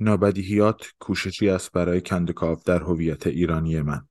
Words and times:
نابدیهیات 0.00 0.86
کوششی 0.98 1.48
است 1.48 1.72
برای 1.72 2.00
کندکاو 2.00 2.58
در 2.64 2.82
هویت 2.82 3.26
ایرانی 3.26 3.82
من. 3.82 4.08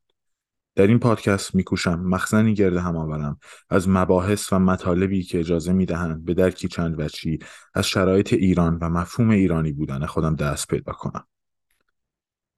در 0.75 0.87
این 0.87 0.99
پادکست 0.99 1.55
میکوشم 1.55 1.99
مخزنی 1.99 2.53
گرد 2.53 2.77
هم 2.77 2.97
آورم 2.97 3.39
از 3.69 3.89
مباحث 3.89 4.53
و 4.53 4.59
مطالبی 4.59 5.23
که 5.23 5.39
اجازه 5.39 5.73
می‌دهند 5.73 6.25
به 6.25 6.33
درکی 6.33 6.67
چند 6.67 6.99
وچی 6.99 7.39
از 7.73 7.87
شرایط 7.87 8.33
ایران 8.33 8.77
و 8.81 8.89
مفهوم 8.89 9.29
ایرانی 9.29 9.71
بودن 9.71 10.05
خودم 10.05 10.35
دست 10.35 10.67
پیدا 10.67 10.93
کنم. 10.93 11.27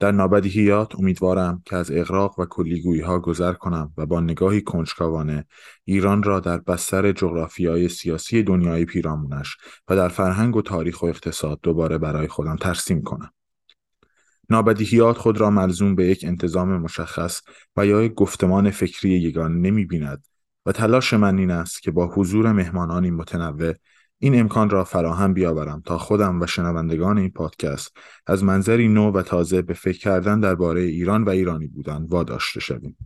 در 0.00 0.12
نابدیهیات 0.12 0.96
امیدوارم 0.96 1.62
که 1.64 1.76
از 1.76 1.90
اغراق 1.90 2.38
و 2.38 2.44
کلیگویی 2.44 3.00
ها 3.00 3.18
گذر 3.18 3.52
کنم 3.52 3.92
و 3.96 4.06
با 4.06 4.20
نگاهی 4.20 4.60
کنجکاوانه 4.60 5.46
ایران 5.84 6.22
را 6.22 6.40
در 6.40 6.58
بستر 6.58 7.12
جغرافیای 7.12 7.88
سیاسی 7.88 8.42
دنیای 8.42 8.84
پیرامونش 8.84 9.56
و 9.88 9.96
در 9.96 10.08
فرهنگ 10.08 10.56
و 10.56 10.62
تاریخ 10.62 11.02
و 11.02 11.06
اقتصاد 11.06 11.60
دوباره 11.62 11.98
برای 11.98 12.28
خودم 12.28 12.56
ترسیم 12.56 13.02
کنم. 13.02 13.32
نابدیهیات 14.50 15.18
خود 15.18 15.40
را 15.40 15.50
ملزوم 15.50 15.94
به 15.94 16.06
یک 16.06 16.24
انتظام 16.24 16.78
مشخص 16.78 17.42
و 17.76 17.86
یا 17.86 18.02
یک 18.02 18.14
گفتمان 18.14 18.70
فکری 18.70 19.10
یگان 19.10 19.60
نمی 19.60 19.84
بیند 19.84 20.26
و 20.66 20.72
تلاش 20.72 21.14
من 21.14 21.38
این 21.38 21.50
است 21.50 21.82
که 21.82 21.90
با 21.90 22.06
حضور 22.06 22.52
مهمانانی 22.52 23.10
متنوع 23.10 23.74
این 24.18 24.40
امکان 24.40 24.70
را 24.70 24.84
فراهم 24.84 25.34
بیاورم 25.34 25.82
تا 25.84 25.98
خودم 25.98 26.40
و 26.40 26.46
شنوندگان 26.46 27.18
این 27.18 27.30
پادکست 27.30 27.96
از 28.26 28.44
منظری 28.44 28.88
نو 28.88 29.12
و 29.12 29.22
تازه 29.22 29.62
به 29.62 29.74
فکر 29.74 29.98
کردن 29.98 30.40
درباره 30.40 30.80
ایران 30.80 31.24
و 31.24 31.30
ایرانی 31.30 31.66
بودن 31.66 32.04
واداشته 32.04 32.60
شویم. 32.60 32.96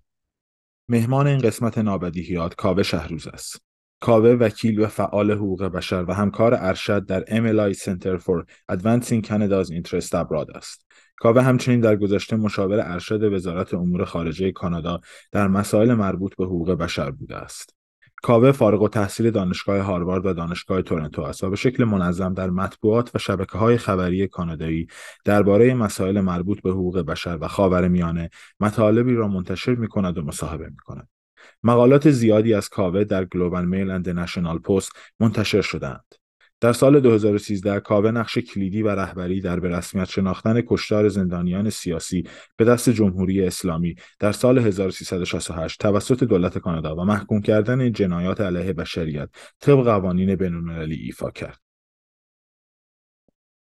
مهمان 0.89 1.27
این 1.27 1.39
قسمت 1.39 1.79
نابدیهیات 1.79 2.55
کاوه 2.55 2.83
شهروز 2.83 3.27
است. 3.27 3.63
کاوه 4.01 4.31
وکیل 4.31 4.81
و 4.81 4.87
فعال 4.87 5.31
حقوق 5.31 5.65
بشر 5.65 6.05
و 6.09 6.13
همکار 6.15 6.55
ارشد 6.55 7.07
در 7.07 7.25
MLI 7.25 7.77
Center 7.77 8.19
for 8.19 8.45
Advancing 8.73 9.27
Canada's 9.27 9.71
Interest 9.71 10.13
Abroad 10.13 10.57
است. 10.57 10.87
کاوه 11.17 11.43
همچنین 11.43 11.81
در 11.81 11.97
گذشته 11.97 12.37
مشاور 12.37 12.81
ارشد 12.81 13.33
وزارت 13.33 13.75
امور 13.75 14.05
خارجه 14.05 14.53
کانادا 14.53 15.01
در 15.33 15.49
مسائل 15.49 15.95
مربوط 15.95 16.37
به 16.37 16.45
حقوق 16.45 16.71
بشر 16.71 17.11
بوده 17.11 17.37
است. 17.37 17.82
کاوه 18.23 18.53
فارغ 18.53 18.83
و 18.83 18.89
تحصیل 18.89 19.31
دانشگاه 19.31 19.81
هاروارد 19.81 20.27
و 20.27 20.33
دانشگاه 20.33 20.83
تورنتو 20.83 21.23
است 21.23 21.45
و 21.45 21.51
به 21.51 21.57
شکل 21.57 21.85
منظم 21.85 22.35
در 22.35 22.51
مطبوعات 22.51 23.11
و 23.15 23.19
شبکه 23.19 23.59
های 23.59 23.77
خبری 23.77 24.29
کانادایی 24.29 24.87
درباره 25.25 25.75
مسائل 25.75 26.21
مربوط 26.21 26.63
به 26.63 26.71
حقوق 26.71 26.99
بشر 26.99 27.39
و 27.41 27.49
خاور 27.49 27.89
میانه 27.89 28.31
مطالبی 28.61 29.15
را 29.15 29.29
منتشر 29.29 29.75
می 29.75 29.89
کند 29.89 30.19
و 30.19 30.23
مصاحبه 30.23 30.69
می 30.69 30.77
کند. 30.77 31.09
مقالات 31.63 32.11
زیادی 32.11 32.55
از 32.55 32.69
کاوه 32.69 33.05
در 33.05 33.25
گلوبال 33.25 33.65
میل 33.65 33.91
اند 33.91 34.09
نشنال 34.09 34.59
پست 34.59 34.93
منتشر 35.21 35.61
شدند. 35.61 36.22
در 36.63 36.73
سال 36.73 37.01
2013 37.01 37.81
کاوه 37.81 38.11
نقش 38.11 38.39
کلیدی 38.39 38.83
و 38.83 38.89
رهبری 38.89 39.41
در 39.41 39.61
به 39.61 39.69
رسمیت 39.69 40.09
شناختن 40.09 40.63
کشتار 40.67 41.09
زندانیان 41.09 41.71
سیاسی 41.71 42.25
به 42.57 42.65
دست 42.65 42.91
جمهوری 42.91 43.45
اسلامی 43.47 43.95
در 44.19 44.33
سال 44.33 44.59
1368 44.59 45.81
توسط 45.81 46.25
دولت 46.25 46.59
کانادا 46.59 46.97
و 46.97 47.05
محکوم 47.05 47.41
کردن 47.41 47.93
جنایات 47.93 48.41
علیه 48.41 48.73
بشریت 48.73 49.29
طبق 49.61 49.85
قوانین 49.85 50.35
بین‌المللی 50.35 50.95
ایفا 50.95 51.31
کرد. 51.31 51.61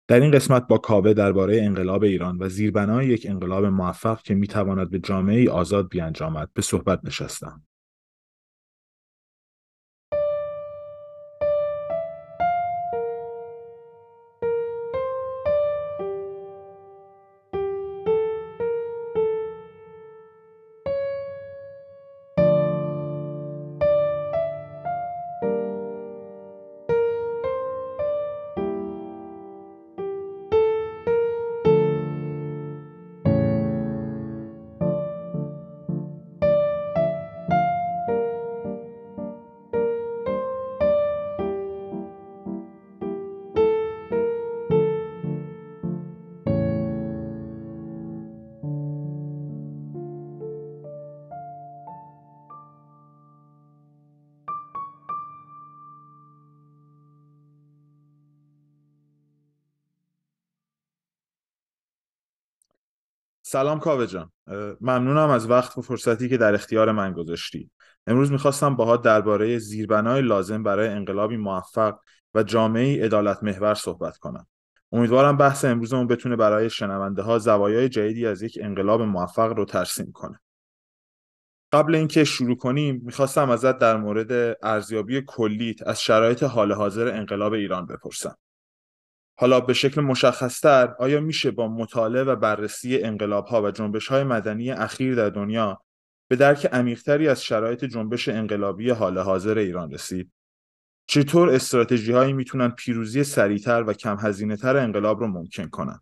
در 0.08 0.20
این 0.20 0.32
قسمت 0.32 0.68
با 0.68 0.78
کاوه 0.78 1.14
درباره 1.14 1.62
انقلاب 1.62 2.04
ایران 2.04 2.38
و 2.38 2.50
زیربنای 2.50 3.08
یک 3.08 3.28
انقلاب 3.30 3.66
موفق 3.66 4.22
که 4.22 4.36
می‌تواند 4.36 4.90
به 4.90 5.00
جامعه 5.00 5.50
آزاد 5.50 5.90
بیانجامد 5.90 6.50
به 6.54 6.62
صحبت 6.62 7.00
نشستم. 7.04 7.62
سلام 63.54 63.80
کاوه 63.80 64.06
جان. 64.06 64.32
ممنونم 64.82 65.30
از 65.30 65.50
وقت 65.50 65.78
و 65.78 65.82
فرصتی 65.82 66.30
که 66.30 66.38
در 66.38 66.54
اختیار 66.54 66.92
من 66.92 67.14
گذاشتی. 67.14 67.72
امروز 68.08 68.32
می‌خواستم 68.32 68.76
باهات 68.76 69.02
درباره 69.02 69.58
زیربنای 69.58 70.22
لازم 70.22 70.64
برای 70.64 70.88
انقلابی 70.88 71.38
موفق 71.38 71.96
و 72.34 72.44
جامعه 72.44 73.06
عدالت 73.06 73.44
محور 73.44 73.74
صحبت 73.74 74.18
کنم. 74.18 74.48
امیدوارم 74.92 75.38
بحث 75.38 75.66
امروزمون 75.66 76.08
بتونه 76.08 76.36
برای 76.36 76.70
شنونده 76.70 77.22
ها 77.22 77.40
زوایای 77.40 77.90
جدیدی 77.90 78.28
از 78.28 78.42
یک 78.42 78.60
انقلاب 78.62 79.02
موفق 79.02 79.52
رو 79.52 79.66
ترسیم 79.66 80.12
کنه. 80.12 80.40
قبل 81.72 81.96
اینکه 81.96 82.24
شروع 82.24 82.58
کنیم 82.58 83.02
می‌خواستم 83.06 83.50
ازت 83.50 83.78
در 83.78 83.98
مورد 83.98 84.58
ارزیابی 84.64 85.24
کلیت 85.28 85.88
از 85.88 86.02
شرایط 86.02 86.44
حال 86.44 86.72
حاضر 86.72 87.08
انقلاب 87.08 87.54
ایران 87.54 87.86
بپرسم. 87.86 88.36
حالا 89.36 89.60
به 89.60 89.74
شکل 89.74 90.02
مشخصتر 90.02 90.96
آیا 91.00 91.20
میشه 91.22 91.52
با 91.52 91.68
مطالعه 91.68 92.24
و 92.24 92.36
بررسی 92.36 93.04
انقلاب 93.04 93.46
ها 93.46 93.62
و 93.62 93.72
جنبش 93.72 94.08
های 94.08 94.24
مدنی 94.24 94.72
اخیر 94.72 95.16
در 95.16 95.30
دنیا 95.30 95.82
به 96.28 96.36
درک 96.36 96.66
عمیقتری 96.66 97.28
از 97.28 97.44
شرایط 97.44 97.86
جنبش 97.86 98.30
انقلابی 98.30 98.90
حال 98.90 99.18
حاضر 99.18 99.58
ایران 99.58 99.92
رسید؟ 99.92 100.32
چطور 101.08 101.50
استراتژی 101.50 102.12
هایی 102.12 102.34
می‌تونن 102.34 102.70
پیروزی 102.70 103.24
سریعتر 103.24 103.84
و 103.84 103.94
کم 103.94 104.18
هزینه 104.20 104.58
تر 104.58 104.78
انقلاب 104.78 105.20
رو 105.20 105.28
ممکن 105.28 105.68
کنن؟ 105.68 106.00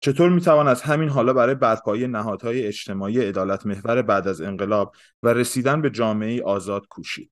چطور 0.00 0.30
می‌توان 0.30 0.68
از 0.68 0.82
همین 0.82 1.08
حالا 1.08 1.32
برای 1.32 1.54
برپایی 1.54 2.06
نهادهای 2.06 2.66
اجتماعی 2.66 3.20
عدالت 3.20 3.66
محور 3.66 4.02
بعد 4.02 4.28
از 4.28 4.40
انقلاب 4.40 4.94
و 5.22 5.28
رسیدن 5.28 5.82
به 5.82 5.90
جامعه 5.90 6.42
آزاد 6.42 6.86
کوشید؟ 6.86 7.30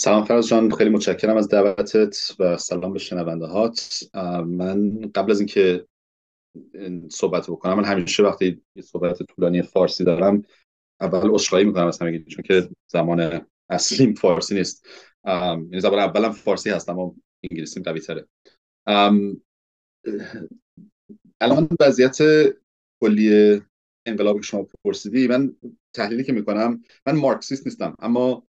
سلام 0.00 0.24
فراز 0.24 0.48
جان 0.48 0.70
خیلی 0.70 0.90
متشکرم 0.90 1.36
از 1.36 1.48
دعوتت 1.48 2.36
و 2.38 2.56
سلام 2.56 2.92
به 2.92 2.98
شنونده 2.98 3.46
هات 3.46 4.02
من 4.46 5.00
قبل 5.14 5.30
از 5.30 5.40
اینکه 5.40 5.86
صحبت 7.10 7.50
بکنم 7.50 7.74
من 7.74 7.84
همیشه 7.84 8.22
وقتی 8.22 8.62
یه 8.76 8.82
صحبت 8.82 9.22
طولانی 9.22 9.62
فارسی 9.62 10.04
دارم 10.04 10.42
اول 11.00 11.30
عذرخواهی 11.30 11.64
می‌کنم 11.64 11.86
از 11.86 12.02
همه 12.02 12.18
چون 12.18 12.42
که 12.42 12.68
زمان 12.86 13.46
اصلیم 13.70 14.14
فارسی 14.14 14.54
نیست. 14.54 14.86
یعنی 15.26 15.80
زبان 15.80 15.98
اولم 15.98 16.32
فارسی 16.32 16.70
هست 16.70 16.88
اما 16.88 17.14
انگلیسیم 17.50 17.82
قوی 17.82 18.00
تره. 18.00 18.26
الان 21.40 21.68
وضعیت 21.80 22.18
کلی 23.02 23.60
انقلابی 24.06 24.40
که 24.40 24.46
شما 24.46 24.66
پرسیدی 24.84 25.28
من 25.28 25.56
تحلیلی 25.96 26.24
که 26.24 26.32
می‌کنم 26.32 26.82
من 27.06 27.16
مارکسیست 27.16 27.66
نیستم 27.66 27.94
اما 27.98 28.46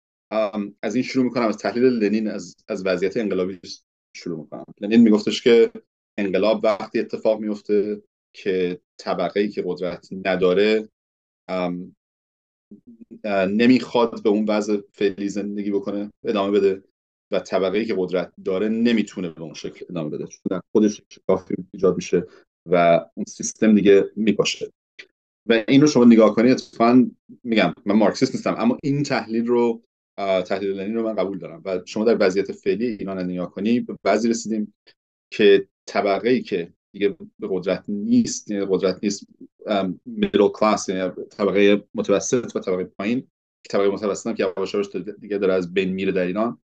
از 0.82 0.94
این 0.94 1.04
شروع 1.04 1.24
می‌کنم. 1.24 1.46
از 1.46 1.56
تحلیل 1.56 1.84
لنین 1.84 2.28
از, 2.28 2.56
از 2.68 2.86
وضعیت 2.86 3.16
انقلابی 3.16 3.60
شروع 4.16 4.38
می‌کنم. 4.38 4.64
لنین 4.80 5.00
میگفتش 5.00 5.42
که 5.42 5.70
انقلاب 6.18 6.60
وقتی 6.64 7.00
اتفاق 7.00 7.40
میفته 7.40 8.02
که 8.32 8.80
طبقه 8.98 9.40
ای 9.40 9.48
که 9.48 9.62
قدرت 9.66 10.08
نداره 10.24 10.88
نمی‌خواد 13.48 14.22
به 14.22 14.28
اون 14.28 14.44
وضع 14.48 14.80
فعلی 14.92 15.28
زندگی 15.28 15.70
بکنه 15.70 16.12
ادامه 16.24 16.50
بده 16.58 16.82
و 17.30 17.40
طبقه 17.40 17.78
ای 17.78 17.84
که 17.84 17.94
قدرت 17.98 18.32
داره 18.44 18.68
نمی‌تونه 18.68 19.30
به 19.30 19.42
اون 19.42 19.54
شکل 19.54 19.86
ادامه 19.90 20.10
بده. 20.10 20.26
چون 20.26 20.60
خودش 20.72 21.02
شکافی 21.08 21.54
ایجاد 21.72 21.96
میشه 21.96 22.26
و 22.70 23.06
اون 23.14 23.24
سیستم 23.28 23.74
دیگه 23.74 24.04
میپاشه 24.16 24.72
و 25.48 25.64
این 25.68 25.80
رو 25.80 25.86
شما 25.86 26.04
نگاه 26.04 26.34
کنید 26.34 26.52
اتفاقا 26.52 27.06
میگم 27.44 27.74
من 27.84 27.96
مارکسیست 27.96 28.34
نیستم 28.34 28.54
اما 28.58 28.78
این 28.82 29.02
تحلیل 29.02 29.46
رو 29.46 29.82
تحلیل 30.16 30.70
لنین 30.70 30.94
رو 30.94 31.02
من 31.02 31.14
قبول 31.14 31.38
دارم. 31.38 31.62
و 31.64 31.80
شما 31.84 32.04
در 32.04 32.16
وضعیت 32.20 32.52
فعلی 32.52 32.86
ایران 32.86 33.18
نگاه 33.18 33.50
کنی 33.50 33.86
بعضی 34.02 34.28
رسیدیم 34.28 34.74
که 35.30 35.68
طبقه 35.86 36.28
ای 36.28 36.42
که 36.42 36.72
دیگه 36.92 37.16
به 37.38 37.48
قدرت 37.50 37.84
نیست 37.88 38.50
یعنی 38.50 38.66
قدرت 38.70 38.98
نیست 39.02 39.26
میدل 40.06 40.48
کلاس 40.48 40.88
یعنی 40.88 41.12
طبقه 41.30 41.84
متوسط 41.94 42.56
و 42.56 42.60
طبقه 42.60 42.84
پایین 42.84 43.26
طبقه 43.70 43.88
متوسط 43.88 44.26
هم 44.26 44.34
که 44.34 44.52
یواش 44.56 44.76
دیگه 45.20 45.38
داره 45.38 45.54
از 45.54 45.74
بین 45.74 45.92
میره 45.92 46.12
در 46.12 46.26
ایران 46.26 46.60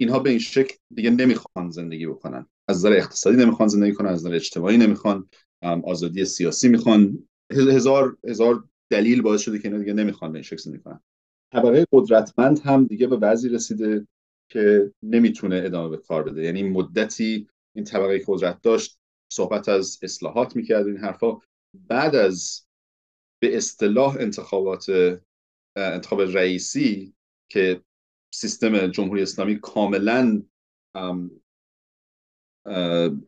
اینها 0.00 0.18
به 0.18 0.30
این 0.30 0.38
شکل 0.38 0.74
دیگه 0.94 1.10
نمی‌خوان 1.10 1.70
زندگی 1.70 2.06
بکنن. 2.06 2.46
از 2.68 2.76
نظر 2.76 2.92
اقتصادی 2.92 3.36
نمی‌خوان 3.36 3.68
زندگی 3.68 3.92
کنن 3.92 4.08
از 4.08 4.26
نظر 4.26 4.34
اجتماعی 4.34 4.76
نمی‌خوان 4.76 5.28
آزادی 5.84 6.24
سیاسی 6.24 6.68
می‌خوان. 6.68 7.28
هزار 7.52 8.16
هزار 8.28 8.64
دلیل 8.90 9.22
باعث 9.22 9.40
شده 9.40 9.58
که 9.58 9.68
اینا 9.68 9.80
دیگه 9.80 9.92
نمی‌خوان 9.92 10.32
به 10.32 10.36
این 10.36 10.42
شکل 10.42 10.56
زندگی 10.56 10.82
کنن. 10.82 11.00
طبقه 11.52 11.86
قدرتمند 11.92 12.58
هم 12.58 12.84
دیگه 12.84 13.06
به 13.06 13.16
وضعی 13.16 13.50
رسیده 13.50 14.06
که 14.50 14.92
نمی‌تونه 15.02 15.62
ادامه 15.64 15.88
به 15.88 15.96
کار 15.96 16.22
بده. 16.22 16.42
یعنی 16.42 16.62
مدتی 16.62 17.48
این 17.76 17.84
طبقه 17.84 18.24
قدرت 18.26 18.62
داشت 18.62 18.98
صحبت 19.32 19.68
از 19.68 19.98
اصلاحات 20.02 20.56
می‌کرد 20.56 20.86
این 20.86 20.96
حرفا. 20.96 21.38
بعد 21.88 22.14
از 22.14 22.66
به 23.42 23.56
اصطلاح 23.56 24.16
انتخابات 24.20 24.86
انتخاب 25.76 26.20
رئیسی 26.20 27.14
که 27.48 27.82
سیستم 28.34 28.86
جمهوری 28.86 29.22
اسلامی 29.22 29.58
کاملا 29.60 30.42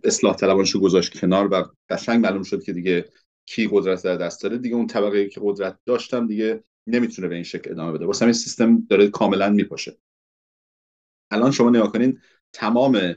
اصلاح 0.04 0.36
طلبانشو 0.36 0.80
گذاشت 0.80 1.20
کنار 1.20 1.48
و 1.52 1.64
قشنگ 1.88 2.22
معلوم 2.24 2.42
شد 2.42 2.62
که 2.62 2.72
دیگه 2.72 3.08
کی 3.46 3.68
قدرت 3.72 4.04
در 4.04 4.16
دست 4.16 4.42
داره. 4.42 4.58
دیگه 4.58 4.76
اون 4.76 4.86
طبقه 4.86 5.28
که 5.28 5.40
قدرت 5.44 5.78
داشتم 5.86 6.26
دیگه 6.26 6.64
نمی‌تونه 6.86 7.28
به 7.28 7.34
این 7.34 7.44
شکل 7.44 7.70
ادامه 7.70 7.92
بده. 7.92 8.06
واسه 8.06 8.24
این 8.24 8.32
سیستم 8.32 8.86
داره 8.90 9.08
کاملا 9.08 9.50
میپاشه. 9.50 9.98
الان 11.30 11.50
شما 11.50 11.70
نگاه 11.70 11.92
کنین 11.92 12.20
تمام 12.52 13.16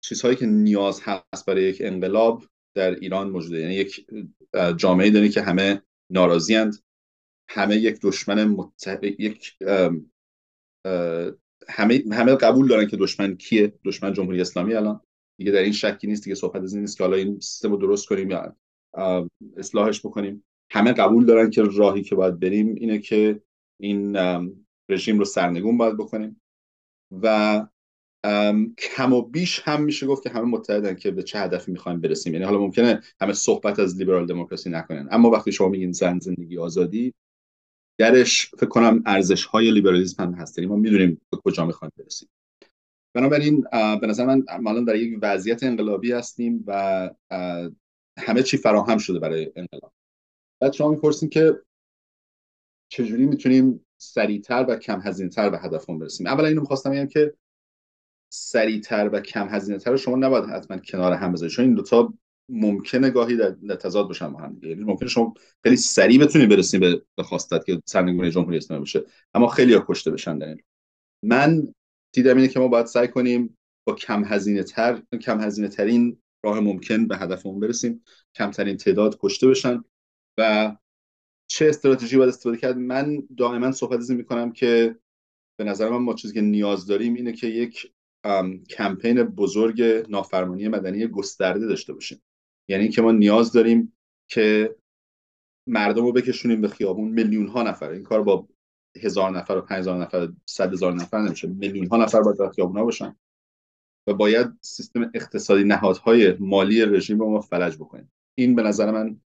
چیزهایی 0.00 0.36
که 0.36 0.46
نیاز 0.46 1.00
هست 1.02 1.46
برای 1.46 1.64
یک 1.64 1.76
انقلاب 1.80 2.44
در 2.74 2.94
ایران 2.94 3.30
موجوده. 3.30 3.60
یعنی 3.60 3.74
یک 3.74 4.06
جامعه 4.76 5.10
داری 5.10 5.28
که 5.28 5.42
همه 5.42 5.82
ناراضیند 6.10 6.74
همه 7.48 7.76
یک 7.76 8.00
دشمن 8.02 8.44
متحد 8.44 9.04
یک 9.04 9.56
همه 11.68 12.04
همه 12.12 12.34
قبول 12.34 12.68
دارن 12.68 12.86
که 12.86 12.96
دشمن 12.96 13.36
کیه؟ 13.36 13.72
دشمن 13.84 14.12
جمهوری 14.12 14.40
اسلامی 14.40 14.74
الان. 14.74 15.00
دیگه 15.38 15.52
در 15.52 15.62
این 15.62 15.72
شکی 15.72 16.06
نیست 16.06 16.24
دیگه 16.24 16.34
صحبت 16.34 16.62
از 16.62 16.72
این 16.72 16.80
نیست 16.80 16.98
که 16.98 17.04
حالا 17.04 17.16
این 17.16 17.40
سیستم 17.40 17.70
رو 17.70 17.76
درست 17.76 18.08
کنیم 18.08 18.30
یا 18.30 18.56
اصلاحش 19.56 20.06
بکنیم. 20.06 20.44
همه 20.72 20.92
قبول 20.92 21.26
دارن 21.26 21.50
که 21.50 21.62
راهی 21.62 22.02
که 22.02 22.14
باید 22.14 22.40
بریم 22.40 22.74
اینه 22.74 22.98
که 22.98 23.42
این 23.80 24.16
رژیم 24.88 25.18
رو 25.18 25.24
سرنگون 25.24 25.78
باید 25.78 25.96
بکنیم. 25.96 26.40
و 27.22 27.66
کم 28.78 29.12
و 29.12 29.22
بیش 29.22 29.60
هم 29.64 29.82
میشه 29.82 30.06
گفت 30.06 30.22
که 30.22 30.30
همه 30.30 30.44
متحدن 30.44 30.94
که 30.94 31.10
به 31.10 31.22
چه 31.22 31.38
هدفی 31.38 31.72
می‌خوایم 31.72 32.00
برسیم. 32.00 32.32
یعنی 32.32 32.44
حالا 32.44 32.58
ممکنه 32.58 33.02
همه 33.20 33.32
صحبت 33.32 33.78
از 33.78 33.98
لیبرال 33.98 34.26
دموکراسی 34.26 34.70
نکنن. 34.70 35.08
اما 35.10 35.30
وقتی 35.30 35.52
شما 35.52 35.68
میگین 35.68 35.92
زن 35.92 36.18
زندگی 36.18 36.58
آزادی 36.58 37.14
درش 37.98 38.50
فکر 38.50 38.66
کنم 38.66 39.02
ارزش 39.06 39.44
های 39.44 39.70
لیبرالیسم 39.70 40.22
هم 40.22 40.34
هست. 40.34 40.58
یعنی 40.58 40.70
ما 40.70 40.76
می‌دونیم 40.76 41.20
به 41.30 41.36
کجا 41.36 41.66
می‌خوایم 41.66 41.92
برسیم. 41.96 42.28
بنابراین 43.14 43.64
به 44.00 44.06
نظر 44.06 44.26
من 44.26 44.44
الان 44.48 44.84
در 44.84 44.96
یک 44.96 45.18
وضعیت 45.22 45.62
انقلابی 45.62 46.12
هستیم 46.12 46.64
و 46.66 47.10
همه 48.18 48.42
چی 48.42 48.56
فراهم 48.56 48.98
شده 48.98 49.18
برای 49.18 49.52
انقلاب. 49.56 49.92
بعد 50.62 50.72
شما 50.72 50.90
می‌پرسیم 50.90 51.28
که 51.28 51.62
چجوری 52.88 53.26
می‌تونیم 53.26 53.86
سریعتر 53.98 54.66
و 54.68 54.76
کم 54.76 55.00
هزینه 55.00 55.30
تر 55.30 55.50
به 55.50 55.58
هدفمون 55.58 55.98
برسیم. 55.98 56.26
اولا 56.26 56.48
اینو 56.48 56.60
می‌خواستم 56.60 56.90
بگم 56.90 57.06
که 57.06 57.34
سریعتر 58.32 59.10
و 59.12 59.20
کم 59.20 59.48
هزینه 59.48 59.78
تر 59.78 59.96
شما 59.96 60.16
نباید 60.16 60.44
حتما 60.44 60.76
کنار 60.76 61.12
هم 61.12 61.32
بذارید 61.32 61.54
چون 61.54 61.64
این 61.64 61.74
دوتا 61.74 62.14
ممکنه 62.48 63.10
گاهی 63.10 63.36
در, 63.36 63.76
تضاد 63.76 64.06
باشن 64.06 64.32
با 64.32 64.40
هم 64.40 64.60
یعنی 64.62 64.84
ممکنه 64.84 65.08
شما 65.08 65.34
خیلی 65.62 65.76
سریع 65.76 66.20
بتونید 66.20 66.48
برسید 66.48 66.80
به 67.16 67.22
خواستت 67.22 67.64
که 67.64 67.82
سرنگونی 67.84 68.30
جمهوری 68.30 68.56
اسلامی 68.56 68.82
بشه 68.82 69.04
اما 69.34 69.48
خیلی 69.48 69.74
ها 69.74 69.84
کشته 69.88 70.10
بشن 70.10 70.38
در 70.38 70.46
این. 70.46 70.62
من 71.24 71.74
دیدم 72.12 72.36
اینه 72.36 72.48
که 72.48 72.60
ما 72.60 72.68
باید 72.68 72.86
سعی 72.86 73.08
کنیم 73.08 73.58
با 73.84 73.94
کم 73.94 74.24
هزینه 74.24 74.62
تر 74.62 75.02
کم 75.20 75.40
هزینه 75.40 75.68
ترین 75.68 76.22
راه 76.44 76.60
ممکن 76.60 77.06
به 77.06 77.16
هدفمون 77.16 77.60
برسیم. 77.60 78.04
کمترین 78.34 78.76
تعداد 78.76 79.18
کشته 79.20 79.48
بشن. 79.48 79.84
و 80.38 80.76
چه 81.50 81.68
استراتژی 81.68 82.16
باید 82.16 82.28
استفاده 82.28 82.56
کرد؟ 82.56 82.76
من 82.76 83.28
دائما 83.36 83.72
صحبت 83.72 83.98
از 83.98 84.10
می‌کنم 84.10 84.52
که 84.52 84.98
به 85.58 85.64
نظر 85.64 85.88
من 85.88 85.96
ما 85.96 86.14
چیزی 86.14 86.34
که 86.34 86.40
نیاز 86.40 86.86
داریم 86.86 87.14
اینه 87.14 87.32
که 87.32 87.46
یک 87.46 87.92
کمپین 88.70 89.22
بزرگ 89.22 89.82
نافرمانی 90.08 90.68
مدنی 90.68 91.06
گسترده 91.06 91.66
داشته 91.66 91.92
باشیم. 91.92 92.22
یعنی 92.68 92.88
که 92.88 93.02
ما 93.02 93.12
نیاز 93.12 93.52
داریم 93.52 93.92
که 94.28 94.76
مردم 95.68 96.04
رو 96.04 96.12
بکشونیم 96.12 96.60
به 96.60 96.68
خیابون. 96.68 97.10
میلیون 97.10 97.46
ها 97.46 97.62
نفر. 97.62 97.90
این 97.90 98.02
کار 98.02 98.22
با 98.22 98.48
هزار 99.02 99.30
نفر 99.30 99.56
و 99.56 99.60
پنج 99.60 99.78
هزار 99.78 100.02
نفر 100.02 100.32
صد 100.46 100.72
هزار 100.72 100.92
نفر 100.92 101.18
نمیشه. 101.18 101.48
میلیون 101.48 101.86
ها 101.86 101.96
نفر 101.96 102.20
باید 102.20 102.38
در 102.38 102.48
خیابون 102.48 102.76
ها 102.76 102.84
باشن. 102.84 103.16
و 104.06 104.14
باید 104.14 104.46
سیستم 104.60 105.10
اقتصادی 105.14 105.64
نهادهای 105.64 106.36
مالی 106.40 106.84
رژیم 106.84 107.18
رو 107.18 107.30
ما 107.30 107.40
فلج 107.40 107.76
بکنیم. 107.76 108.12
این 108.38 108.54
به 108.54 108.62
نظر 108.62 108.90
من 108.90 109.20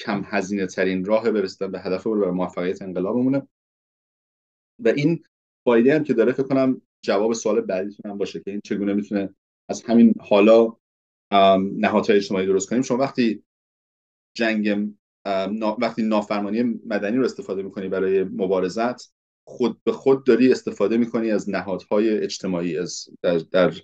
کم 0.00 0.22
هزینه 0.24 0.66
ترین 0.66 1.04
راه 1.04 1.30
برسیدن 1.30 1.70
به 1.70 1.80
هدف 1.80 2.06
برای 2.06 2.30
موفقیت 2.30 2.82
انقلابمونه. 2.82 3.48
و 4.78 4.88
این 4.88 5.24
فایده 5.64 5.94
هم 5.94 6.04
که 6.04 6.14
داره 6.14 6.32
فکر 6.32 6.42
کنم 6.42 6.82
جواب 7.04 7.32
سوال 7.32 7.60
بعدیتون 7.60 8.10
هم 8.10 8.18
باشه 8.18 8.40
که 8.40 8.50
این 8.50 8.60
چگونه 8.64 8.92
می‌تونه 8.92 9.34
از 9.68 9.82
همین 9.82 10.14
حالا 10.20 10.76
نهادهای 11.72 12.16
اجتماعی 12.16 12.46
درست 12.46 12.68
کنیم. 12.68 12.82
شما 12.82 12.98
وقتی 12.98 13.42
جنگ 14.36 14.92
وقتی 15.78 16.02
نافرمانی 16.02 16.62
مدنی 16.62 17.16
رو 17.16 17.24
استفاده 17.24 17.62
می‌کنی 17.62 17.88
برای 17.88 18.24
مبارزت 18.24 19.12
خود 19.46 19.80
به 19.84 19.92
خود 19.92 20.24
داری 20.24 20.52
استفاده 20.52 20.96
می‌کنی 20.96 21.30
از 21.30 21.50
نهادهای 21.50 22.18
اجتماعی 22.18 22.78
از 22.78 23.08
در, 23.22 23.38
در 23.38 23.74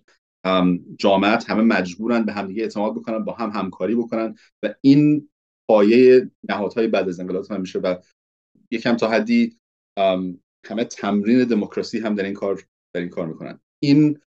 جامعت. 0.97 1.51
همه 1.51 1.63
مجبورن 1.63 2.23
به 2.25 2.33
همدیگه 2.33 2.63
اعتماد 2.63 2.95
بکنن 2.95 3.25
با 3.25 3.33
هم 3.33 3.51
همکاری 3.51 3.95
بکنن. 3.95 4.35
و 4.63 4.75
این 4.81 5.31
پایه 5.69 6.31
نهادهای 6.49 6.89
بعد 6.89 7.09
از 7.09 7.21
انقلاب 7.21 7.45
هم 7.51 7.61
میشه 7.61 7.79
و 7.79 7.97
یکم 8.71 8.97
تا 8.97 9.09
حدی 9.09 9.59
همه 10.67 10.85
تمرین 10.91 11.45
دموکراسی 11.45 11.99
هم 11.99 12.15
در 12.15 12.25
این 12.25 12.35
کار 12.35 12.63
در 12.95 13.01
این 13.01 13.11
کار 13.11 13.27
می‌کنن. 13.27 13.61
این 13.83 14.21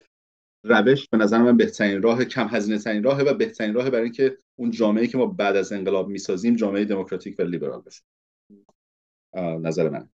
روش 0.63 1.07
به 1.09 1.17
نظر 1.17 1.37
من 1.37 1.57
بهترین 1.57 2.01
راه 2.01 2.25
کم 2.25 2.47
هزینه 2.47 2.77
ترین 2.77 3.03
راه 3.03 3.21
و 3.21 3.33
بهترین 3.33 3.73
راه 3.73 3.89
برای 3.89 4.03
اینکه 4.03 4.37
اون 4.55 4.71
جامعه 4.71 5.07
که 5.07 5.17
ما 5.17 5.25
بعد 5.25 5.55
از 5.55 5.71
انقلاب 5.71 6.09
می‌سازیم 6.09 6.55
جامعه 6.55 6.85
دموکراتیک 6.85 7.35
و 7.39 7.41
لیبرال 7.41 7.81
بشه. 7.81 8.01
نظر 9.35 9.89
من. 9.89 10.09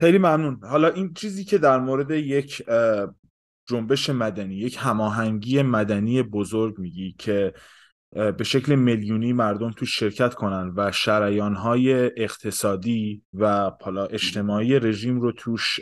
خیلی 0.00 0.18
ممنون. 0.18 0.60
حالا 0.64 0.88
این 0.88 1.14
چیزی 1.14 1.44
که 1.44 1.58
در 1.58 1.78
مورد 1.78 2.10
یک 2.10 2.62
جنبش 3.68 4.10
مدنی 4.10 4.54
یک 4.54 4.76
هماهنگی 4.80 5.62
مدنی 5.62 6.22
بزرگ 6.22 6.78
میگی 6.78 7.12
که 7.18 7.54
به 8.16 8.44
شکل 8.44 8.74
میلیونی 8.74 9.32
مردم 9.32 9.70
تو 9.70 9.86
شرکت 9.86 10.34
کنن 10.34 10.72
و 10.76 10.92
های 11.54 12.10
اقتصادی 12.22 13.22
و 13.34 13.70
حالا 13.80 14.06
اجتماعی 14.06 14.78
رژیم 14.78 15.20
رو 15.20 15.32
توش 15.32 15.80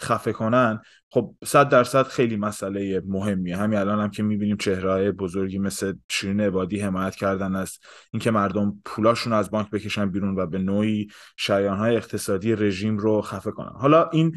خفه 0.00 0.32
کنن. 0.32 0.80
خب 1.10 1.34
صد 1.44 1.68
درصد 1.68 2.02
خیلی 2.02 2.36
مسئله 2.36 3.02
مهمیه. 3.06 3.56
همین 3.56 3.78
الان 3.78 4.00
هم 4.00 4.10
که 4.10 4.22
می‌بینیم 4.22 4.56
چهره 4.56 5.12
بزرگی 5.12 5.58
مثل 5.58 5.94
شیرین 6.10 6.40
عبادی 6.40 6.80
حمایت 6.80 7.14
کردن 7.14 7.56
از 7.56 7.78
اینکه 8.12 8.30
مردم 8.30 8.80
پولاشون 8.84 9.32
از 9.32 9.50
بانک 9.50 9.70
بکشن 9.70 10.10
بیرون 10.10 10.38
و 10.38 10.46
به 10.46 10.58
نوعی 10.58 11.08
های 11.48 11.96
اقتصادی 11.96 12.56
رژیم 12.56 12.98
رو 12.98 13.20
خفه 13.20 13.50
کنن. 13.50 13.72
حالا 13.74 14.08
این 14.08 14.36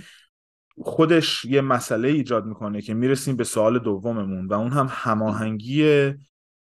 خودش 0.78 1.46
یه 1.46 1.62
مسئله 1.62 2.08
ایجاد 2.08 2.46
می‌کنه 2.46 2.82
که 2.82 2.94
می‌رسیم 2.94 3.36
به 3.36 3.44
سوال 3.44 3.80
دوممون 3.80 4.48
و 4.48 4.54
اون 4.54 4.72
هم 4.72 4.88
هماهنگی 4.90 6.14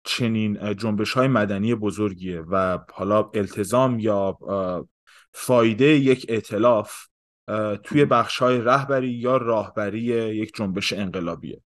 چنین 0.04 0.74
جنبش 0.74 1.12
های 1.12 1.28
مدنی 1.28 1.74
بزرگیه 1.74 2.40
و 2.40 2.78
حالا 2.92 3.30
التزام 3.34 3.98
یا 3.98 4.38
فایده 5.32 5.84
یک 5.84 6.26
اطلاف 6.28 7.06
توی 7.82 8.04
بخش 8.04 8.38
های 8.38 8.58
رهبری 8.60 9.10
یا 9.10 9.36
راهبری 9.36 10.00
یک 10.00 10.52
جنبش 10.54 10.92
انقلابیه. 10.92 11.60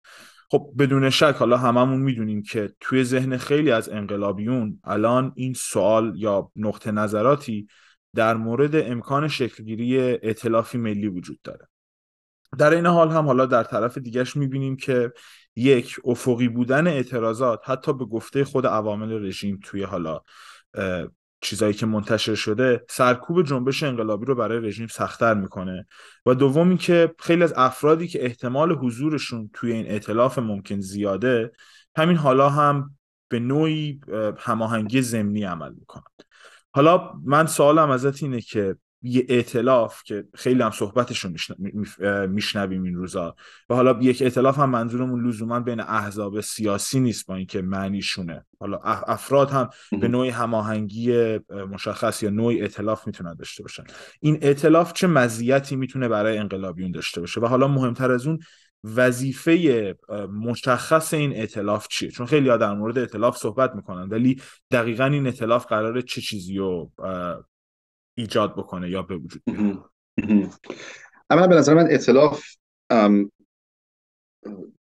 خب 0.51 0.71
بدون 0.79 1.11
شک 1.11 1.35
حالا 1.39 1.57
هممون 1.57 2.01
می‌دونیم 2.01 2.43
که 2.43 2.75
توی 2.81 3.05
ذهن 3.05 3.37
خیلی 3.37 3.71
از 3.71 3.89
انقلابیون 3.89 4.81
الان 4.85 5.33
این 5.37 5.55
سوال 5.55 6.13
یا 6.17 6.51
نقطه 6.57 6.91
نظراتی 6.91 7.69
در 8.15 8.35
مورد 8.35 8.77
امکان 8.77 9.29
شکلگیری 9.29 9.99
اطلافی 10.01 10.79
ملی 10.79 11.09
وجود 11.09 11.39
داره. 11.45 11.69
در 12.59 12.75
این 12.75 12.87
حال 12.87 13.11
هم 13.11 13.27
حالا 13.27 13.47
در 13.47 13.63
طرف 13.63 13.99
دیگرش 13.99 14.37
می‌بینیم 14.37 14.77
که 14.77 15.13
یک 15.57 15.97
افقی 16.05 16.49
بودن 16.49 16.87
اعتراضات 16.87 17.61
حتی 17.65 17.93
به 17.93 18.05
گفته 18.05 18.45
خود 18.45 18.67
عوامل 18.67 19.27
رژیم 19.27 19.61
توی 19.65 19.83
حالا 19.83 20.21
چیزایی 21.41 21.75
که 21.75 21.87
منتشر 21.87 22.35
شده 22.35 22.85
سرکوب 22.89 23.43
جنبش 23.43 23.83
انقلابی 23.83 24.27
رو 24.27 24.35
برای 24.35 24.69
رژیم 24.69 24.87
سختتر 24.87 25.35
می‌کنه. 25.35 25.87
و 26.27 26.35
دومی 26.35 26.77
که 26.77 27.15
خیلی 27.19 27.43
از 27.43 27.55
افرادی 27.57 28.09
که 28.09 28.25
احتمال 28.25 28.73
حضورشون 28.73 29.51
توی 29.53 29.73
این 29.73 29.85
اطلاف 29.89 30.39
ممکن 30.39 30.81
زیاده 30.81 31.53
همین 31.97 32.17
حالا 32.17 32.49
هم 32.49 32.97
به 33.29 33.39
نوعی 33.39 34.01
هماهنگی 34.39 35.03
ضمنی 35.03 35.45
عمل 35.45 35.73
می‌کنن 35.73 36.13
حالا 36.73 37.13
من 37.25 37.47
سوالم 37.47 37.91
ازت 37.91 38.23
اینه 38.23 38.41
که 38.41 38.77
یه 39.03 39.27
اعتلاف 39.29 40.03
که 40.03 40.25
خیلی 40.35 40.63
هم 40.63 40.71
صحبتشون 40.71 41.37
میشنویم 42.29 42.83
این 42.83 42.95
روزا. 42.95 43.35
و 43.71 43.75
حالا 43.75 43.99
یک 44.01 44.23
اعتلاف 44.23 44.59
هم 44.59 44.71
منظورمون 44.71 45.29
لزوما 45.29 45.61
بین 45.61 45.81
احزاب 45.81 46.41
سیاسی 46.41 47.01
نیست 47.01 47.27
با 47.27 47.35
اینکه 47.35 47.63
معنیشونه. 47.63 48.47
حالا 48.61 48.79
افراد 48.85 49.51
هم 49.51 49.71
به 50.01 50.09
نوعی 50.09 50.31
هماهنگی 50.31 51.39
مشخص 51.71 52.23
یا 52.23 52.31
نوعی 52.31 52.61
اعتلاف 52.61 53.07
می‌تونن 53.07 53.35
داشته 53.35 53.63
باشن. 53.63 53.85
این 54.21 54.39
اعتلاف 54.43 54.93
چه 54.93 55.07
مزیتی 55.07 55.77
می‌تونه 55.77 56.09
برای 56.09 56.39
انقلابیون 56.39 56.91
داشته 56.91 57.21
باشه؟ 57.21 57.41
و 57.41 57.47
حالا 57.47 57.69
مهمتر 57.69 58.11
از 58.11 58.27
اون 58.27 58.39
وظیفه 58.85 59.95
مشخص 60.33 61.15
این 61.15 61.33
اعتلاف 61.33 61.89
چیه؟ 61.89 62.11
چون 62.11 62.27
خیلی 62.27 62.49
در 62.49 62.75
مورد 62.75 62.99
اعتلاف 62.99 63.37
صحبت 63.37 63.75
می‌کنن 63.75 64.09
ولی 64.09 64.43
دقیقا 64.71 65.05
این 65.05 65.27
اعتلاف 65.27 65.67
قراره 65.67 66.03
چه 66.03 66.21
چیزی 66.21 66.57
رو 66.57 66.93
ایجاد 68.19 68.57
بکنه 68.57 68.91
یا 68.91 69.03
به 69.03 69.17
وجود 69.17 69.43
بیاره. 69.47 69.79
اما 71.31 71.47
به 71.47 71.55
نظر 71.55 71.75
من 71.75 71.87
اعتلاف 71.87 72.57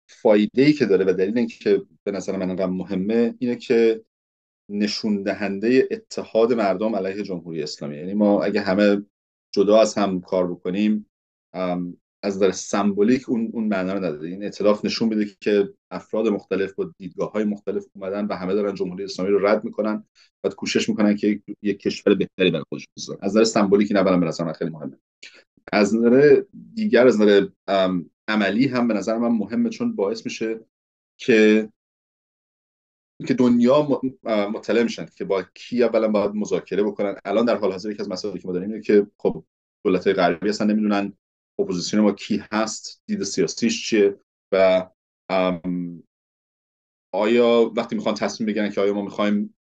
فایده 0.08 0.62
ای 0.62 0.74
که 0.74 0.86
داره 0.86 1.06
و 1.06 1.14
دلیل 1.14 1.38
اینکه 1.38 1.82
به 2.04 2.12
نظر 2.12 2.38
من 2.38 2.50
انقدر 2.50 2.66
مهمه 2.66 3.36
اینه 3.40 3.56
که 3.56 4.06
نشون 4.70 5.24
دهنده 5.24 5.88
اتحاد 5.92 6.54
مردم 6.54 6.96
علیه 6.96 7.24
جمهوری 7.24 7.64
اسلامی. 7.64 7.98
یعنی 7.98 8.14
ما 8.14 8.44
اگه 8.44 8.62
همه 8.62 9.06
جدا 9.52 9.82
از 9.82 9.96
هم 9.96 10.22
کار 10.22 10.52
بکنیم 10.52 11.10
از 12.26 12.36
نظر 12.36 12.52
سمبولیک 12.52 13.30
اون 13.30 13.50
اون 13.54 13.64
معنا 13.64 13.94
رو 13.94 14.00
نداره 14.00 14.30
این 14.30 14.46
اطلاف 14.46 14.86
نشون 14.86 15.10
میده 15.10 15.32
که 15.42 15.74
افراد 15.92 16.28
مختلف 16.28 16.74
با 16.74 16.92
دیدگاه 16.98 17.32
های 17.32 17.44
مختلف 17.44 17.86
اومدن 17.96 18.26
و 18.26 18.34
همه 18.34 18.54
دارن 18.54 18.74
جمهوری 18.74 19.04
اسلامی 19.04 19.32
رو 19.32 19.48
رد 19.48 19.64
می‌کنن 19.64 20.04
و 20.44 20.50
کوشش 20.50 20.90
می‌کنن 20.90 21.16
که 21.16 21.42
یک 21.62 21.80
کشور 21.80 22.16
بهتری 22.16 22.52
برای 22.52 22.64
خودشون 22.70 22.88
بسازن 22.98 23.20
از 23.22 23.32
نظر 23.32 23.44
سمبولیک 23.44 23.92
این 23.92 23.98
اولا 23.98 24.18
به 24.18 24.26
نظر 24.26 24.54
خیلی 24.54 24.72
مهمه. 24.72 24.98
از 25.74 25.96
نظر 25.96 26.44
دیگر 26.74 27.08
از 27.08 27.22
نظر 27.22 27.48
عملی 28.28 28.68
هم 28.68 28.88
به 28.88 28.94
نظر 28.94 29.18
من 29.18 29.32
مهمه 29.32 29.70
چون 29.70 29.96
باعث 29.96 30.26
میشه 30.26 30.60
که 31.18 31.70
که 33.28 33.34
دنیا 33.34 34.02
مطلع 34.24 34.84
میشن 34.84 35.06
که 35.18 35.26
با 35.26 35.44
کی 35.54 35.84
اولا 35.84 36.08
باید 36.08 36.32
مذاکره 36.32 36.84
بکنن. 36.84 37.16
الان 37.26 37.46
در 37.46 37.56
حال 37.56 37.72
حاضر 37.72 37.92
یکی 37.92 38.02
از 38.02 38.10
مسائلی 38.10 38.40
که 38.40 38.48
ما 38.48 38.54
داریم 38.54 38.70
اینه 38.70 38.82
که 38.82 39.08
خب 39.18 39.44
دولت 39.86 40.08
غربی 40.08 40.50
اصلا 40.50 40.68
نمی‌دونن 40.68 41.14
اپوزیسیون 41.60 42.04
ما 42.04 42.12
کی 42.12 42.44
هست 42.52 43.02
دید 43.06 43.24
سیاسیش 43.24 43.90
چیه 43.90 44.20
و 44.52 44.90
آیا 47.14 47.74
وقتی 47.76 47.96
می‌خوان 47.96 48.16
تصمیم 48.16 48.48
بگیرن 48.48 48.70
که 48.70 48.82
آیا 48.82 48.94
ما 48.94 49.02
می‌خوایم 49.02 49.56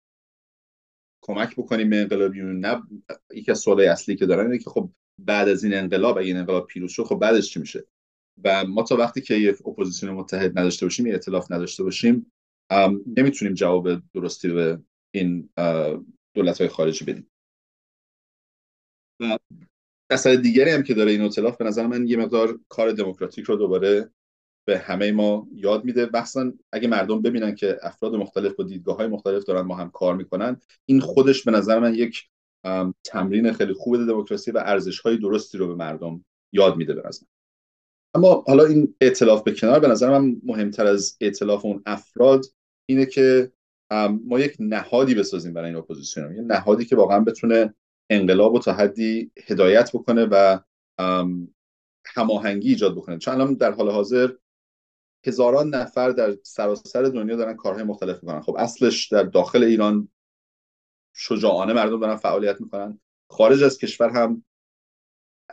کمک 1.22 1.56
بکنیم 1.56 1.90
به 1.90 1.96
انقلابیون 1.96 2.60
نه 2.60 2.82
یکی 3.34 3.50
از 3.50 3.58
سوالای 3.58 3.86
اصلی 3.86 4.16
که 4.16 4.26
دارن 4.26 4.46
اینه 4.46 4.58
که 4.58 4.70
خب 4.70 4.90
بعد 5.18 5.48
از 5.48 5.64
این 5.64 5.74
انقلاب 5.74 6.18
اگه 6.18 6.26
این 6.26 6.36
انقلاب 6.36 6.66
پیروز 6.66 6.92
شد 6.92 7.04
خب 7.04 7.18
بعدش 7.18 7.50
چی 7.50 7.60
میشه؟ 7.60 7.86
و 8.44 8.64
ما 8.64 8.82
تا 8.82 8.96
وقتی 8.96 9.20
که 9.20 9.34
یک 9.34 9.66
اپوزیسیون 9.66 10.12
متحد 10.12 10.58
نداشته 10.58 10.86
باشیم 10.86 11.06
یه 11.06 11.12
ائتلاف 11.12 11.52
نداشته 11.52 11.82
باشیم 11.82 12.32
نمی‌تونیم 13.16 13.54
جواب 13.54 13.88
درستی 14.14 14.48
به 14.48 14.82
این 15.14 15.50
دولت 16.34 16.58
های 16.58 16.68
خارجی 16.68 17.04
بدیم. 17.04 17.30
و 19.20 19.38
مسئله 20.10 20.36
دیگری 20.36 20.70
هم 20.70 20.82
که 20.82 20.94
داره 20.94 21.10
این 21.10 21.20
ائتلاف 21.20 21.56
به 21.56 21.64
نظر 21.64 21.86
من 21.86 22.06
یه 22.06 22.16
مقدار 22.16 22.58
کار 22.68 22.92
دموکراتیک 22.92 23.44
رو 23.44 23.56
دوباره 23.56 24.10
به 24.66 24.78
همه 24.78 25.12
ما 25.12 25.48
یاد 25.54 25.84
میده. 25.84 26.10
مخصوصا 26.14 26.52
اگه 26.72 26.88
مردم 26.88 27.22
ببینن 27.22 27.54
که 27.54 27.78
افراد 27.82 28.14
مختلف 28.14 28.54
با 28.54 28.64
دیدگاه 28.64 28.96
های 28.96 29.06
مختلف 29.06 29.44
دارن 29.44 29.68
با 29.68 29.74
هم 29.74 29.90
کار 29.90 30.16
می‌کنن 30.16 30.60
این 30.86 31.00
خودش 31.00 31.44
به 31.44 31.50
نظر 31.50 31.78
من 31.78 31.94
یک 31.94 32.28
تمرین 33.04 33.52
خیلی 33.52 33.72
خوب 33.72 34.06
دموکراسی 34.06 34.50
و 34.50 34.58
ارزش 34.58 35.00
های 35.00 35.16
درستی 35.16 35.58
رو 35.58 35.68
به 35.68 35.74
مردم 35.74 36.24
یاد 36.52 36.76
میده 36.76 36.94
به 36.94 37.02
نظر 37.08 37.26
اما 38.14 38.44
حالا 38.46 38.64
این 38.64 38.94
اعتلاف 39.00 39.42
به 39.42 39.52
کنار 39.52 39.80
به 39.80 39.88
نظر 39.88 40.18
من 40.18 40.36
مهمتر 40.44 40.86
از 40.86 41.16
اعتلاف 41.20 41.64
اون 41.64 41.82
افراد 41.86 42.44
اینه 42.86 43.06
که 43.06 43.52
ما 44.26 44.40
یک 44.40 44.56
نهادی 44.60 45.14
بسازیم 45.14 45.52
برای 45.52 45.68
این 45.68 45.76
اپوزیسیون. 45.76 46.36
یه 46.36 46.42
نهادی 46.42 46.84
که 46.84 46.96
واقعا 46.96 47.20
بتونه 47.20 47.74
انقلاب 48.10 48.52
رو 48.52 48.58
تا 48.58 48.72
حدی 48.72 49.32
هدایت 49.46 49.90
بکنه 49.92 50.24
و 50.30 50.58
هماهنگی 52.06 52.68
ایجاد 52.68 52.96
بکنه. 52.96 53.18
چون 53.18 53.34
الان 53.34 53.54
در 53.54 53.72
حال 53.72 53.90
حاضر 53.90 54.30
هزاران 55.26 55.74
نفر 55.74 56.10
در 56.10 56.36
سراسر 56.42 57.02
دنیا 57.02 57.36
دارن 57.36 57.56
کارهای 57.56 57.84
مختلف 57.84 58.22
می‌کنن. 58.22 58.40
خب 58.40 58.56
اصلش 58.58 59.08
در 59.08 59.22
داخل 59.22 59.64
ایران 59.64 60.08
شجاعانه 61.14 61.72
مردم 61.72 62.00
دارن 62.00 62.16
فعالیت 62.16 62.60
می‌کنن. 62.60 63.00
خارج 63.30 63.62
از 63.62 63.78
کشور 63.78 64.10
هم 64.10 64.44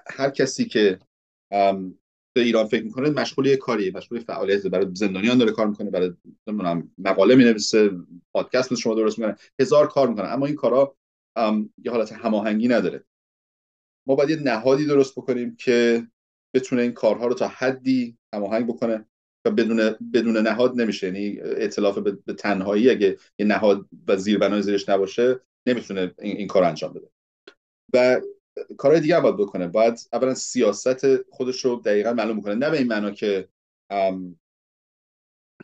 هر 0.07 0.29
کسی 0.29 0.65
که 0.65 0.99
به 2.35 2.41
ایران 2.41 2.65
فکر 2.65 2.83
می‌کنه 2.83 3.09
مشغول 3.09 3.45
یه 3.45 3.57
کاری 3.57 3.91
مشغول 3.91 4.19
فعالیت 4.19 4.67
برای 4.67 4.87
زندانیان 4.93 5.37
داره 5.37 5.51
کار 5.51 5.67
می‌کنه 5.67 5.89
برای 5.89 6.13
نمی‌دونم 6.47 6.91
مقاله 6.97 7.35
می‌نویسه 7.35 7.91
پادکست 8.33 8.75
شما 8.75 8.95
درست 8.95 9.19
می‌کنه. 9.19 9.35
هزار 9.59 9.87
کار 9.87 10.07
می‌کنه. 10.07 10.27
اما 10.27 10.45
این 10.45 10.55
کارا 10.55 10.95
یه 11.77 11.91
حالت 11.91 12.11
هماهنگی 12.11 12.67
نداره. 12.67 13.05
ما 14.07 14.15
باید 14.15 14.29
یه 14.29 14.35
نهادی 14.35 14.85
درست 14.85 15.15
بکنیم 15.15 15.55
که 15.55 16.07
بتونه 16.53 16.81
این 16.81 16.91
کارها 16.91 17.27
رو 17.27 17.33
تا 17.33 17.47
حدی 17.47 18.17
هماهنگ 18.33 18.67
بکنه 18.67 19.05
و 19.45 19.51
بدون 19.51 19.95
بدون 20.13 20.37
نهاد 20.37 20.81
نمیشه. 20.81 21.07
یعنی 21.07 21.39
اطلاف 21.41 21.97
به 21.97 22.33
تنهایی 22.33 22.89
اگه 22.89 23.17
یه 23.39 23.45
نهاد 23.45 23.85
و 24.07 24.17
زیربنای 24.17 24.61
زیرش 24.61 24.89
نباشه 24.89 25.39
نمی‌تونه 25.65 26.13
این, 26.19 26.37
این 26.37 26.47
کار 26.47 26.63
انجام 26.63 26.93
بده. 26.93 27.09
و 27.93 28.21
کارهای 28.77 29.01
دیگه 29.01 29.19
باید 29.19 29.37
بکنه. 29.37 29.67
باید 29.67 29.99
اولا 30.13 30.33
سیاست 30.33 31.29
خودش 31.29 31.65
رو 31.65 31.75
دقیقا 31.75 32.13
معلوم 32.13 32.39
بکنه. 32.39 32.55
نه 32.55 32.69
به 32.69 32.77
این 32.77 32.87
معنا 32.87 33.11
که 33.11 33.49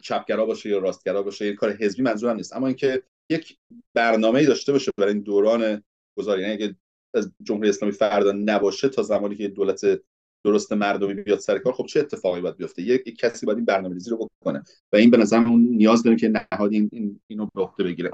چپگرا 0.01 0.45
باشه 0.45 0.69
یا 0.69 0.77
راستگرا 0.77 1.23
باشه 1.23 1.45
یه 1.45 1.53
کار 1.53 1.71
حزبی 1.71 2.03
منظورم 2.03 2.35
نیست. 2.35 2.55
اما 2.55 2.67
اینکه 2.67 3.03
یک 3.29 3.57
برنامه 3.93 4.45
داشته 4.45 4.71
باشه 4.71 4.91
برای 4.97 5.13
این 5.13 5.21
دوران 5.21 5.83
گذاری. 6.17 6.41
یعنی 6.41 6.53
اگه 6.53 6.75
از 7.13 7.31
جمهوری 7.43 7.69
اسلامی 7.69 7.93
فردا 7.93 8.31
نباشه 8.31 8.89
تا 8.89 9.03
زمانی 9.03 9.35
که 9.35 9.47
دولت 9.47 10.01
درست 10.45 10.73
مردمی 10.73 11.13
بیاد 11.13 11.39
سر 11.39 11.57
کار 11.57 11.73
خب 11.73 11.85
چه 11.85 11.99
اتفاقی 11.99 12.41
باید 12.41 12.57
بیفته؟ 12.57 12.81
یک 12.81 13.17
کسی 13.17 13.45
باید 13.45 13.57
این 13.57 13.65
برنامه‌ریزی 13.65 14.09
رو 14.09 14.27
بکنه 14.41 14.63
و 14.93 14.95
این 14.95 15.11
به 15.11 15.17
نظر 15.17 15.37
اون 15.37 15.61
نیاز 15.61 16.03
داره 16.03 16.17
که 16.17 16.27
نهاد 16.51 16.73
این, 16.73 16.89
این 16.93 17.19
اینو 17.27 17.47
به 17.55 17.61
عهده 17.61 17.83
بگیره. 17.83 18.11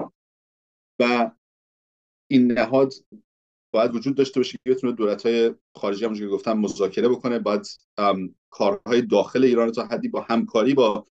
و 1.00 1.30
این 2.30 2.52
نهاد 2.52 2.92
باید 3.74 3.94
وجود 3.94 4.16
داشته 4.16 4.40
باشه 4.40 4.58
که 4.64 4.70
بتونه 4.70 4.92
دولت‌های 4.92 5.54
خارجی 5.76 6.04
همونجوری 6.04 6.30
که 6.30 6.36
گفتم 6.36 6.58
مذاکره 6.58 7.08
بکنه 7.08 7.38
باید 7.38 7.66
کارهای 8.50 9.02
داخل 9.02 9.44
ایران 9.44 9.72
تا 9.72 9.86
حدی 9.86 10.08
با 10.08 10.20
همکاری 10.20 10.74
با 10.74 11.06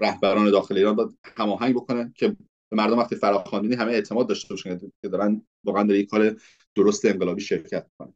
رهبران 0.00 0.50
داخل 0.50 0.76
ایران 0.76 0.96
باید 0.96 1.18
هماهنگ 1.36 1.74
بکنه 1.74 2.12
که 2.16 2.36
به 2.70 2.76
مردم 2.76 2.98
وقتی 2.98 3.16
فراخواندنی 3.16 3.74
همه 3.74 3.92
اعتماد 3.92 4.28
داشته 4.28 4.48
باشن 4.48 4.78
که 4.78 5.08
دارن 5.08 5.46
واقعا 5.64 5.82
در 5.82 5.94
یک 5.94 6.08
کار 6.08 6.36
درست 6.74 7.04
انقلابی 7.04 7.40
شرکت 7.40 7.86
کنن 7.98 8.14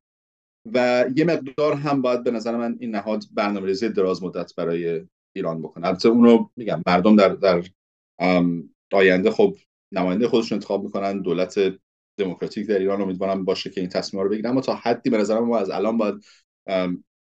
و 0.72 1.06
یه 1.16 1.24
مقدار 1.24 1.74
هم 1.74 2.02
باید 2.02 2.24
به 2.24 2.30
نظر 2.30 2.56
من 2.56 2.76
این 2.80 2.90
نهاد 2.90 3.24
برنامه‌ریزی 3.34 3.88
دراز 3.88 4.22
مدت 4.22 4.54
برای 4.54 5.06
ایران 5.36 5.62
بکنه. 5.62 5.86
البته 5.86 6.08
اونو 6.08 6.48
میگم 6.56 6.82
مردم 6.86 7.16
در 7.16 7.28
در 7.28 7.64
آینده 8.92 9.30
خب 9.30 9.56
نماینده 9.92 10.28
خودشون 10.28 10.56
انتخاب 10.56 10.84
می‌کنن 10.84 11.22
دولت 11.22 11.78
دموکراتیک 12.18 12.66
در 12.66 12.78
ایران 12.78 13.00
امیدوارم 13.00 13.44
باشه 13.44 13.70
که 13.70 13.80
این 13.80 13.90
تصمیم 13.90 14.22
رو 14.22 14.28
بگیرن 14.28 14.50
اما 14.50 14.60
تا 14.60 14.74
حدی 14.74 15.10
به 15.10 15.18
نظر 15.18 15.40
ما 15.40 15.58
از 15.58 15.70
الان 15.70 15.98
باید 15.98 16.24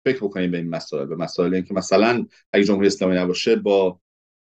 فکر 0.06 0.18
بکنیم 0.20 0.50
به 0.50 0.56
این 0.56 0.70
مسائل 0.70 1.06
به 1.06 1.16
مسائل 1.16 1.54
اینکه 1.54 1.74
مثلا 1.74 2.26
اگه 2.52 2.64
جمهوری 2.64 2.86
اسلامی 2.86 3.16
نباشه 3.16 3.56
با 3.56 4.00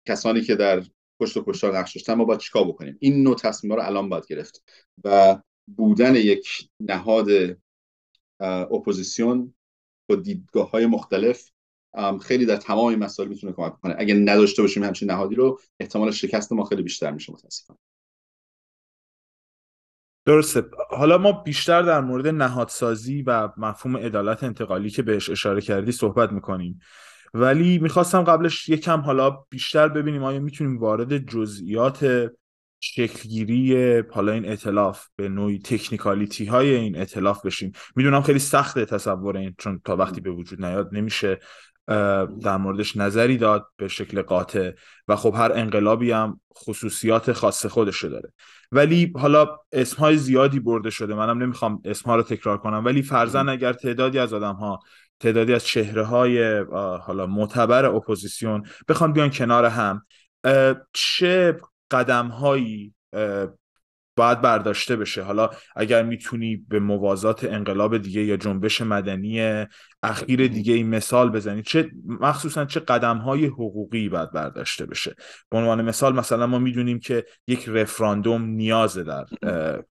کسانی 0.07 0.41
که 0.41 0.55
در 0.55 0.83
پشت 1.19 1.37
و 1.37 1.43
کشتار 1.47 1.77
نقش 1.77 1.95
داشتن 1.95 2.13
ما 2.13 2.25
باید 2.25 2.39
چیکار 2.39 2.63
بکنیم؟ 2.63 2.97
این 2.99 3.23
نوع 3.23 3.35
تصمیم 3.35 3.73
رو 3.73 3.81
الان 3.81 4.09
باید 4.09 4.27
گرفت 4.27 4.63
و 5.03 5.37
بودن 5.77 6.15
یک 6.15 6.69
نهاد 6.79 7.27
اپوزیسیون 8.71 9.53
با 10.09 10.15
دیدگاه 10.15 10.71
های 10.71 10.85
مختلف 10.85 11.51
خیلی 12.21 12.45
در 12.45 12.55
تمام 12.55 12.85
این 12.85 12.99
مسائل 12.99 13.29
می‌تونه 13.29 13.53
کمک 13.53 13.79
کنه. 13.81 13.95
اگه 13.97 14.13
نداشته 14.13 14.61
باشیم 14.61 14.83
همچین 14.83 15.11
نهادی 15.11 15.35
رو 15.35 15.59
احتمال 15.79 16.11
شکست 16.11 16.53
ما 16.53 16.63
خیلی 16.63 16.83
بیشتر 16.83 17.11
میشه 17.11 17.33
متاسفانه. 17.33 17.79
درسته. 20.25 20.63
حالا 20.89 21.17
ما 21.17 21.31
بیشتر 21.31 21.81
در 21.81 22.01
مورد 22.01 22.27
نهادسازی 22.27 23.21
و 23.21 23.49
مفهوم 23.57 23.97
عدالت 23.97 24.43
انتقالی 24.43 24.89
که 24.89 25.01
بهش 25.01 25.29
اشاره 25.29 25.61
کردی 25.61 25.91
صحبت 25.91 26.31
می‌کنیم. 26.31 26.79
ولی 27.33 27.79
می‌خواستم 27.79 28.23
قبلش 28.23 28.69
یکم 28.69 28.99
حالا 28.99 29.29
بیشتر 29.49 29.87
ببینیم 29.87 30.23
آیا 30.23 30.39
می‌تونیم 30.39 30.77
وارد 30.77 31.17
جزئیات 31.17 32.29
شکلگیری 32.79 33.97
حالا 34.11 34.31
این 34.31 34.51
اطلاف 34.51 35.05
به 35.15 35.29
نوعی 35.29 35.59
تکنیکالیتی 35.59 36.45
های 36.45 36.75
این 36.75 37.01
اطلاف 37.01 37.45
بشیم. 37.45 37.71
می‌دونم 37.95 38.21
خیلی 38.21 38.39
سخته 38.39 38.85
تصور 38.85 39.37
این 39.37 39.55
چون 39.57 39.81
تا 39.85 39.95
وقتی 39.95 40.21
به 40.21 40.31
وجود 40.31 40.65
نیاد 40.65 40.89
نمیشه 40.91 41.39
در 42.41 42.57
موردش 42.57 42.97
نظری 42.97 43.37
داد 43.37 43.67
به 43.77 43.87
شکل 43.87 44.21
قاطع 44.21 44.71
و 45.07 45.15
خب 45.15 45.33
هر 45.37 45.51
انقلابی 45.55 46.11
هم 46.11 46.39
خصوصیات 46.57 47.33
خاص 47.33 47.65
خودش 47.65 48.03
داره. 48.03 48.33
ولی 48.71 49.13
حالا 49.15 49.57
اسمهای 49.71 50.17
زیادی 50.17 50.59
برده 50.59 50.89
شده. 50.89 51.13
منم 51.13 51.43
نمی‌خوام 51.43 51.81
اسمها 51.85 52.15
رو 52.15 52.23
تکرار 52.23 52.57
کنم 52.57 52.85
ولی 52.85 53.01
فرزن 53.01 53.49
اگر 53.49 53.73
تعدادی 53.73 54.19
از 54.19 54.33
آدم 54.33 54.55
ها 54.55 54.79
تعدادی 55.19 55.53
از 55.53 55.65
چهره 55.65 56.03
های 56.03 56.59
حالا 57.01 57.25
معتبر 57.27 57.85
اپوزیسیون. 57.85 58.63
بخوان 58.87 59.13
بیان 59.13 59.29
کنار 59.29 59.65
هم. 59.65 60.05
چه 60.93 61.57
قدم 61.91 62.27
هایی 62.27 62.93
باید 64.15 64.41
برداشته 64.41 64.95
بشه؟ 64.95 65.23
حالا 65.23 65.49
اگر 65.75 66.03
می‌تونی 66.03 66.55
به 66.55 66.79
موازات 66.79 67.43
انقلاب 67.43 67.97
دیگه 67.97 68.23
یا 68.23 68.37
جنبش 68.37 68.81
مدنی 68.81 69.65
اخیر 70.03 70.47
دیگه 70.47 70.73
این 70.73 70.89
مثال 70.89 71.29
بزنی 71.29 71.63
چه 71.63 71.91
مخصوصا 72.05 72.65
چه 72.65 72.79
قدم 72.79 73.17
های 73.17 73.45
حقوقی 73.45 74.09
باید 74.09 74.31
برداشته 74.31 74.85
بشه؟ 74.85 75.15
به 75.49 75.57
عنوان 75.57 75.81
مثال 75.81 76.15
مثلا 76.15 76.47
ما 76.47 76.59
می‌دونیم 76.59 76.99
که 76.99 77.25
یک 77.47 77.69
رفراندوم 77.69 78.41
نیازه 78.41 79.03
در 79.03 79.25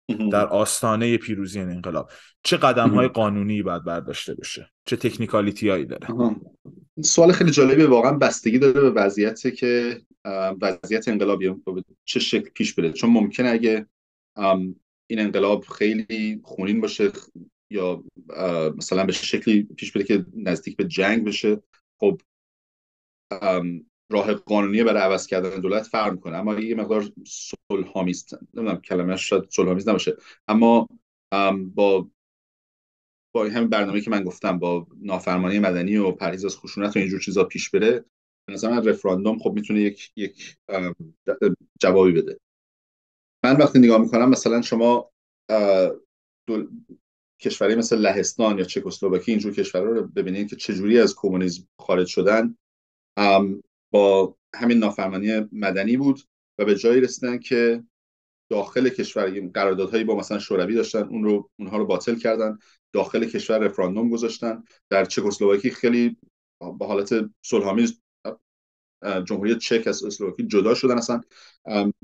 در 0.34 0.48
آستانه 0.48 1.18
پیروزی 1.18 1.60
این 1.60 1.70
انقلاب. 1.70 2.12
چه 2.44 2.58
قدم 2.58 2.89
های 2.89 3.08
قانونی 3.08 3.63
باید 3.63 3.86
برداشته 3.86 4.36
بشه؟ 4.36 4.72
چه 4.86 4.96
تکنیکالیتی 4.96 5.70
هایی 5.70 5.86
داره 5.86 6.08
سوال 7.04 7.32
خیلی 7.32 7.51
جالبی 7.51 7.84
واقعا 7.84 8.12
بستگی 8.12 8.60
داره 8.60 8.82
به 8.82 8.89
وضعیتی 8.89 9.51
که 9.51 10.01
وضعیت 10.62 11.08
انقلابی 11.08 11.56
چه 12.06 12.20
شکل 12.20 12.50
پیش 12.50 12.74
بره؟ 12.74 12.92
چون 12.92 13.10
ممکنه 13.10 13.50
اگه 13.50 13.86
این 15.08 15.20
انقلاب 15.20 15.63
خیلی 15.63 16.42
خونین 16.44 16.82
باشه 16.82 17.12
یا 17.70 18.04
مثلا 18.78 19.06
به 19.06 19.12
شکلی 19.12 19.63
پیش 19.63 19.92
بره 19.92 20.04
که 20.04 20.25
نزدیک 20.36 20.78
به 20.78 20.84
جنگ 20.84 21.25
بشه 21.25 21.63
خب 22.00 22.22
راه 24.12 24.34
قانونی 24.34 24.84
برای 24.84 25.01
عوض 25.01 25.28
کردن 25.28 25.62
دولت 25.62 25.84
فرق 25.84 26.12
می‌کنه. 26.12 26.38
اما 26.38 26.60
یه 26.60 26.75
مقدار 26.75 27.12
صلحآمیز 27.72 28.25
نمی‌دونم 28.54 28.82
کلمه 28.82 29.16
شاید 29.16 29.50
صلحآمیز 29.50 29.88
نباشه. 29.89 30.18
اما 30.48 30.88
با 31.75 32.10
با 33.36 33.46
همین 33.46 33.70
برنامه 33.70 34.01
که 34.01 34.12
من 34.12 34.24
گفتم 34.24 34.60
با 34.60 34.88
نافرمانی 35.01 35.60
مدنی 35.60 35.98
و 35.98 36.12
پرهیز 36.12 36.46
از 36.46 36.58
خشونت 36.58 36.96
و 36.96 37.00
اینجور 37.00 37.20
چیزا 37.20 37.44
پیش 37.44 37.70
بره 37.70 38.06
به 38.48 38.54
نظر 38.54 38.70
من 38.70 38.86
رفراندوم 38.86 39.39
خب 39.39 39.51
می‌تونه 39.51 39.82
یک 39.82 40.12
یک 40.16 40.58
جوابی 41.80 42.12
بده. 42.12 42.39
من 43.44 43.58
وقتی 43.58 43.80
نگاه 43.80 44.01
می‌کنم 44.01 44.30
مثلا 44.30 44.62
شما 44.62 45.12
دول... 46.48 46.68
کشوری 47.42 47.75
مثل 47.75 47.98
لهستان 47.98 48.58
یا 48.58 48.63
چکسلواکی 48.63 49.32
اینجور 49.32 49.54
کشورها 49.54 49.92
رو 49.92 50.08
ببینید 50.08 50.50
که 50.50 50.56
چجوری 50.56 51.00
از 51.00 51.16
کمونیسم 51.16 51.63
خارج 51.80 52.08
شدن 52.08 52.56
با 53.91 54.36
همین 54.55 54.77
نافرمانی 54.77 55.48
مدنی 55.51 55.98
بود 55.98 56.22
و 56.60 56.65
به 56.65 56.75
جایی 56.75 57.01
رسیدن 57.01 57.38
که 57.38 57.84
داخل 58.50 58.89
کشور 58.89 59.48
قراردادهایی 59.53 60.03
با 60.03 60.15
مثلا 60.15 60.39
شوروی 60.39 60.75
داشتن 60.75 61.03
اون 61.03 61.24
رو 61.24 61.50
اونها 61.60 61.77
رو 61.77 61.86
باطل 61.86 62.15
کردن 62.15 62.58
داخل 62.93 63.25
کشور 63.25 63.58
رفراندوم 63.58 64.10
گذاشتن. 64.10 64.63
در 64.89 65.05
چکسلواکی 65.05 65.69
خیلی 65.69 66.17
به 66.79 66.86
حالت 66.86 67.13
صلحآمیز 67.41 68.01
جمهوری 69.25 69.55
چک 69.55 69.88
از 69.88 70.03
اسلواکی 70.03 70.43
جدا 70.43 70.75
شدن 70.75 70.98
اصلا 70.98 71.22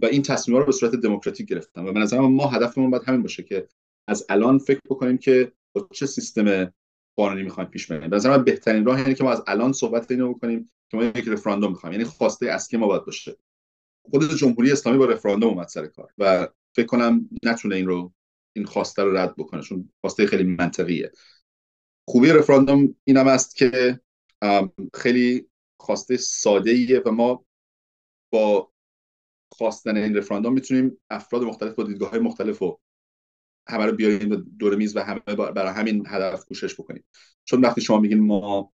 و 0.01 0.05
این 0.05 0.21
تصمیم 0.21 0.57
رو 0.57 0.65
به 0.65 0.71
صورت 0.71 0.95
دموکراتیک 0.95 1.47
گرفتن. 1.47 1.87
و 1.87 1.93
به 1.93 1.99
نظر 1.99 2.19
ما 2.19 2.47
هدفمون 2.47 2.89
باید 2.89 3.03
همین 3.03 3.21
باشه 3.21 3.43
که 3.43 3.67
از 4.07 4.25
الان 4.29 4.57
فکر 4.57 4.79
بکنیم 4.89 5.17
که 5.17 5.51
با 5.73 5.87
چه 5.93 6.05
سیستم 6.05 6.73
قانونی 7.15 7.43
می‌خوایم 7.43 7.69
پیش 7.69 7.88
بریم. 7.88 8.10
به 8.10 8.38
بهترین 8.38 8.86
راه 8.86 8.98
اینه 8.98 9.13
که 9.13 9.24
ما 9.24 9.31
از 9.31 9.43
الان 9.48 9.74
صحبت 9.74 10.12
اینو 10.12 10.34
بکنیم 10.34 10.69
که 10.89 10.98
ما 10.98 11.03
یک 11.03 11.27
رفراندوم 11.27 11.72
می‌خوایم. 11.72 11.93
یعنی 11.93 12.05
خواسته 12.05 12.45
اصلی 12.45 12.79
ما 12.79 12.88
باید 12.88 13.05
باشه. 13.05 13.38
خود 14.12 14.36
جمهوری 14.36 14.72
اسلامی 14.72 14.98
با 14.98 15.05
رفراندوم 15.05 15.50
اومد 15.50 15.67
سر 15.67 15.88
کار 15.88 16.13
و 16.17 16.48
فکر 16.75 16.86
کنم 16.86 17.29
نتونه 17.43 17.75
این 17.75 17.88
رو 17.88 18.13
این 18.55 18.65
خواسته 18.65 19.03
رو 19.03 19.17
رد 19.17 19.36
بکنه 19.36 19.62
چون 19.62 19.89
خواسته 20.01 20.25
خیلی 20.25 20.43
منطقیه. 20.43 21.12
خوبی 22.07 22.29
رفراندوم 22.29 22.95
این 23.03 23.17
هم 23.17 23.27
است 23.27 23.55
که 23.55 24.00
خیلی 24.93 25.48
خواسته 25.79 26.17
ساده 26.17 26.72
ایه 26.72 27.01
و 27.05 27.12
ما 27.12 27.45
با 28.34 28.72
خواستن 29.51 29.98
این 29.98 30.17
رفراندوم 30.17 30.53
می‌تونیم 30.53 30.98
افراد 31.10 31.43
مختلف 31.43 31.75
با 31.75 31.84
دیدگاه 31.84 32.09
های 32.09 32.20
مختلف 32.20 32.61
و 32.61 32.79
همه 33.67 33.85
رو 33.85 33.95
بیاریم 33.95 34.55
دور 34.59 34.75
میز 34.75 34.97
و 34.97 34.99
همه 34.99 35.19
برای 35.35 35.73
همین 35.73 36.03
هدف 36.07 36.45
کوشش 36.45 36.73
بکنیم. 36.73 37.03
چون 37.43 37.61
وقتی 37.61 37.81
شما 37.81 37.99
میگین 37.99 38.19
ما 38.19 38.71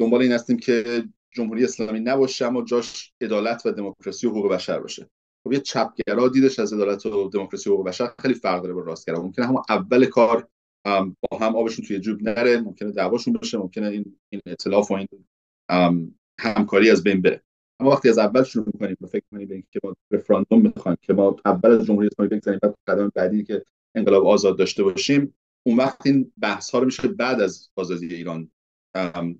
دنبال 0.00 0.22
این 0.22 0.32
هستیم 0.32 0.58
که 0.58 1.04
جمهوری 1.30 1.64
اسلامی 1.64 2.00
نباشه 2.00 2.46
اما 2.46 2.62
جاش 2.62 3.12
عدالت 3.20 3.66
و 3.66 3.72
دموکراسی 3.72 4.26
و 4.26 4.30
حقوق 4.30 4.52
بشر 4.52 4.80
باشه. 4.80 5.10
خب 5.44 5.52
یه 5.52 5.60
چپگرا 5.60 6.28
دیدش 6.28 6.58
از 6.58 6.72
عدالت 6.72 7.06
و 7.06 7.28
دموکراسی 7.28 7.70
و 7.70 7.72
حقوق 7.72 7.86
بشر 7.86 8.10
خیلی 8.18 8.34
فرق 8.34 8.62
داره 8.62 8.74
با 8.74 8.80
راستگرا. 8.80 9.22
ممکنه 9.22 9.46
همون 9.46 9.62
اول 9.68 10.04
کار 10.04 10.48
با 10.84 11.38
هم 11.40 11.56
آبشون 11.56 11.84
توی 11.84 12.00
جوب 12.00 12.22
نره 12.22 12.60
ممکنه 12.60 12.92
دعواشون 12.92 13.34
باشه 13.34 13.58
ممکنه 13.58 13.88
این 13.88 14.18
این 14.30 14.40
اطلاف 14.46 14.90
و 14.90 14.94
این 14.94 15.08
همکاری 16.40 16.90
از 16.90 17.02
بین 17.02 17.22
بره. 17.22 17.42
اما 17.80 17.90
وقتی 17.90 18.08
از 18.08 18.18
اول 18.18 18.42
شروع 18.42 18.66
می‌کنیم 18.66 18.96
فکر 19.12 19.24
کنیم 19.30 19.48
به 19.48 19.62
که 19.70 19.80
ما 19.84 19.94
رفراندوم 20.10 20.62
می‌خوایم 20.62 20.98
که 21.02 21.12
ما 21.12 21.36
اول 21.44 21.70
از 21.70 21.86
جمهوری 21.86 22.08
اسلامی 22.12 22.28
بگذاریم 22.28 22.60
بعد 22.62 22.74
قدم 22.86 23.12
بعدی 23.14 23.44
که 23.44 23.64
انقلاب 23.98 24.26
آزاد 24.26 24.58
داشته 24.58 24.82
باشیم 24.82 25.34
اون 25.66 25.76
وقت 25.76 26.06
این 26.06 26.32
بحث 26.40 26.70
ها 26.70 26.78
رو 26.78 26.84
میشه 26.84 27.08
بعد 27.08 27.40
از 27.40 27.68
آزادی 27.76 28.14
ایران 28.14 28.50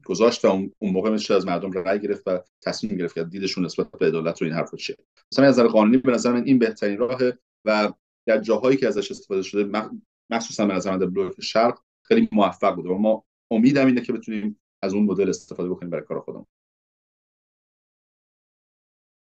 گذاشت 0.04 0.44
و 0.44 0.48
اون 0.48 0.92
موقع 0.92 1.10
میشه 1.10 1.34
از 1.34 1.46
مردم 1.46 1.72
رأی 1.72 2.00
گرفت 2.00 2.22
و 2.26 2.40
تصمیم 2.62 2.96
گرفت 2.96 3.14
که 3.14 3.24
دیدشون 3.24 3.64
نسبت 3.64 3.90
به 3.90 4.06
عدالت 4.06 4.42
و 4.42 4.44
این 4.44 4.54
حرفا 4.54 4.76
چیه. 4.76 4.96
مثلا 5.32 5.46
از 5.46 5.54
نظر 5.54 5.66
قانونی 5.66 5.96
به 5.96 6.12
نظر 6.12 6.32
من 6.32 6.44
این 6.44 6.58
بهترین 6.58 6.98
راهه 6.98 7.38
و 7.64 7.92
در 8.26 8.38
جاهایی 8.38 8.76
که 8.76 8.88
ازش 8.88 9.10
استفاده 9.10 9.42
شده 9.42 9.88
مخصوصا 10.30 10.66
به 10.66 10.74
نظر 10.74 10.90
من 10.90 10.98
در 10.98 11.06
بلوک 11.06 11.40
شرق 11.40 11.78
خیلی 12.02 12.28
موفق 12.32 12.74
بوده 12.74 12.88
و 12.88 12.98
ما 12.98 13.24
امیدم 13.50 13.86
اینه 13.86 14.00
که 14.00 14.12
بتونیم 14.12 14.60
از 14.82 14.94
اون 14.94 15.04
مدل 15.04 15.28
استفاده 15.28 15.68
بکنیم 15.68 15.90
برای 15.90 16.04
کار 16.04 16.20
خودمون. 16.20 16.46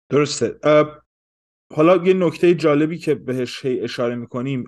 درسته. 0.09 0.59
حالا 1.73 2.05
یه 2.07 2.13
نکته 2.13 2.55
جالبی 2.55 2.97
که 2.97 3.15
بهش 3.15 3.61
اشاره 3.65 4.15
می‌کنیم 4.15 4.65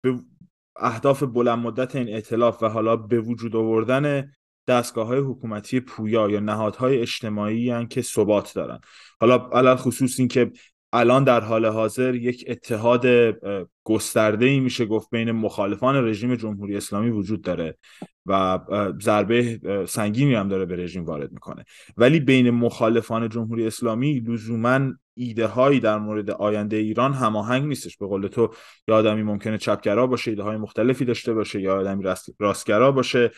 به 0.00 0.18
اهداف 0.76 1.22
بلند 1.22 1.58
مدت 1.58 1.96
این 1.96 2.08
اعتلاف 2.08 2.62
و 2.62 2.66
حالا 2.68 2.96
به 2.96 3.20
وجود 3.20 3.56
آوردن 3.56 4.32
دستگاه 4.68 5.06
های 5.06 5.18
حکومتی 5.18 5.80
پویا 5.80 6.30
یا 6.30 6.40
نهادهای 6.40 7.00
اجتماعی 7.00 7.70
هن 7.70 7.88
که 7.88 8.02
ثبات 8.02 8.54
دارن. 8.54 8.80
حالا 9.20 9.48
علال 9.52 9.76
خصوص 9.76 10.18
این 10.18 10.28
که 10.28 10.52
الان 10.92 11.24
در 11.24 11.40
حال 11.40 11.66
حاضر 11.66 12.14
یک 12.14 12.44
اتحاد 12.48 13.06
گسترده 13.84 14.46
ای 14.46 14.60
میشه 14.60 14.86
گفت 14.86 15.10
بین 15.10 15.30
مخالفان 15.30 16.08
رژیم 16.08 16.34
جمهوری 16.34 16.76
اسلامی 16.76 17.10
وجود 17.10 17.42
داره 17.42 17.78
و 18.26 18.58
ضربه 19.02 19.60
سنگینی 19.88 20.34
هم 20.34 20.48
داره 20.48 20.64
به 20.64 20.76
رژیم 20.76 21.04
وارد 21.04 21.32
می‌کنه. 21.32 21.64
ولی 21.96 22.20
بین 22.20 22.50
مخالفان 22.50 23.28
جمهوری 23.28 23.66
اسلامی 23.66 24.20
لزوما 24.20 24.80
ایده 25.14 25.46
هایی 25.46 25.80
در 25.80 25.98
مورد 25.98 26.30
آینده 26.30 26.76
ایران 26.76 27.12
هماهنگ 27.12 27.64
نیستش. 27.64 27.96
به 27.96 28.06
قول 28.06 28.26
تو 28.26 28.54
یا 28.88 28.96
آدمی 28.96 29.22
ممکنه 29.22 29.58
چپگرا 29.58 30.06
باشه 30.06 30.30
ایده 30.30 30.42
های 30.42 30.56
مختلفی 30.56 31.04
داشته 31.04 31.34
باشه 31.34 31.60
یا 31.60 31.80
آدمی 31.80 32.04
راستگرا 32.38 32.92
باشه. 32.92 33.30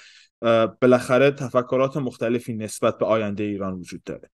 بالاخره 0.81 1.31
تفکرات 1.31 1.97
مختلفی 1.97 2.55
نسبت 2.55 2.99
به 2.99 3.07
آینده 3.07 3.45
ایران 3.45 3.75
وجود 3.75 4.03
داره. 4.03 4.31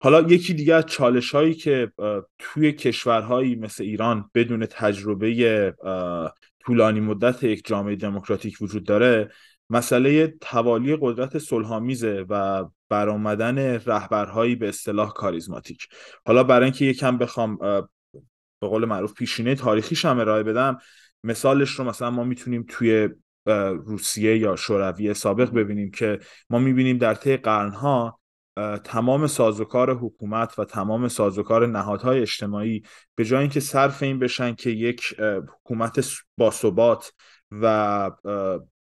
حالا 0.00 0.20
یکی 0.20 0.54
دیگه 0.54 0.74
از 0.74 0.86
چالش 0.86 1.34
هایی 1.34 1.54
که 1.54 1.92
توی 2.38 2.72
کشورهایی 2.72 3.54
مثل 3.54 3.84
ایران 3.84 4.30
بدون 4.34 4.66
تجربه 4.66 5.74
طولانی 6.66 7.00
مدت 7.00 7.42
یک 7.44 7.66
جامعه 7.66 7.96
دموکراتیک 7.96 8.56
وجود 8.60 8.84
داره 8.84 9.30
مسئله 9.70 10.34
توالی 10.40 10.98
قدرت 11.00 11.38
صلحآمیزه 11.38 12.26
و 12.28 12.64
برآمدن 12.88 13.58
رهبرهایی 13.58 14.56
به 14.56 14.68
اصطلاح 14.68 15.12
کاریزماتیک. 15.12 15.88
حالا 16.26 16.44
برای 16.44 16.64
اینکه 16.64 16.84
یکم 16.84 17.18
بخوام 17.18 17.56
به 18.60 18.68
قول 18.68 18.84
معروف 18.84 19.14
پیشینه 19.14 19.54
تاریخیش 19.54 20.04
هم 20.04 20.18
ارائه 20.18 20.42
بدم 20.42 20.78
مثالش 21.24 21.70
رو 21.70 21.84
مثلا 21.84 22.10
ما 22.10 22.24
می‌تونیم 22.24 22.64
توی 22.68 23.08
روسیه 23.86 24.38
یا 24.38 24.56
شوروی 24.56 25.14
سابق 25.14 25.50
ببینیم 25.50 25.90
که 25.90 26.18
ما 26.50 26.58
می‌بینیم 26.58 26.98
در 26.98 27.14
طی 27.14 27.36
قرنها 27.36 28.20
تمام 28.84 29.26
سازوکار 29.26 29.94
حکومت 29.94 30.58
و 30.58 30.64
تمام 30.64 31.08
سازوکار 31.08 31.66
نهادهای 31.66 32.20
اجتماعی 32.20 32.82
به 33.14 33.24
جای 33.24 33.40
اینکه 33.40 33.60
صرف 33.60 34.02
این 34.02 34.18
بشن 34.18 34.54
که 34.54 34.70
یک 34.70 35.14
حکومت 35.20 36.06
باثبات 36.36 37.12
و 37.50 38.10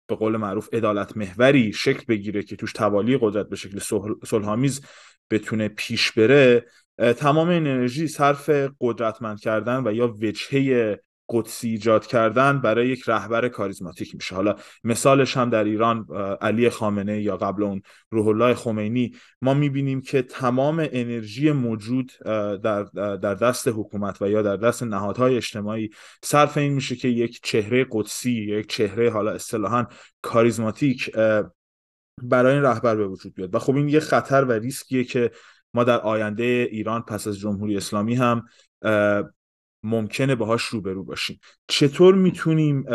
به 0.07 0.15
قول 0.15 0.37
معروف 0.37 0.73
عدالت 0.73 1.17
محوری 1.17 1.73
شکل 1.73 2.03
بگیره 2.07 2.43
که 2.43 2.55
توش 2.55 2.73
توالی 2.73 3.17
قدرت 3.21 3.49
به 3.49 3.55
شکل 3.55 3.79
صلحآمیز 4.25 4.81
بتونه 5.31 5.67
پیش 5.67 6.11
بره 6.11 6.65
تمام 7.17 7.49
این 7.49 7.67
انرژی 7.67 8.07
صرف 8.07 8.49
قدرتمند 8.81 9.39
کردن 9.39 9.87
و 9.87 9.93
یا 9.93 10.07
وجهه 10.07 10.99
قدسی 11.29 11.69
ایجاد 11.69 12.05
کردن 12.05 12.61
برای 12.61 12.87
یک 12.87 13.03
رهبر 13.07 13.47
کاریزماتیک 13.47 14.15
میشه. 14.15 14.35
حالا 14.35 14.55
مثالش 14.83 15.37
هم 15.37 15.49
در 15.49 15.63
ایران 15.63 16.07
علی 16.41 16.69
خامنه 16.69 17.21
یا 17.21 17.37
قبل 17.37 17.63
اون 17.63 17.81
روح 18.11 18.27
الله 18.27 18.53
خمینی. 18.53 19.11
ما 19.41 19.53
می‌بینیم 19.53 20.01
که 20.01 20.21
تمام 20.21 20.87
انرژی 20.91 21.51
موجود 21.51 22.11
در, 22.63 22.83
در 23.15 23.33
دست 23.33 23.67
حکومت 23.67 24.21
و 24.21 24.29
یا 24.29 24.41
در 24.41 24.57
دست 24.57 24.83
نهادهای 24.83 25.37
اجتماعی 25.37 25.89
صرف 26.23 26.57
این 26.57 26.73
میشه 26.73 26.95
که 26.95 27.07
یک 27.07 27.39
چهره 27.43 27.85
قدسی 27.91 28.31
یک 28.31 28.67
چهره 28.67 29.11
حالا 29.11 29.31
اصطلاحا 29.31 29.85
کاریزماتیک 30.21 31.11
برای 32.23 32.53
این 32.53 32.63
رهبر 32.63 32.95
به 32.95 33.07
وجود 33.07 33.33
بیاد. 33.33 33.55
و 33.55 33.59
خب 33.59 33.75
این 33.75 33.89
یه 33.89 33.99
خطر 33.99 34.45
و 34.45 34.51
ریسکیه 34.51 35.03
که 35.03 35.31
ما 35.73 35.83
در 35.83 35.99
آینده 35.99 36.67
ایران 36.71 37.01
پس 37.01 37.27
از 37.27 37.39
جمهوری 37.39 37.77
اسلامی 37.77 38.15
هم 38.15 38.45
ممکنه 39.87 40.35
باهاش 40.35 40.63
روبرو 40.63 41.03
باشیم. 41.03 41.39
چطور 41.67 42.15
می‌تونیم 42.15 42.85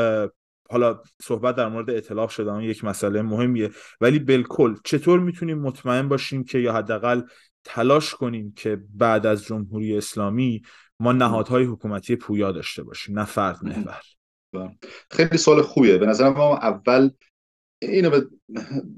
حالا 0.70 1.00
صحبت 1.22 1.56
در 1.56 1.68
مورد 1.68 1.90
اطلاف 1.90 2.32
شده 2.32 2.64
یک 2.64 2.84
مسئله 2.84 3.22
مهمیه 3.22 3.70
ولی 4.00 4.18
بالکل 4.18 4.76
چطور 4.84 5.20
می‌تونیم 5.20 5.58
مطمئن 5.58 6.08
باشیم 6.08 6.44
که 6.44 6.58
یا 6.58 6.72
حداقل 6.72 7.22
تلاش 7.64 8.14
کنیم 8.14 8.52
که 8.56 8.82
بعد 8.94 9.26
از 9.26 9.44
جمهوری 9.44 9.96
اسلامی 9.96 10.62
ما 11.00 11.12
نهادهای 11.12 11.64
حکومتی 11.64 12.16
پویا 12.16 12.52
داشته 12.52 12.82
باشیم 12.82 13.18
نه 13.18 13.24
فرد 13.24 13.64
محور. 13.64 14.02
خیلی 15.10 15.36
سوال 15.36 15.62
خوبیه. 15.62 15.98
به 15.98 16.06
نظر 16.06 16.28
ما 16.28 16.56
اول 16.56 17.10
اینو 17.82 18.10
به 18.10 18.26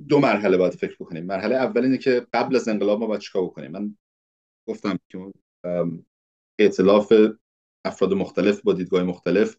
دو 0.09 0.19
مرحله 0.19 0.57
باید 0.57 0.75
فکر 0.75 0.97
بکنیم. 1.01 1.27
مرحله 1.27 1.55
اول 1.55 1.83
اینه 1.83 1.99
که 1.99 2.27
قبل 2.33 2.57
از 2.57 2.69
انقلاب 2.69 3.01
ما 3.01 3.07
باید 3.07 3.21
چیکار 3.21 3.43
بکنیم؟ 3.43 3.71
من 3.71 3.97
گفتم 4.69 4.99
که 5.09 5.33
ائتلاف 6.59 7.13
افراد 7.85 8.13
مختلف 8.13 8.61
با 8.61 8.73
دیدگاه 8.73 9.03
مختلف 9.03 9.57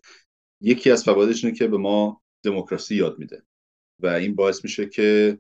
یکی 0.62 0.92
از 0.92 1.04
فوایدش 1.04 1.46
اینه 1.46 1.58
که 1.58 1.68
به 1.68 1.78
ما 1.78 2.22
دموکراسی 2.44 2.96
یاد 2.96 3.20
میده. 3.20 3.44
و 4.00 4.08
این 4.08 4.36
باعث 4.36 4.64
میشه 4.64 4.86
که 4.86 5.40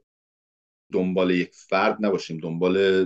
دنبال 0.93 1.32
یک 1.32 1.50
فرد 1.54 2.06
نباشیم 2.06 2.38
دنبال 2.38 3.06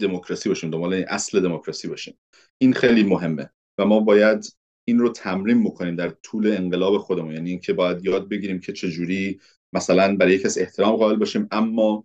دموکراسی 0.00 0.48
باشیم 0.48 0.70
دنبال 0.70 0.94
اصل 0.94 1.40
دموکراسی 1.40 1.88
باشیم. 1.88 2.18
این 2.58 2.72
خیلی 2.72 3.02
مهمه 3.02 3.50
و 3.78 3.84
ما 3.84 4.00
باید 4.00 4.56
این 4.84 4.98
رو 4.98 5.08
تمرین 5.08 5.64
بکنیم 5.64 5.96
در 5.96 6.08
طول 6.08 6.46
انقلاب 6.46 6.98
خودمون. 6.98 7.34
یعنی 7.34 7.50
اینکه 7.50 7.72
باید 7.72 8.04
یاد 8.04 8.28
بگیریم 8.28 8.60
که 8.60 8.72
چجوری 8.72 9.40
مثلا 9.72 10.16
برای 10.16 10.34
یک 10.34 10.42
کس 10.42 10.58
احترام 10.58 10.96
قائل 10.96 11.16
باشیم 11.16 11.48
اما 11.50 12.04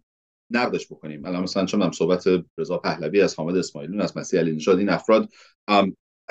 نقدش 0.51 0.87
بکنیم. 0.87 1.25
الان 1.25 1.43
مثلا 1.43 1.65
چون 1.65 1.81
هم 1.81 1.91
صحبت 1.91 2.23
رضا 2.57 2.77
پهلوی 2.77 3.21
از 3.21 3.35
حامد 3.35 3.57
اسماعیلون 3.57 4.01
از 4.01 4.17
مسیح 4.17 4.39
علی 4.39 4.55
نژاد 4.55 4.79
این 4.79 4.89
افراد 4.89 5.29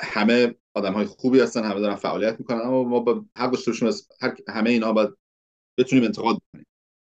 همه 0.03 0.55
آدم 0.73 0.93
های 0.93 1.05
خوبی 1.05 1.39
هستن 1.39 1.63
همه 1.63 1.79
دارن 1.79 1.95
فعالیت 1.95 2.39
می‌کنن 2.39 2.61
اما 2.61 2.83
ما 2.83 2.99
با 2.99 3.25
حق 3.37 3.51
داشته 3.51 3.85
از 3.85 4.07
همه 4.47 4.69
اینها 4.69 4.93
باید 4.93 5.09
بتونیم 5.77 6.05
انتقاد 6.05 6.37
بکنیم 6.37 6.65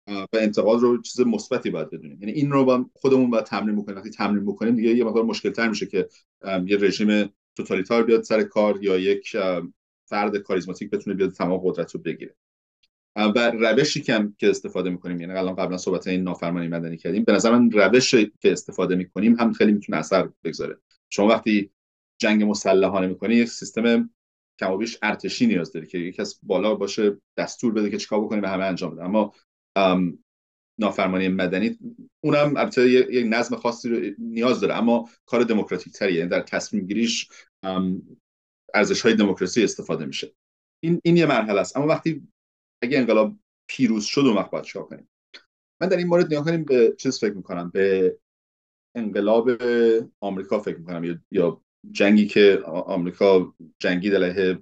و 0.07 0.37
انتقاد 0.37 0.79
رو 0.79 1.01
چیز 1.01 1.21
مثبتی 1.21 1.69
باید 1.69 1.89
بدونیم. 1.89 2.17
یعنی 2.21 2.31
این 2.31 2.51
رو 2.51 2.65
با 2.65 2.85
خودمون 2.93 3.29
باید 3.29 3.43
تمرین 3.43 3.75
بکنیم. 3.75 3.97
وقتی 3.97 4.09
تمرین 4.09 4.45
بکنیم 4.45 4.75
دیگه 4.75 4.89
یه 4.89 5.03
مقدار 5.03 5.23
مشکل 5.23 5.49
تر 5.49 5.69
میشه 5.69 5.85
که 5.85 6.07
یه 6.65 6.77
رژیم 6.77 7.29
توتالیتار 7.55 8.03
بیاد 8.03 8.23
سر 8.23 8.43
کار 8.43 8.83
یا 8.83 8.97
یک 8.97 9.37
فرد 10.05 10.37
کاریزماتیک 10.37 10.89
بتونه 10.89 11.15
بیاد 11.15 11.31
تمام 11.31 11.61
قدرت 11.63 11.91
رو 11.91 12.01
بگیره. 12.01 12.35
و 13.15 13.51
روشی 13.51 14.01
که 14.01 14.29
که 14.37 14.49
استفاده 14.49 14.89
می‌کنیم 14.89 15.21
یعنی 15.21 15.33
الان 15.33 15.55
قبلا 15.55 15.77
صحبت 15.77 16.07
این 16.07 16.23
نافرمانی 16.23 16.67
مدنی 16.67 16.97
کردیم 16.97 17.23
به 17.23 17.33
نظر 17.33 17.51
من 17.51 17.71
روشی 17.71 18.31
که 18.41 18.51
استفاده 18.51 18.95
می‌کنیم 18.95 19.35
هم 19.35 19.53
خیلی 19.53 19.71
می‌تونه 19.71 19.97
اثر 19.97 20.29
بگذاره. 20.43 20.77
شما 21.09 21.27
وقتی 21.27 21.71
جنگ 22.17 22.43
مسلحانه 22.43 23.07
می‌کنی 23.07 23.35
یک 23.35 23.49
سیستم 23.49 24.09
کمابیش 24.59 24.97
ارتشی 25.01 25.47
نیاز 25.47 25.71
داری 25.71 25.87
که 25.87 25.97
یکی 25.97 26.21
از 26.21 26.39
بالا 26.43 26.75
باشه 26.75 27.21
دستور 27.37 27.73
بده 27.73 27.89
که 27.89 27.97
چیکار 27.97 28.21
بکنی 28.21 28.39
و 28.39 28.47
همه 28.47 28.63
انجام 28.63 28.91
بده. 28.91 29.03
اما 29.03 29.33
نافرمانی 30.79 31.27
مدنی 31.27 31.77
اونم 32.23 32.57
البته 32.57 32.89
یک 32.89 33.25
نظم 33.29 33.55
خاصی 33.55 33.89
رو 33.89 34.15
نیاز 34.19 34.59
داره. 34.59 34.75
اما 34.75 35.09
کار 35.25 35.43
دموکراتیک 35.43 35.93
تریه 35.93 36.17
یعنی 36.17 36.29
در 36.29 36.41
تصمیم 36.41 36.85
گیریش 36.85 37.29
ارزش 38.73 39.01
های 39.01 39.13
دموکراسی 39.15 39.63
استفاده 39.63 40.05
میشه. 40.05 40.33
این 40.83 41.01
این 41.03 41.17
یه 41.17 41.25
مرحله 41.25 41.59
است. 41.59 41.77
اما 41.77 41.87
وقتی 41.87 42.27
اگه 42.81 42.97
انقلاب 42.97 43.35
پیروز 43.69 44.05
شد 44.05 44.21
اون 44.21 44.37
وقت 44.37 44.51
باید 44.51 44.71
کنیم؟ 44.71 45.09
من 45.81 45.87
در 45.87 45.97
این 45.97 46.07
مورد 46.07 46.25
نگاه 46.25 46.45
کنیم 46.45 46.63
به 46.63 46.95
چیز 46.97 47.19
فکر 47.19 47.33
می‌کنم 47.33 47.69
به 47.69 48.17
انقلاب 48.95 49.49
آمریکا 50.19 50.59
فکر 50.59 50.77
می‌کنم 50.77 51.21
یا 51.31 51.61
جنگی 51.91 52.27
که 52.27 52.61
آمریکا 52.65 53.53
جنگی 53.79 54.09
علیه 54.09 54.59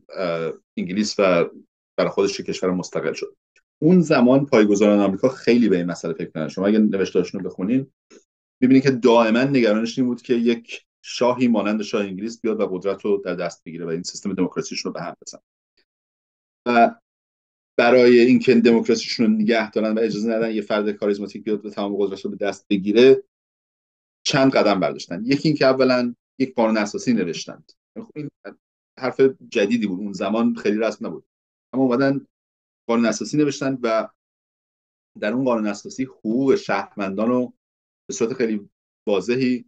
انگلیس 0.77 1.15
و 1.19 1.49
برای 1.97 2.11
خودش 2.11 2.41
کشور 2.41 2.71
مستقل 2.71 3.13
شد. 3.13 3.35
اون 3.81 4.01
زمان 4.01 4.45
پایگزاران 4.45 4.99
آمریکا 4.99 5.29
خیلی 5.29 5.69
به 5.69 5.77
این 5.77 5.85
مسئله 5.85 6.13
فکر 6.13 6.25
کردن. 6.25 6.47
شما 6.47 6.67
اگه 6.67 6.79
نوشتارشون 6.79 7.43
رو 7.43 7.49
بخونین 7.49 7.87
می‌بینید 8.61 8.83
که 8.83 8.91
دائما 8.91 9.43
نگرانش 9.43 9.99
این 9.99 10.07
بود 10.07 10.21
که 10.21 10.33
یک 10.33 10.85
شاهی 11.01 11.47
مانند 11.47 11.81
شاه 11.81 12.01
انگلیس 12.01 12.41
بیاد 12.41 12.59
و 12.59 12.67
قدرت 12.67 13.05
رو 13.05 13.21
در 13.25 13.35
دست 13.35 13.63
بگیره 13.63 13.85
و 13.85 13.89
این 13.89 14.03
سیستم 14.03 14.33
دموکراسیشون 14.33 14.89
رو 14.89 14.93
به 14.93 15.01
هم 15.01 15.15
بزن 15.21 15.39
و 16.67 16.95
برای 17.77 18.19
اینکه 18.19 18.55
دموکراسیشون 18.55 19.25
رو 19.25 19.31
نگه 19.31 19.71
دارن 19.71 19.93
و 19.93 19.99
اجازه 19.99 20.29
ندن 20.29 20.51
یه 20.51 20.61
فرد 20.61 20.91
کاریزماتیک 20.91 21.43
بیاد 21.43 21.65
و 21.65 21.69
تمام 21.69 21.95
قدرت 21.97 22.21
رو 22.21 22.31
به 22.31 22.37
دست 22.37 22.67
بگیره 22.69 23.23
چند 24.23 24.51
قدم 24.51 24.79
برداشتن. 24.79 25.23
یکی 25.25 25.47
اینکه 25.49 25.65
اولا 25.65 26.15
یک 26.39 26.55
قانون 26.55 26.77
اساسی 26.77 27.13
نوشتند. 27.13 27.71
خب 27.99 28.11
این 28.15 28.29
حرف 28.99 29.21
جدیدی 29.49 29.87
بود. 29.87 29.99
اون 29.99 30.13
زمان 30.13 30.55
خیلی 30.55 30.77
رسم 30.77 31.07
نبود. 31.07 31.25
اما 31.73 31.83
اومدن 31.83 32.27
قانون 32.87 33.05
اساسی 33.05 33.37
نوشتن 33.37 33.77
و 33.81 34.09
در 35.19 35.33
اون 35.33 35.45
قانون 35.45 35.67
اساسی 35.67 36.03
حقوق 36.03 36.55
شهروندان 36.55 37.27
رو 37.27 37.53
به 38.07 38.13
صورت 38.13 38.33
خیلی 38.33 38.69
واضحی 39.07 39.65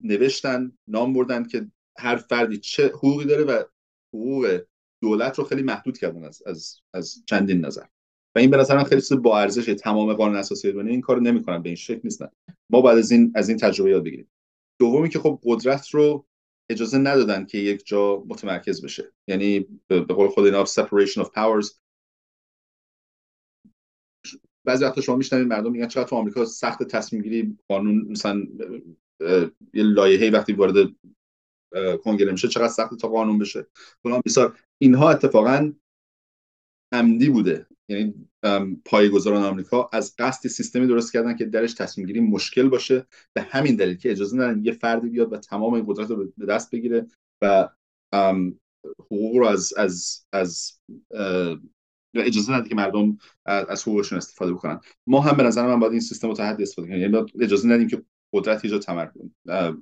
نوشتن 0.00 0.72
نام 0.88 1.12
بردن 1.12 1.44
که 1.44 1.70
هر 1.98 2.16
فردی 2.16 2.58
چه 2.58 2.86
حقوقی 2.86 3.24
داره 3.24 3.44
و 3.44 3.62
حقوق 4.14 4.60
دولت 5.02 5.38
رو 5.38 5.44
خیلی 5.44 5.62
محدود 5.62 5.98
کردن 5.98 6.24
از, 6.24 6.42
از, 6.46 6.80
از 6.94 7.22
چندین 7.26 7.64
نظر. 7.64 7.84
و 8.34 8.38
این 8.38 8.50
به 8.50 8.56
نظر 8.56 8.76
من 8.76 8.84
خیلی 8.84 9.02
با 9.22 9.40
ارزش 9.40 9.64
تمام 9.64 10.12
قانون 10.12 10.36
اساسی 10.36 10.72
دنیا 10.72 10.90
این 10.90 11.00
کارو 11.00 11.20
نمی‌کنن. 11.20 11.62
به 11.62 11.68
این 11.68 11.76
شکل 11.76 12.00
نیستن. 12.04 12.28
ما 12.70 12.80
بعد 12.80 12.98
از 12.98 13.10
این 13.10 13.32
از 13.34 13.48
این 13.48 13.58
تجربه 13.58 13.90
یاد 13.90 14.04
بگیریم. 14.04 14.30
دومی 14.80 15.08
که 15.08 15.18
خب 15.18 15.40
قدرت 15.44 15.88
رو 15.88 16.26
اجازه 16.70 16.98
ندادن 16.98 17.46
که 17.46 17.58
یک 17.58 17.86
جا 17.86 18.24
متمرکز 18.26 18.84
بشه. 18.84 19.12
یعنی 19.28 19.60
به 19.88 20.00
قول 20.00 20.28
خود 20.28 20.44
اینا 20.44 20.64
separation 20.64 21.24
of 21.24 21.26
powers. 21.26 21.74
بعضی 24.66 24.84
وقتا 24.84 25.00
شما 25.00 25.16
میشنوید 25.16 25.46
مردم 25.46 25.72
میگن 25.72 25.88
چقدر 25.88 26.08
تو 26.08 26.16
آمریکا 26.16 26.44
سخت 26.44 26.82
تصمیم 26.82 27.22
گیری 27.22 27.58
قانون 27.68 28.06
مثلا 28.10 28.42
یه 29.74 29.82
لایحه‌ای 29.82 30.30
وقتی 30.30 30.52
وارد 30.52 30.88
کنگره 32.02 32.32
میشه 32.32 32.48
چقدر 32.48 32.68
سخت 32.68 32.94
تا 32.94 33.08
قانون 33.08 33.38
بشه. 33.38 33.66
فلان 34.02 34.20
بسیار. 34.26 34.58
اینها 34.78 35.10
اتفاقا 35.10 35.72
عمدی 36.92 37.30
بوده. 37.30 37.66
یعنی 37.88 38.14
پایگزاران 38.84 39.42
آمریکا 39.42 39.90
از 39.92 40.14
قصد 40.18 40.48
سیستمی 40.48 40.86
درست 40.86 41.12
کردن 41.12 41.36
که 41.36 41.44
درش 41.44 41.74
تصمیم 41.74 42.06
گیری 42.06 42.20
مشکل 42.20 42.68
باشه. 42.68 43.06
به 43.32 43.42
همین 43.42 43.76
دلیل 43.76 43.96
که 43.96 44.10
اجازه 44.10 44.36
ندن 44.36 44.64
یه 44.64 44.72
فردی 44.72 45.08
بیاد 45.08 45.32
و 45.32 45.36
تمام 45.36 45.74
این 45.74 45.84
قدرت 45.88 46.10
رو 46.10 46.32
به 46.36 46.46
دست 46.46 46.70
بگیره 46.70 47.06
و 47.42 47.68
حقوق 48.98 49.36
رو 49.36 49.46
از 49.46 49.72
از 49.76 50.24
از 50.32 50.80
اجازه 52.14 52.52
ندید 52.52 52.68
که 52.68 52.74
مردم 52.74 53.18
از 53.44 53.82
حقوقشون 53.82 54.18
استفاده 54.18 54.52
بکنن. 54.52 54.80
ما 55.06 55.20
هم 55.20 55.36
به 55.36 55.42
نظر 55.42 55.66
من 55.66 55.80
باید 55.80 55.92
این 55.92 56.00
سیستم 56.00 56.28
رو 56.28 56.34
تحدی 56.34 56.62
استفاده 56.62 56.88
کنیم. 56.88 57.00
یعنی 57.00 57.26
اجازه 57.40 57.68
ندیم 57.68 57.88
که 57.88 58.02
قدرت 58.32 58.64
یه 58.64 58.80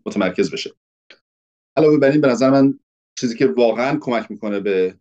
متمرکز 0.07 0.51
بشه. 0.51 0.75
علاوه 1.77 1.99
بر 1.99 2.11
این 2.11 2.21
به 2.21 2.29
نظر 2.29 2.51
من 2.51 2.79
چیزی 3.19 3.37
که 3.37 3.47
واقعا 3.47 3.99
کمک 3.99 4.31
می‌کنه 4.31 4.61
به 4.61 4.99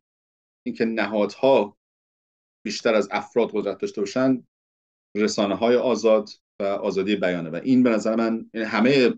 اینکه 0.66 0.86
نهادها 0.86 1.78
بیشتر 2.64 2.96
از 2.96 3.10
افراد 3.12 3.50
قدرت 3.54 3.78
داشته 3.78 4.02
باشن 4.02 4.44
رسانه 5.16 5.56
های 5.56 5.76
آزاد 5.76 6.30
و 6.60 6.64
آزادی 6.64 7.16
بیانه. 7.16 7.50
و 7.50 7.60
این 7.64 7.84
به 7.84 7.90
نظر 7.90 8.16
من 8.16 8.50
یعنی 8.54 8.68
همه 8.68 9.14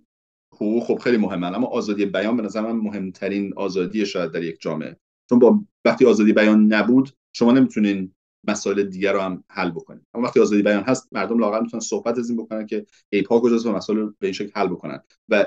حقوق 0.54 0.84
خب 0.84 0.98
خیلی 0.98 1.18
مهمه 1.18 1.48
اما 1.48 1.68
آزادی 1.68 2.06
بیان 2.06 2.38
به 2.38 2.44
نظر 2.44 2.62
من 2.62 2.72
مهمترین 2.72 3.54
آزادی 3.56 4.06
شاید 4.06 4.32
در 4.32 4.44
یک 4.44 4.62
جامعه. 4.62 4.98
چون 5.30 5.40
با 5.40 5.66
وقتی 5.86 6.06
آزادی 6.06 6.34
بیان 6.34 6.74
نبود 6.74 7.10
شما 7.34 7.52
نمی‌تونین 7.52 8.14
مسائل 8.48 8.84
دیگر 8.84 9.14
رو 9.14 9.20
هم 9.20 9.44
حل 9.50 9.70
بکنید 9.70 10.08
اما 10.14 10.24
وقتی 10.24 10.40
آزادی 10.40 10.62
بیان 10.62 10.84
هست 10.84 11.08
مردم 11.12 11.40
لاغر 11.40 11.60
می‌تونن 11.62 11.82
صحبت 11.82 12.18
از 12.18 12.30
این 12.30 12.44
بکنن 12.44 12.66
که 12.66 12.86
ایپا 13.10 13.40
کجاست 13.40 13.66
و 13.66 13.72
مسائل 13.72 14.00
رو 14.00 14.14
به 14.20 14.28
این 14.28 14.34
شکل 14.34 14.52
حل 14.56 14.68
بکنن. 14.68 15.04
و 15.30 15.46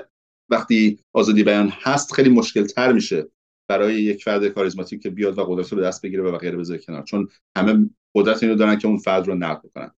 وقتی 0.49 0.99
آزادی 1.13 1.43
بیان 1.43 1.69
هست 1.73 2.13
خیلی 2.13 2.29
مشکل 2.29 2.65
تر 2.65 2.93
میشه 2.93 3.27
برای 3.67 4.01
یک 4.01 4.23
فرد 4.23 4.47
کاریزماتیک 4.47 5.03
که 5.03 5.09
بیاد 5.09 5.37
و 5.37 5.43
قدرت 5.43 5.73
رو 5.73 5.81
دست 5.81 6.01
بگیره 6.01 6.23
و 6.23 6.37
غیره 6.37 6.57
بذاره 6.57 6.79
کنار. 6.79 7.03
چون 7.03 7.29
همه 7.57 7.89
قدرت 8.15 8.43
اینو 8.43 8.55
دارن 8.55 8.77
که 8.77 8.87
اون 8.87 8.97
فرد 8.97 9.27
رو 9.27 9.35
نقد 9.35 9.61
بکنن. 9.61 9.91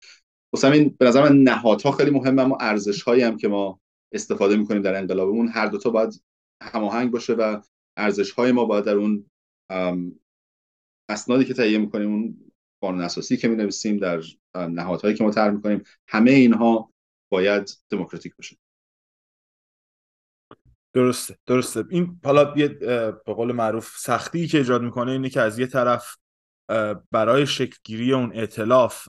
واسه 0.54 0.68
همین 0.68 0.96
به 1.00 1.06
نظر 1.06 1.30
من 1.30 1.38
نهادها 1.38 1.92
خیلی 1.92 2.12
مهمه 2.12 2.42
اما 2.42 2.58
ارزش 2.62 3.02
هایی 3.02 3.22
هم 3.22 3.38
که 3.38 3.48
ما 3.48 3.80
استفاده 4.14 4.56
می‌کنیم 4.56 4.82
در 4.82 4.96
انقلابمون 4.96 5.48
هر 5.48 5.68
دوتا 5.68 5.90
باید 5.90 6.22
هماهنگ 6.62 7.12
باشه 7.12 7.34
و 7.34 7.62
ارزش 7.98 8.32
های 8.32 8.52
ما 8.52 8.66
باید 8.66 8.86
در 8.86 8.96
اون 8.96 9.30
اسنادی 11.10 11.46
که 11.46 11.54
تهیه 11.54 11.78
می‌کنیم 11.78 12.14
اون 12.14 12.52
قانون 12.82 13.02
اساسی 13.02 13.38
که 13.38 13.48
می 13.48 13.56
نویسیم 13.56 13.98
در 13.98 14.22
نهادهایی 14.56 15.16
که 15.16 15.24
ما 15.24 15.32
طرح 15.32 15.52
می‌کنیم 15.52 15.84
همه 16.08 16.32
اینها 16.32 16.94
باید 17.32 17.70
دموکراتیک 17.90 18.36
باشه. 18.36 18.58
درسته 20.98 21.38
درسته. 21.46 21.84
این 21.90 22.20
حالا 22.26 22.54
یه 22.56 22.68
به 23.26 23.34
قول 23.34 23.52
معروف 23.52 23.96
سختی 23.98 24.48
که 24.48 24.58
ایجاد 24.58 24.82
می‌کنه 24.82 25.12
اینه 25.12 25.30
که 25.30 25.42
از 25.42 25.60
یه 25.60 25.68
طرف 25.68 26.16
برای 27.12 27.48
شکلگیری 27.48 28.14
اون 28.14 28.32
اعتلاف 28.34 29.08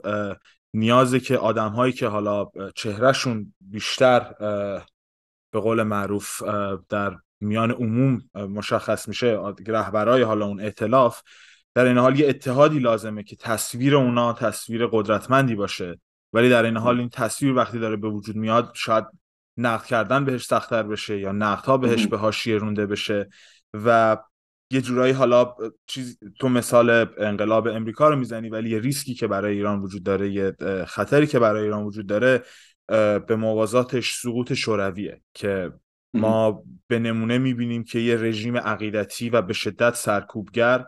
نیازه 0.74 1.20
که 1.20 1.38
آدم 1.38 1.68
هایی 1.68 1.92
که 1.92 2.06
حالا 2.06 2.46
چهرهشون 2.74 3.54
بیشتر 3.60 4.34
به 5.52 5.60
قول 5.60 5.82
معروف 5.82 6.42
در 6.88 7.16
میان 7.40 7.70
عموم 7.70 8.30
مشخص 8.34 9.08
میشه 9.08 9.38
رهبرای 9.66 10.22
حالا 10.22 10.46
اون 10.46 10.60
اعتلاف 10.60 11.22
در 11.74 11.84
این 11.84 11.98
حال 11.98 12.20
یه 12.20 12.28
اتحادی 12.28 12.78
لازمه 12.78 13.22
که 13.22 13.36
تصویر 13.36 13.96
اونا 13.96 14.32
تصویر 14.32 14.86
قدرتمندی 14.86 15.54
باشه. 15.54 16.00
ولی 16.32 16.50
در 16.50 16.64
این 16.64 16.76
حال 16.76 16.98
این 16.98 17.08
تصویر 17.08 17.54
وقتی 17.54 17.78
داره 17.78 17.96
به 17.96 18.08
وجود 18.08 18.36
میاد 18.36 18.72
شاید 18.74 19.04
نقد 19.58 19.84
کردن 19.84 20.24
بهش 20.24 20.44
سختتر 20.44 20.82
بشه 20.82 21.18
یا 21.18 21.32
نقدها 21.32 21.76
بهش 21.76 22.06
به 22.06 22.16
حاشیه 22.16 22.56
رونده 22.56 22.86
بشه 22.86 23.28
و 23.74 24.16
یه 24.70 24.80
جورایی 24.80 25.12
حالا 25.12 25.54
چیز 25.86 26.18
تو 26.40 26.48
مثال 26.48 27.06
انقلاب 27.18 27.68
امریکا 27.68 28.08
رو 28.08 28.16
می‌زنی 28.16 28.48
ولی 28.48 28.70
یه 28.70 28.78
ریسکی 28.78 29.14
که 29.14 29.26
برای 29.26 29.54
ایران 29.54 29.82
وجود 29.82 30.02
داره 30.02 30.30
یه 30.30 30.52
خطری 30.86 31.26
که 31.26 31.38
برای 31.38 31.62
ایران 31.62 31.84
وجود 31.84 32.06
داره 32.06 32.42
به 33.26 33.36
موازاتش 33.36 34.14
سقوط 34.14 34.52
شورویه 34.52 35.20
که 35.34 35.72
ما 36.14 36.62
به 36.86 36.98
نمونه 36.98 37.38
می‌بینیم 37.38 37.84
که 37.84 37.98
یه 37.98 38.16
رژیم 38.16 38.56
عقیدتی 38.56 39.30
و 39.30 39.42
به 39.42 39.52
شدت 39.52 39.94
سرکوبگر 39.94 40.84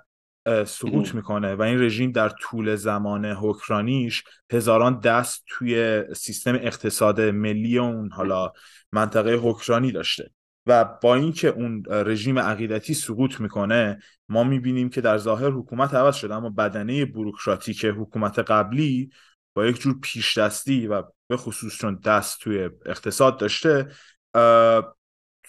سقوط 0.66 1.14
می‌کنه 1.14 1.54
و 1.54 1.62
این 1.62 1.82
رژیم 1.82 2.12
در 2.12 2.28
طول 2.28 2.76
زمان 2.76 3.24
حکرانیش 3.24 4.24
هزاران 4.52 4.98
دست 4.98 5.44
توی 5.48 6.04
سیستم 6.16 6.54
اقتصاد 6.54 7.20
ملی 7.20 7.78
اون 7.78 8.10
حالا 8.12 8.52
منطقه 8.92 9.38
حکرانی 9.42 9.92
داشته. 9.92 10.30
و 10.66 10.84
با 10.84 11.14
اینکه 11.14 11.48
اون 11.48 11.82
رژیم 11.88 12.38
عقیدتی 12.38 12.94
سقوط 12.94 13.40
می‌کنه 13.40 13.98
ما 14.28 14.44
می‌بینیم 14.44 14.88
که 14.90 15.00
در 15.00 15.18
ظاهر 15.18 15.50
حکومت 15.50 15.94
عوض 15.94 16.14
شده 16.14 16.34
اما 16.34 16.50
بدنه 16.50 17.04
بروکراتیک 17.04 17.84
حکومت 17.84 18.38
قبلی 18.38 19.10
با 19.54 19.66
یک 19.66 19.80
جور 19.80 19.98
پیش 20.02 20.38
دستی 20.38 20.86
و 20.86 21.02
به 21.28 21.36
خصوص 21.36 21.76
چون 21.76 22.00
دست 22.04 22.40
توی 22.40 22.70
اقتصاد 22.86 23.38
داشته 23.38 23.88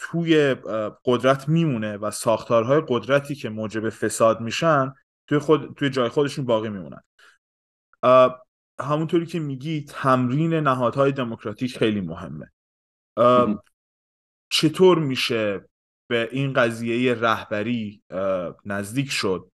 توی 0.02 0.56
قدرت 1.06 1.50
میمونه 1.50 1.98
و 1.98 2.12
ساختارهای 2.12 2.82
قدرتی 2.88 3.36
که 3.36 3.50
موجب 3.50 3.90
فساد 3.90 4.42
میشن 4.42 4.94
توی, 5.28 5.40
خود، 5.40 5.74
توی 5.74 5.90
جای 5.90 6.10
خودشون 6.10 6.46
باقی 6.46 6.70
میمونن. 6.70 7.02
همونطوری 8.80 9.26
که 9.26 9.40
میگی 9.40 9.86
تمرین 9.90 10.54
نهادهای 10.54 11.12
دموکراتیک 11.12 11.78
خیلی 11.78 12.02
مهمه. 12.02 12.52
چطور 14.50 15.00
میشه 15.00 15.70
به 16.10 16.30
این 16.32 16.54
قضیه 16.54 17.14
رهبری 17.14 18.04
نزدیک 18.66 19.12
شد 19.12 19.52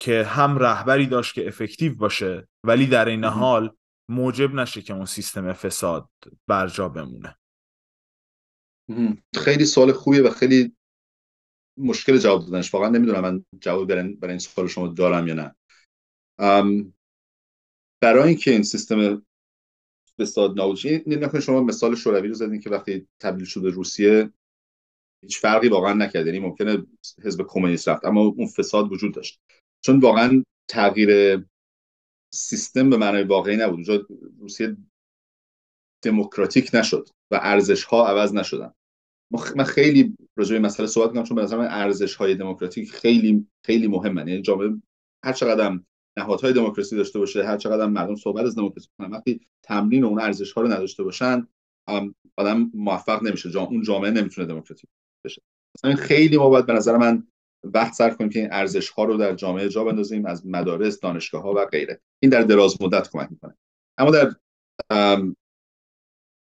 که 0.00 0.24
هم 0.24 0.58
رهبری 0.58 1.06
داشت 1.06 1.34
که 1.34 1.46
افکتیو 1.46 1.94
باشه 1.94 2.48
ولی 2.64 2.86
در 2.86 3.04
این 3.04 3.24
حال 3.24 3.76
موجب 4.08 4.54
نشه 4.54 4.82
که 4.82 4.94
اون 4.94 5.04
سیستم 5.04 5.52
فساد 5.52 6.08
برجا 6.46 6.88
بمونه؟ 6.88 7.36
خیلی 9.36 9.64
سوال 9.64 9.92
خوبیه 9.92 10.22
و 10.22 10.30
خیلی 10.30 10.76
مشکل 11.78 12.18
جواب 12.18 12.44
دادنش. 12.44 12.74
واقعا 12.74 12.88
نمی‌دونم 12.88 13.20
من 13.20 13.44
جواب 13.60 13.86
برای 13.86 14.12
این 14.22 14.38
سوال 14.38 14.68
شما 14.68 14.88
دارم 14.88 15.28
یا 15.28 15.34
نه. 15.34 15.54
برای 18.02 18.28
اینکه 18.28 18.50
این 18.50 18.62
سیستم 18.62 19.26
فساد 20.18 20.56
نابود 20.56 20.78
نکنید 21.06 21.40
شما 21.40 21.62
مثال 21.62 21.94
شوروی 21.94 22.28
رو 22.28 22.34
زدین 22.34 22.60
که 22.60 22.70
وقتی 22.70 23.06
تبدیل 23.20 23.46
شده 23.46 23.70
روسیه 23.70 24.32
هیچ 25.22 25.38
فرقی 25.38 25.68
واقعا 25.68 25.92
نکرد. 25.92 26.26
یعنی 26.26 26.38
ممکنه 26.38 26.86
حزب 27.24 27.46
کمونیست 27.48 27.88
رفت 27.88 28.04
اما 28.04 28.20
اون 28.20 28.46
فساد 28.46 28.92
وجود 28.92 29.14
داشت. 29.14 29.40
چون 29.84 30.00
واقعا 30.00 30.44
تغییر 30.70 31.44
سیستم 32.34 32.90
به 32.90 32.96
معنای 32.96 33.22
واقعی 33.22 33.56
نبود. 33.56 34.08
روسیه 34.40 34.76
دموکراتیک 36.04 36.70
نشد. 36.74 37.08
و 37.30 37.40
ارزش 37.42 37.84
ها 37.84 38.08
عوض 38.08 38.34
نشدن. 38.34 38.72
من 39.56 39.64
خیلی 39.64 40.16
راجع 40.36 40.52
به 40.52 40.58
مسئله 40.58 40.86
صحبت 40.86 41.08
می‌کنم 41.08 41.24
چون 41.24 41.34
به 41.34 41.42
نظر 41.42 41.56
من 41.56 41.68
ارزش 41.68 42.14
های 42.14 42.34
دموکراتیک 42.34 42.92
خیلی 42.92 43.46
خیلی 43.64 43.86
مهمه 43.86 44.30
یعنی 44.30 44.42
جامعه 44.42 44.70
هر 45.24 45.32
چقدر 45.32 45.78
نهادهای 46.18 46.52
دموکراسی 46.52 46.96
داشته 46.96 47.18
باشه 47.18 47.44
هر 47.44 47.56
چقدر 47.56 47.86
مردم 47.86 48.16
صحبت 48.16 48.44
از 48.44 48.56
دموکراسی 48.56 48.88
کنن 48.98 49.10
وقتی 49.10 49.40
تمرین 49.62 50.04
اون 50.04 50.20
ارزش 50.20 50.52
ها 50.52 50.62
رو 50.62 50.68
نداشته 50.68 51.02
باشن 51.02 51.46
آدم 52.36 52.70
موفق 52.74 53.22
نمیشه. 53.22 53.50
جا... 53.50 53.62
اون 53.62 53.82
جامعه 53.82 54.10
نمی‌تونه 54.10 54.46
دموکراتیک 54.46 54.90
بشه. 55.24 55.42
مثلا 55.76 55.94
خیلی 55.94 56.36
ما 56.36 56.48
باید 56.48 56.66
به 56.66 56.72
نظر 56.72 56.96
من 56.96 57.26
وقت 57.64 57.92
صرف 57.92 58.16
کنیم 58.16 58.30
که 58.30 58.38
این 58.38 58.48
ارزش 58.52 58.88
ها 58.90 59.04
رو 59.04 59.16
در 59.16 59.34
جامعه 59.34 59.68
جا 59.68 59.84
بندازیم 59.84 60.26
از 60.26 60.46
مدارس 60.46 61.00
دانشگاه 61.00 61.42
ها 61.42 61.54
و 61.56 61.64
غیره. 61.64 62.00
این 62.22 62.30
در 62.30 62.42
دراز 62.42 62.82
مدت 62.82 63.10
کمک 63.10 63.28
می‌کنه. 63.30 63.54
اما 63.98 64.10
در 64.10 64.34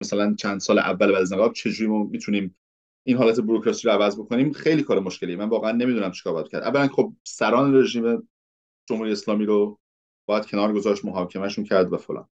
مثلا 0.03 0.35
چند 0.35 0.61
سال 0.61 0.79
اول 0.79 1.13
بعد 1.13 1.23
از 1.23 1.33
انقلاب 1.33 1.53
چجوری 1.53 1.91
ما 1.91 2.05
می‌تونیم 2.05 2.57
این 3.07 3.17
حالت 3.17 3.41
بروکراسی 3.41 3.89
رو 3.89 3.95
عوض 3.95 4.19
بکنیم؟ 4.19 4.53
خیلی 4.53 4.83
کار 4.83 5.01
مشکلی 5.01 5.37
من 5.37 5.49
واقعا 5.49 5.73
نمی‌دونم 5.73 6.13
چیکار 6.13 6.33
باید 6.33 6.49
کرد. 6.49 6.63
اولا 6.63 6.89
خب 6.89 7.13
سران 7.25 7.75
رژیم 7.75 8.29
جمهوری 8.89 9.13
اسلامی 9.13 9.45
رو 9.45 9.79
باید 10.29 10.47
کنار 10.47 10.73
گذاشت 10.73 11.05
محاکمهشون 11.05 11.65
کرد 11.65 11.93
و 11.93 11.97
فلان. 11.97 12.29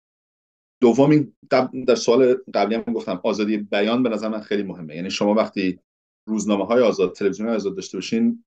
دوم 0.82 1.10
این 1.12 1.34
در 1.88 1.96
سوال 1.96 2.38
قبلی 2.54 2.76
هم 2.76 2.94
گفتم 2.94 3.22
آزادی 3.24 3.58
بیان 3.58 4.04
به 4.04 4.10
نظر 4.10 4.28
من 4.28 4.42
خیلی 4.42 4.64
مهمه. 4.64 4.96
یعنی 4.96 5.10
شما 5.10 5.34
وقتی 5.34 5.80
روزنامه 6.28 6.66
های 6.66 6.84
آزاد 6.84 7.14
تلویزیون 7.14 7.50
آزاد 7.50 7.76
داشته 7.76 7.98
باشین 7.98 8.44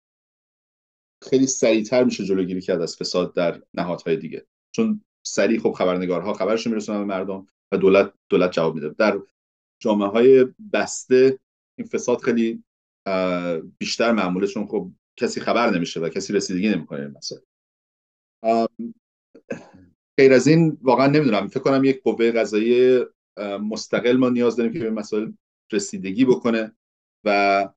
خیلی 1.23 1.47
سریعتر 1.47 2.05
میشه 2.05 2.25
جلوگیری 2.25 2.61
کرد 2.61 2.81
از 2.81 2.97
فساد 2.97 3.35
در 3.35 3.63
نهادهای 3.75 4.17
دیگه. 4.17 4.47
چون 4.75 5.05
سریع 5.27 5.61
خب 5.61 5.73
خبرنگارها 5.73 6.33
خبرش 6.33 6.67
میرسونن 6.67 6.99
به 6.99 7.05
مردم. 7.05 7.47
و 7.73 7.77
دولت 7.77 8.13
دولت 8.29 8.53
جواب 8.53 8.75
میده. 8.75 8.89
در 8.89 9.21
جامعه 9.83 10.09
های 10.09 10.47
بسته 10.73 11.39
این 11.79 11.89
فساد 11.89 12.21
خیلی 12.21 12.65
بیشتر 13.79 14.13
معموله 14.13 14.47
چون 14.47 14.67
خب 14.67 14.91
کسی 15.17 15.41
خبر 15.41 15.71
نمیشه 15.71 16.01
و 16.01 16.09
کسی 16.09 16.33
رسیدگی 16.33 16.69
نمی‌کنه 16.69 17.01
این 17.01 17.11
مسائل. 17.17 17.43
غیر 20.19 20.33
از 20.33 20.47
این 20.47 20.79
واقعا 20.83 21.07
نمی‌دونم. 21.07 21.49
فکر 21.49 21.61
کنم 21.61 21.85
یک 21.85 22.03
قوه 22.03 22.33
قضایی 22.33 23.05
مستقل 23.61 24.17
ما 24.17 24.29
نیاز 24.29 24.57
داریم 24.57 24.73
که 24.73 24.79
به 24.79 24.91
مسائل 24.91 25.33
رسیدگی 25.73 26.25
بکنه 26.25 26.73
و 27.25 27.69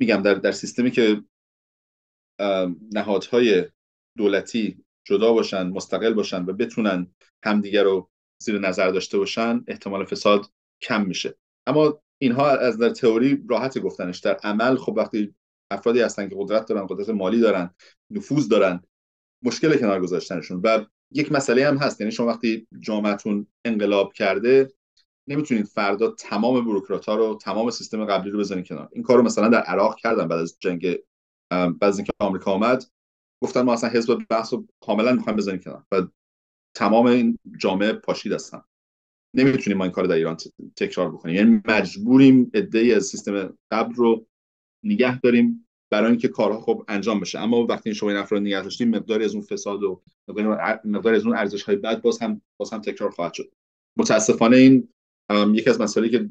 میگم 0.00 0.22
در, 0.22 0.34
در 0.34 0.52
سیستمی 0.52 0.90
که 0.90 1.22
نهادهای 2.92 3.64
دولتی 4.16 4.84
جدا 5.04 5.32
باشن 5.32 5.62
مستقل 5.62 6.14
باشن 6.14 6.44
و 6.44 6.52
بتونن 6.52 7.06
همدیگر 7.44 7.84
رو 7.84 8.10
زیر 8.42 8.58
نظر 8.58 8.90
داشته 8.90 9.18
باشن 9.18 9.64
احتمال 9.68 10.04
فساد 10.04 10.46
کم 10.82 11.06
میشه. 11.06 11.34
اما 11.66 12.02
اینها 12.18 12.50
از 12.50 12.78
در 12.78 12.90
تئوری 12.90 13.44
راحت 13.48 13.78
گفتنش. 13.78 14.18
در 14.18 14.34
عمل 14.34 14.76
خب 14.76 14.92
وقتی 14.96 15.34
افرادی 15.70 16.00
هستن 16.00 16.28
که 16.28 16.36
قدرت 16.38 16.66
دارن 16.66 16.86
قدرت 16.86 17.08
مالی 17.08 17.40
دارن 17.40 17.74
نفوذ 18.10 18.48
دارن 18.48 18.82
مشکل 19.42 19.76
کنار 19.76 20.00
گذاشتنشون. 20.00 20.60
و 20.64 20.84
یک 21.12 21.32
مسئله 21.32 21.68
هم 21.68 21.76
هست 21.76 22.00
یعنی 22.00 22.12
شما 22.12 22.26
وقتی 22.26 22.66
جامعتون 22.80 23.46
انقلاب 23.64 24.12
کرده 24.12 24.72
نمی‌تونید 25.28 25.66
فردا 25.66 26.10
تمام 26.10 26.64
بروکرات 26.64 27.06
ها 27.06 27.14
رو 27.14 27.38
تمام 27.42 27.70
سیستم 27.70 28.04
قبلی 28.04 28.30
رو 28.30 28.38
بزنید 28.38 28.66
کنار. 28.66 28.88
این 28.92 29.02
کار 29.02 29.16
رو 29.16 29.22
مثلا 29.22 29.48
در 29.48 29.60
عراق 29.60 29.96
کردن 29.96 30.28
بعد 30.28 30.38
از 30.38 30.56
جنگ 30.60 30.96
بعد 31.50 31.84
از 31.84 31.98
اینکه 31.98 32.12
آمریکا 32.18 32.52
آمد 32.52 32.84
گفتن 33.42 33.60
ما 33.60 33.72
اصلا 33.72 33.90
حزب 33.90 34.18
بحث 34.30 34.52
رو 34.52 34.66
کاملا 34.80 35.12
می‌خوایم 35.12 35.36
بزنیم 35.36 35.60
کنار. 35.60 35.84
و 35.92 36.02
تمام 36.74 37.06
این 37.06 37.38
جامعه 37.58 37.92
پاشید 37.92 38.32
هستن. 38.32 38.62
نمی‌تونیم 39.34 39.78
ما 39.78 39.84
این 39.84 39.92
کار 39.92 40.04
در 40.04 40.14
ایران 40.14 40.36
تکرار 40.76 41.10
بکنیم. 41.10 41.34
یعنی 41.34 41.62
مجبوریم 41.64 42.50
ای 42.74 42.94
از 42.94 43.04
سیستم 43.04 43.58
قبل 43.70 43.94
رو 43.94 44.26
نگه 44.84 45.20
داریم 45.20 45.68
برای 45.92 46.10
اینکه 46.10 46.28
کارها 46.28 46.60
خوب 46.60 46.84
انجام 46.88 47.20
بشه. 47.20 47.38
اما 47.38 47.66
وقتی 47.66 47.94
شما 47.94 48.10
این 48.10 48.18
افراد 48.18 48.42
نگه 48.42 48.62
داشتیم 48.62 48.90
مقداری 48.90 49.24
از 49.24 49.34
اون 49.34 49.44
فساد 49.44 49.82
و 49.82 50.02
مقداری 50.84 51.16
از 51.16 51.26
اون 51.26 51.36
ارزش 51.36 51.62
های 51.62 51.76
بد 51.76 52.00
باز 52.00 52.18
هم 52.18 52.42
باز 52.56 52.72
هم 52.72 52.80
تکرار 52.80 53.10
خواهد 53.10 53.34
شد. 53.34 53.52
متاسفانه 53.96 54.56
این 54.56 54.88
یکی 55.54 55.70
از 55.70 55.80
مسائلی 55.80 56.10
که 56.10 56.28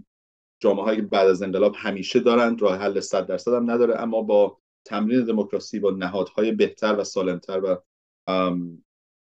جامعه 0.59 0.83
های 0.83 1.01
بعد 1.01 1.27
از 1.27 1.41
انقلاب 1.41 1.75
همیشه 1.77 2.19
دارند 2.19 2.61
راه 2.61 2.77
حل 2.77 2.99
100 2.99 3.27
درصد 3.27 3.53
هم 3.53 3.71
نداره 3.71 4.01
اما 4.01 4.21
با 4.21 4.57
تمرین 4.85 5.23
دموکراسی 5.23 5.79
با 5.79 5.91
نهادهای 5.91 6.51
بهتر 6.51 6.95
و 6.99 7.03
سالمتر 7.03 7.61
و 7.63 7.81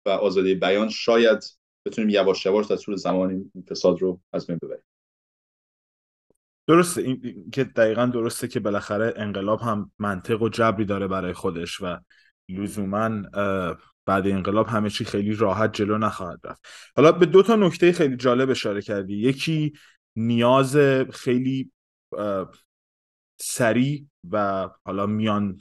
و 0.06 0.08
آزادی 0.08 0.54
بیان 0.54 0.88
شاید 0.88 1.44
بتونیم 1.86 2.10
یواش 2.10 2.46
یواش 2.46 2.66
در 2.66 2.76
طول 2.76 2.96
زمان 2.96 3.30
این 3.30 3.64
فساد 3.70 4.02
رو 4.02 4.20
از 4.32 4.46
بین 4.46 4.58
ببریم. 4.62 4.84
درسته. 6.66 7.02
این 7.02 7.50
که 7.52 7.64
دقیقا 7.64 8.06
درسته 8.06 8.48
که 8.48 8.60
بالاخره 8.60 9.14
انقلاب 9.16 9.60
هم 9.60 9.92
منطق 9.98 10.42
و 10.42 10.48
جبری 10.48 10.84
داره 10.84 11.08
برای 11.08 11.32
خودش 11.32 11.80
و 11.80 11.98
لزوما 12.48 13.22
بعد 14.06 14.26
انقلاب 14.26 14.66
همه 14.66 14.90
چی 14.90 15.04
خیلی 15.04 15.34
راحت 15.34 15.72
جلو 15.72 15.98
نخواهد 15.98 16.40
رفت. 16.44 16.66
حالا 16.96 17.12
به 17.12 17.26
دو 17.26 17.42
تا 17.42 17.56
نکته 17.56 17.92
خیلی 17.92 18.16
جالب 18.16 18.50
اشاره 18.50 18.82
کردی. 18.82 19.16
یکی 19.16 19.72
نیاز 20.16 20.76
خیلی 21.12 21.70
سریع 23.40 24.06
و 24.30 24.68
حالا 24.84 25.06
میان 25.06 25.58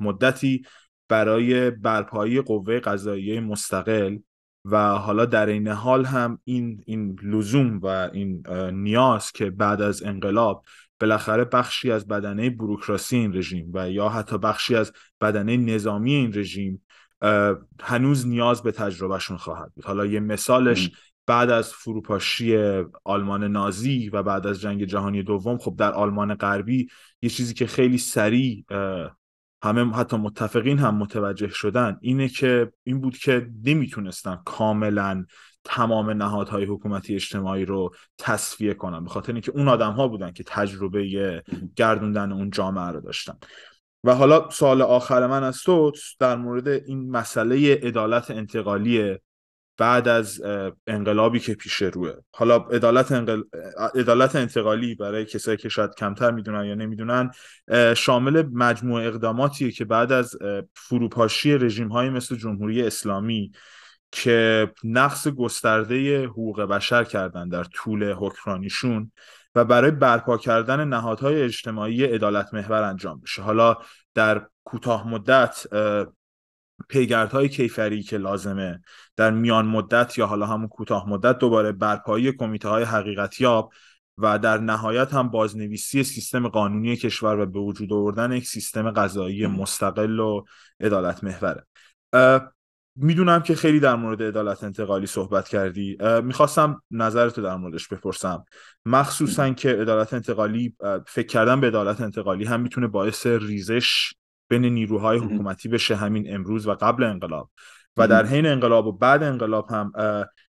مدتی 0.00 0.62
برای 1.08 1.70
برپایی 1.70 2.40
قوه 2.40 2.80
قضاییه 2.80 3.40
مستقل 3.40 4.18
و 4.64 4.88
حالا 4.88 5.24
در 5.24 5.46
این 5.46 5.68
حال 5.68 6.04
هم 6.04 6.38
این 6.44 6.82
این 6.86 7.18
لزوم 7.22 7.78
و 7.78 7.86
این 7.86 8.42
نیاز 8.72 9.32
که 9.32 9.50
بعد 9.50 9.82
از 9.82 10.02
انقلاب 10.02 10.64
بالاخره 11.00 11.44
بخشی 11.44 11.90
از 11.90 12.08
بدنه 12.08 12.50
بروکراسی 12.50 13.16
این 13.16 13.36
رژیم 13.36 13.70
و 13.74 13.90
یا 13.90 14.08
حتی 14.08 14.38
بخشی 14.38 14.74
از 14.74 14.92
بدنه 15.20 15.56
نظامی 15.56 16.14
این 16.14 16.32
رژیم 16.34 16.82
هنوز 17.80 18.26
نیاز 18.26 18.62
به 18.62 18.72
تجربهشون 18.72 19.36
خواهد 19.36 19.72
بود. 19.74 19.84
حالا 19.84 20.06
یه 20.06 20.20
مثالش 20.20 20.90
بعد 21.26 21.50
از 21.50 21.72
فروپاشی 21.72 22.56
آلمان 23.04 23.44
نازی 23.44 24.08
و 24.08 24.22
بعد 24.22 24.46
از 24.46 24.60
جنگ 24.60 24.84
جهانی 24.84 25.22
دوم 25.22 25.58
خب 25.58 25.76
در 25.78 25.92
آلمان 25.92 26.34
غربی 26.34 26.88
یه 27.22 27.30
چیزی 27.30 27.54
که 27.54 27.66
خیلی 27.66 27.98
سریع 27.98 28.64
همه 29.64 29.94
حتی 29.94 30.16
متفقین 30.16 30.78
هم 30.78 30.94
متوجه 30.94 31.48
شدن 31.48 31.98
اینه 32.00 32.28
که 32.28 32.72
این 32.84 33.00
بود 33.00 33.16
که 33.16 33.50
نمی‌تونستن 33.64 34.38
کاملا 34.44 35.24
تمام 35.64 36.10
نهادهای 36.10 36.64
حکومتی 36.64 37.14
اجتماعی 37.14 37.64
رو 37.64 37.94
تصفیه 38.18 38.74
کنن 38.74 39.04
به 39.04 39.10
خاطر 39.10 39.32
اینکه 39.32 39.52
اون 39.52 39.68
آدم 39.68 39.92
ها 39.92 40.08
بودن 40.08 40.32
که 40.32 40.44
تجربه 40.46 41.42
گردوندن 41.76 42.32
اون 42.32 42.50
جامعه 42.50 42.88
رو 42.88 43.00
داشتن. 43.00 43.34
و 44.04 44.14
حالا 44.14 44.50
سوال 44.50 44.82
آخر 44.82 45.26
من 45.26 45.42
از 45.42 45.62
تو 45.62 45.92
در 46.18 46.36
مورد 46.36 46.68
این 46.68 47.10
مسئله 47.10 47.74
عدالت 47.74 48.30
انتقالی 48.30 49.18
بعد 49.76 50.08
از 50.08 50.42
انقلابی 50.86 51.40
که 51.40 51.54
پیش 51.54 51.82
روه. 51.82 52.12
حالا 52.34 52.56
عدالت, 52.56 53.12
عدالت 53.94 54.36
انتقالی 54.36 54.94
برای 54.94 55.24
کسایی 55.24 55.56
که 55.56 55.68
شاید 55.68 55.94
کمتر 55.94 56.30
می‌دونن 56.30 56.64
یا 56.64 56.74
نمی‌دونن 56.74 57.30
شامل 57.96 58.44
مجموع 58.52 59.02
اقداماتیه 59.02 59.70
که 59.70 59.84
بعد 59.84 60.12
از 60.12 60.36
فروپاشی 60.74 61.58
رژیم 61.58 61.88
های 61.88 62.10
مثل 62.10 62.36
جمهوری 62.36 62.82
اسلامی 62.82 63.52
که 64.12 64.70
نقص 64.84 65.28
گسترده 65.28 66.24
حقوق 66.26 66.62
بشر 66.62 67.04
کردن 67.04 67.48
در 67.48 67.64
طول 67.64 68.12
حکمرانیشون 68.12 69.12
و 69.54 69.64
برای 69.64 69.90
برپا 69.90 70.38
کردن 70.38 70.88
نهادهای 70.88 71.42
اجتماعی 71.42 72.04
عدالت 72.04 72.54
محور 72.54 72.82
انجام 72.82 73.20
بشه. 73.20 73.42
حالا 73.42 73.76
در 74.14 74.46
کوتاه 74.64 75.08
مدت 75.08 75.66
پیگردهای 76.88 77.48
کیفری 77.48 78.02
که 78.02 78.18
لازمه. 78.18 78.80
در 79.16 79.30
میان 79.30 79.66
مدت 79.66 80.18
یا 80.18 80.26
حالا 80.26 80.46
همون 80.46 80.68
کوتاه 80.68 81.08
مدت 81.08 81.38
دوباره 81.38 81.72
برپایی 81.72 82.32
کمیته 82.32 82.68
های 82.68 82.84
حقیقتیاب 82.84 83.72
و 84.18 84.38
در 84.38 84.58
نهایت 84.58 85.14
هم 85.14 85.28
بازنویسی 85.28 86.04
سیستم 86.04 86.48
قانونی 86.48 86.96
کشور 86.96 87.38
و 87.38 87.46
به 87.46 87.58
وجود 87.58 87.92
آوردن 87.92 88.32
یک 88.32 88.46
سیستم 88.46 88.90
قضایی 88.90 89.46
مستقل 89.46 90.20
و 90.20 90.44
عدالت 90.80 91.24
محوره. 91.24 91.66
می‌دونم 92.96 93.42
که 93.42 93.54
خیلی 93.54 93.80
در 93.80 93.94
مورد 93.94 94.22
عدالت 94.22 94.64
انتقالی 94.64 95.06
صحبت 95.06 95.48
کردی. 95.48 95.98
می‌خواستم 96.22 96.82
نظرتو 96.90 97.42
در 97.42 97.56
موردش 97.56 97.88
بپرسم. 97.88 98.44
مخصوصا 98.86 99.50
که 99.50 99.68
عدالت 99.68 100.14
انتقالی 100.14 100.76
فکر 101.06 101.26
کردن 101.26 101.60
به 101.60 101.66
عدالت 101.66 102.00
انتقالی 102.00 102.44
هم 102.44 102.60
می‌تونه 102.60 102.86
باعث 102.86 103.26
ریزش 103.26 104.14
بین 104.48 104.64
نیروهای 104.64 105.18
حکومتی 105.18 105.68
بشه 105.68 105.96
همین 105.96 106.34
امروز 106.34 106.66
و 106.66 106.74
قبل 106.74 107.04
انقلاب. 107.04 107.50
و 107.96 108.08
در 108.08 108.26
حین 108.26 108.46
انقلاب 108.46 108.86
و 108.86 108.92
بعد 108.92 109.22
انقلاب 109.22 109.70
هم 109.70 109.92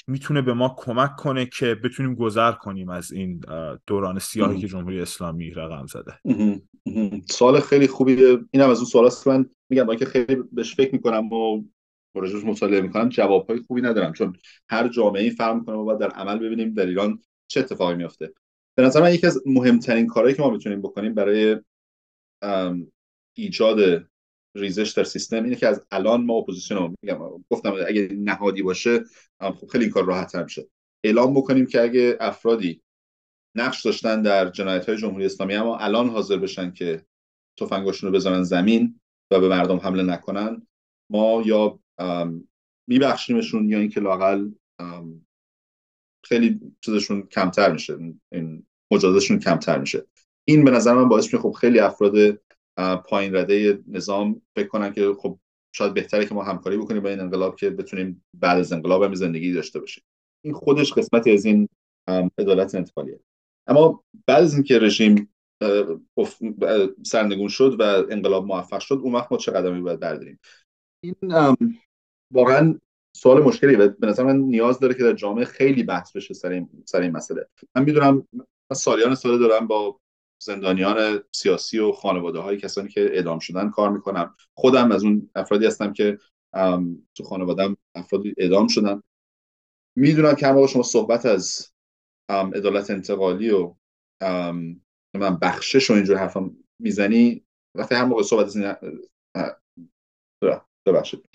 می‌تونه 0.08 0.42
به 0.42 0.54
ما 0.54 0.76
کمک 0.78 1.16
کنه 1.16 1.46
که 1.46 1.76
بتونیم 1.76 2.16
گذر 2.16 2.52
کنیم 2.52 2.90
از 2.90 3.12
این 3.12 3.42
دوران 3.88 4.20
سیاهی 4.20 4.60
که 4.62 4.68
جمهوری 4.68 5.02
اسلامی 5.02 5.52
رقم 5.52 5.86
زده. 5.86 6.20
سوال 7.30 7.60
خیلی 7.60 7.88
خوبیه 7.88 8.40
اینم 8.52 8.70
از 8.70 8.78
اون 8.78 8.86
سوالاست 8.86 9.28
من 9.28 9.46
میگم 9.70 9.84
با 9.84 9.96
که 9.96 10.06
خیلی 10.06 10.44
بهش 10.52 10.76
فکر 10.76 10.94
می‌کنم 10.94 11.34
و 11.34 11.64
راجعش 12.16 12.44
مطالعه 12.44 12.82
می‌کنم 12.82 13.10
جوابهای 13.10 13.60
خوبی 13.68 13.82
ندارم. 13.82 14.14
چون 14.14 14.34
هر 14.70 14.88
جامعه 14.88 15.22
این 15.22 15.32
فرق 15.32 15.56
می‌کنه 15.56 15.76
و 15.76 15.86
باید 15.86 16.00
در 16.00 16.10
عمل 16.10 16.40
ببینیم 16.40 16.74
در 16.74 16.86
ایران 16.86 17.20
چه 17.48 17.60
اتفاقی 17.60 17.96
میافته. 17.96 18.34
به 18.76 18.84
نظر 18.84 19.02
من 19.02 19.14
یکی 19.14 19.28
از 19.28 19.42
مهمترین 19.46 20.08
کارهایی 20.08 20.36
که 20.36 20.42
ما 20.42 20.50
می‌تونیم 20.50 20.82
بکنیم 20.82 21.14
برای 21.14 21.58
ایجاد 23.34 24.08
ریزش 24.56 24.92
در 24.92 25.04
سیستم 25.04 25.44
اینه 25.44 25.56
که 25.56 25.68
از 25.68 25.86
الان 25.92 26.26
ما 26.26 26.34
اپوزیسیون 26.34 26.96
میگم. 27.02 27.20
گفتم 27.50 27.74
اگه 27.88 28.08
نهادی 28.20 28.62
باشه 28.62 29.04
خب 29.42 29.68
خیلی 29.68 29.84
این 29.84 29.94
کار 29.94 30.06
راحت 30.06 30.36
میشه. 30.36 30.68
اعلام 31.04 31.34
بکنیم 31.34 31.66
که 31.66 31.82
اگه 31.82 32.18
افرادی 32.20 32.82
نقش 33.56 33.86
داشتن 33.86 34.22
در 34.22 34.50
جنایت 34.50 34.90
های 34.90 34.98
جمهوری 34.98 35.26
اسلامی 35.26 35.56
اما 35.56 35.78
الان 35.78 36.10
حاضر 36.10 36.38
بشن 36.38 36.72
که 36.72 37.06
تفنگاشون 37.60 38.10
رو 38.10 38.16
بذارن 38.16 38.44
زمین 38.44 39.00
و 39.32 39.40
به 39.40 39.48
مردم 39.48 39.78
حمله 39.78 40.04
نکنن 40.04 40.68
ما 41.12 41.44
یا 41.46 41.80
میبخشیمشون 42.88 43.70
یا 43.70 43.80
اینکه 43.80 44.00
لاقل 44.00 44.52
خیلی 46.26 46.60
چیزشون 46.82 47.22
کمتر 47.22 47.72
میشه. 47.72 47.98
این 48.32 48.66
مجازشون 48.92 49.40
کمتر 49.40 49.80
میشه. 49.80 50.06
این 50.46 50.64
به 50.64 50.72
نظر 50.72 50.94
من 50.94 51.10
باعث 51.10 51.26
میشه 51.26 51.38
خب 51.38 51.52
خیلی 51.52 51.80
افراد 51.80 52.42
پایین 53.10 53.36
رده 53.36 53.84
نظام 53.88 54.42
فکر 54.56 54.68
کنن 54.68 54.94
که 54.94 55.14
خب 55.20 55.40
شاید 55.76 55.94
بهتره 55.94 56.26
که 56.26 56.34
ما 56.34 56.44
همکاری 56.44 56.78
بکنیم 56.78 57.02
با 57.02 57.10
این 57.10 57.20
انقلاب 57.20 57.56
که 57.56 57.70
بتونیم 57.70 58.24
بعد 58.34 58.58
از 58.58 58.74
انقلاب 58.74 59.04
هم 59.04 59.16
زندگی 59.16 59.54
داشته 59.54 59.80
باشیم. 59.80 60.04
این 60.46 60.54
خودش 60.54 60.94
قسمتی 60.94 61.32
از 61.32 61.46
این 61.46 61.70
عدالت 62.38 62.76
انتقالیه. 62.76 63.20
اما 63.68 64.04
بعد 64.28 64.44
از 64.44 64.54
اینکه 64.54 64.80
رژیم 64.80 65.34
سرنگون 67.04 67.48
شد 67.48 67.76
و 67.80 67.84
انقلاب 68.10 68.46
موفق 68.46 68.80
شد 68.80 69.00
اون 69.04 69.16
وقت 69.16 69.32
ما 69.32 69.38
چه 69.38 69.52
قدمی 69.52 69.82
باید 69.82 70.00
برداریم؟ 70.00 70.40
این 71.04 71.16
واقعا 72.34 72.80
سوال 73.18 73.44
مشکلی 73.44 73.76
و 73.76 73.88
به 73.88 74.08
نظر 74.08 74.24
من 74.24 74.38
نیاز 74.38 74.80
داره 74.80 74.94
که 74.94 75.04
در 75.04 75.14
جامعه 75.14 75.46
خیلی 75.46 75.84
بحث 75.84 76.16
بشه 76.16 76.34
سر 76.34 76.50
این, 76.50 76.70
سر 76.86 77.02
این 77.02 77.12
مسئله. 77.12 77.48
من 77.76 77.84
می‌دونم 77.84 78.28
سالیان 78.74 79.16
سال 79.16 79.40
دارم 79.40 79.68
با 79.68 80.00
زندانیان 80.42 81.24
سیاسی 81.32 81.80
و 81.80 81.92
خانواده 81.92 82.40
های 82.40 82.58
کسانی 82.58 82.90
که 82.90 83.02
اعدام 83.02 83.40
شدن 83.40 83.70
کار 83.70 83.90
می‌کنم 83.90 84.36
خودم 84.58 84.92
از 84.92 85.04
اون 85.04 85.30
افرادی 85.36 85.66
هستم 85.66 85.94
که 85.94 86.18
تو 87.16 87.24
خانوادم 87.24 87.78
افرادی 87.96 88.34
اعدام 88.38 88.68
شدن. 88.68 89.02
می‌دونم 89.98 90.36
که 90.36 90.52
با 90.54 90.68
شما 90.68 90.84
صحبت 90.84 91.26
از 91.26 91.72
عدالت 92.30 92.92
انتقالی 92.92 93.50
و 93.50 93.76
من 95.16 95.38
بخشش 95.42 95.92
و 95.92 95.94
اینجور 95.94 96.18
حرفا 96.18 96.52
می‌زنی. 96.82 97.44
وقتی 97.78 97.96
هر 97.96 98.06
موقع 98.06 98.24
صحبت 98.24 98.46
از 98.46 98.56
این 98.56 98.74
ببخشید. 100.86 101.26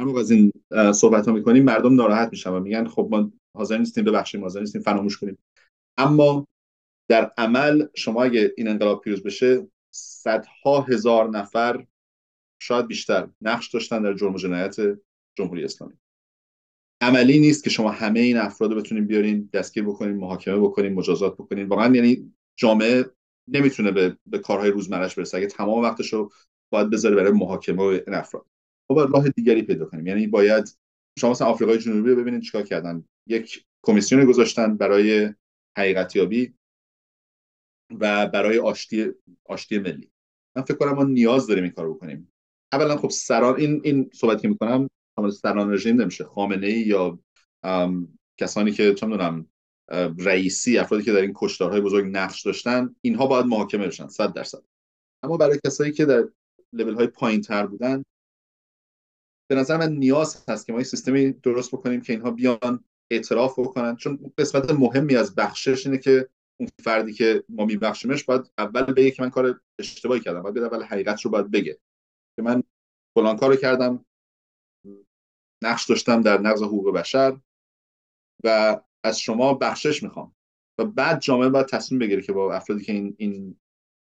هر 0.00 0.06
موقع 0.06 0.20
از 0.20 0.30
این 0.30 0.52
صحبت 0.92 1.28
ها 1.28 1.34
می‌کنیم 1.34 1.64
مردم 1.64 1.94
ناراحت 1.94 2.28
میشن 2.30 2.50
و 2.50 2.60
میگن 2.60 2.88
خب 2.88 3.08
ما 3.10 3.32
حاضر 3.56 3.78
نیستیم 3.78 4.04
ببخشیم 4.04 4.40
حاضر 4.40 4.60
نیستیم 4.60 4.82
فراموش 4.82 5.18
کنیم. 5.18 5.38
اما 5.98 6.46
در 7.10 7.32
عمل 7.38 7.86
شما 7.94 8.24
اگه 8.24 8.54
این 8.56 8.68
انقلاب 8.68 9.00
پیروز 9.00 9.22
بشه 9.22 9.66
صدها 9.94 10.80
هزار 10.80 11.30
نفر 11.30 11.86
شاید 12.62 12.86
بیشتر 12.86 13.28
نقش 13.40 13.68
داشتن 13.68 14.02
در 14.02 14.14
جرم 14.14 14.34
و 14.34 14.38
جنایت 14.38 14.76
جمهوری 15.38 15.64
اسلامی. 15.64 15.94
عملی 17.00 17.38
نیست 17.38 17.64
که 17.64 17.70
شما 17.70 17.90
همه 17.90 18.20
این 18.20 18.36
افراد 18.36 18.72
رو 18.72 18.80
بتونین 18.80 19.06
بیارین 19.06 19.50
دستگیر 19.52 19.84
بکنین 19.84 20.16
محاکمه 20.16 20.60
بکنین 20.60 20.92
مجازات 20.92 21.34
بکنین. 21.34 21.68
واقعا 21.68 21.94
یعنی 21.94 22.34
جامعه 22.56 23.04
نمی‌تونه 23.48 23.90
به, 23.90 24.16
به 24.26 24.38
کارهای 24.38 24.70
روزمرش 24.70 25.14
برسه. 25.14 25.36
اگه 25.36 25.46
تمام 25.46 25.82
وقتش 25.82 26.12
رو 26.12 26.32
باید 26.72 26.90
بذاره 26.90 27.16
برای 27.16 27.32
محاکمه 27.32 27.82
این 27.82 28.14
افراد. 28.14 28.46
ما 28.90 28.96
باید 28.96 29.10
راه 29.10 29.28
دیگری 29.28 29.62
پیدا 29.62 29.84
کنیم. 29.84 30.06
یعنی 30.06 30.26
باید 30.26 30.78
شما 31.18 31.30
مثلا 31.30 31.46
آفریقای 31.46 31.78
جنوبی 31.78 32.10
رو 32.10 32.16
ببینید 32.16 32.42
چیکار 32.42 32.62
کردن. 32.62 33.04
یک 33.26 33.64
کمیسیون 33.82 34.24
گذاشتن 34.24 34.76
برای 34.76 35.34
حقیقتیابی. 35.78 36.54
و 38.00 38.26
برای 38.26 38.58
آشتی 38.58 39.06
آشتی 39.44 39.78
ملی. 39.78 40.10
من 40.56 40.62
فکر 40.62 40.76
کنم 40.76 40.92
ما 40.92 41.04
نیاز 41.04 41.46
داریم 41.46 41.64
این 41.64 41.72
کار 41.72 41.90
بکنیم. 41.90 42.32
اولا 42.72 42.96
خب 42.96 43.10
سران 43.10 43.56
این 43.56 43.80
این 43.84 44.10
صحبتی 44.14 44.42
که 44.42 44.48
می‌کنم 44.48 44.88
سران 45.30 45.72
رژیم 45.72 46.00
نمیشه. 46.00 46.24
خامنه 46.24 46.66
ای 46.66 46.80
یا 46.80 47.18
کسانی 48.38 48.72
که 48.72 48.94
چه 48.94 49.06
می‌دونم 49.06 49.46
رئیسی 50.18 50.78
افرادی 50.78 51.04
که 51.04 51.12
در 51.12 51.20
این 51.20 51.32
کشتارهای 51.34 51.80
بزرگ 51.80 52.10
نقش 52.12 52.42
داشتن 52.42 52.94
اینها 53.00 53.26
باید 53.26 53.46
محاکمه 53.46 53.86
بشن 53.86 54.08
100 54.08 54.32
درصد. 54.32 54.62
اما 55.22 55.36
برای 55.36 55.60
کسایی 55.66 55.92
که 55.92 56.04
در 56.04 56.28
لول 56.72 56.94
های 56.94 57.06
پایین 57.06 57.40
تر 57.40 57.66
بودن 57.66 58.04
به 59.50 59.56
نظر 59.56 59.76
من 59.76 59.92
نیاز 59.92 60.44
هست 60.48 60.66
که 60.66 60.72
ما 60.72 60.80
یک 60.80 60.86
سیستمی 60.86 61.32
درست 61.32 61.70
بکنیم 61.70 62.00
که 62.00 62.12
اینها 62.12 62.30
بیان 62.30 62.84
اعتراف 63.10 63.58
بکنن. 63.58 63.96
چون 63.96 64.32
قسمت 64.38 64.70
مهمی 64.70 65.16
از 65.16 65.34
بخشش 65.34 65.86
اینه 65.86 65.98
که 65.98 66.28
اون 66.60 66.68
فردی 66.84 67.12
که 67.12 67.44
ما 67.48 67.64
میبخشیمش 67.64 68.24
باید 68.24 68.52
اول 68.58 68.82
بگه 68.82 69.10
که 69.10 69.22
من 69.22 69.30
کار 69.30 69.60
اشتباهی 69.78 70.20
کردم 70.20 70.42
باید 70.42 70.58
اول 70.58 70.82
حقیقت 70.82 71.22
رو 71.22 71.30
باید 71.30 71.50
بگه 71.50 71.78
که 72.36 72.42
من 72.42 72.62
فلان 73.14 73.36
کارو 73.36 73.56
کردم 73.56 74.04
نقش 75.62 75.86
داشتم 75.86 76.22
در 76.22 76.40
نقض 76.40 76.62
حقوق 76.62 76.94
بشر 76.94 77.40
و 78.44 78.80
از 79.04 79.20
شما 79.20 79.54
بخشش 79.54 80.02
می‌خوام 80.02 80.34
و 80.78 80.84
بعد 80.84 81.20
جامعه 81.20 81.48
باید 81.48 81.66
تصمیم 81.66 81.98
بگیره 81.98 82.22
که 82.22 82.32
با 82.32 82.54
افرادی 82.54 82.84
که 82.84 82.92
این 82.92 83.14
این 83.18 83.56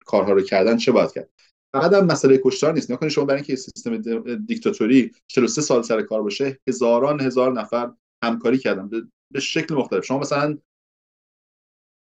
کارها 0.07 0.33
رو 0.33 0.43
کردن 0.43 0.77
چه 0.77 0.93
باید 0.93 1.13
کرد. 1.13 1.31
فقط 1.73 1.93
هم 1.93 2.07
مسئله 2.07 2.41
کشتار 2.45 2.75
نیست. 2.75 2.91
نکنید 2.91 3.13
شما 3.13 3.25
برای 3.25 3.41
اینکه 3.41 3.57
سیستم 3.57 3.97
دیکتاتوری 4.37 5.11
43 5.27 5.63
سال 5.63 5.83
سر 5.83 6.03
کار 6.03 6.23
باشه 6.23 6.59
هزاران 6.69 7.21
هزار 7.21 7.53
نفر 7.53 7.93
همکاری 8.25 8.59
کردن 8.59 8.91
به 9.31 9.41
شکل 9.41 9.75
مختلف. 9.75 10.05
شما 10.05 10.19
مثلا 10.19 10.59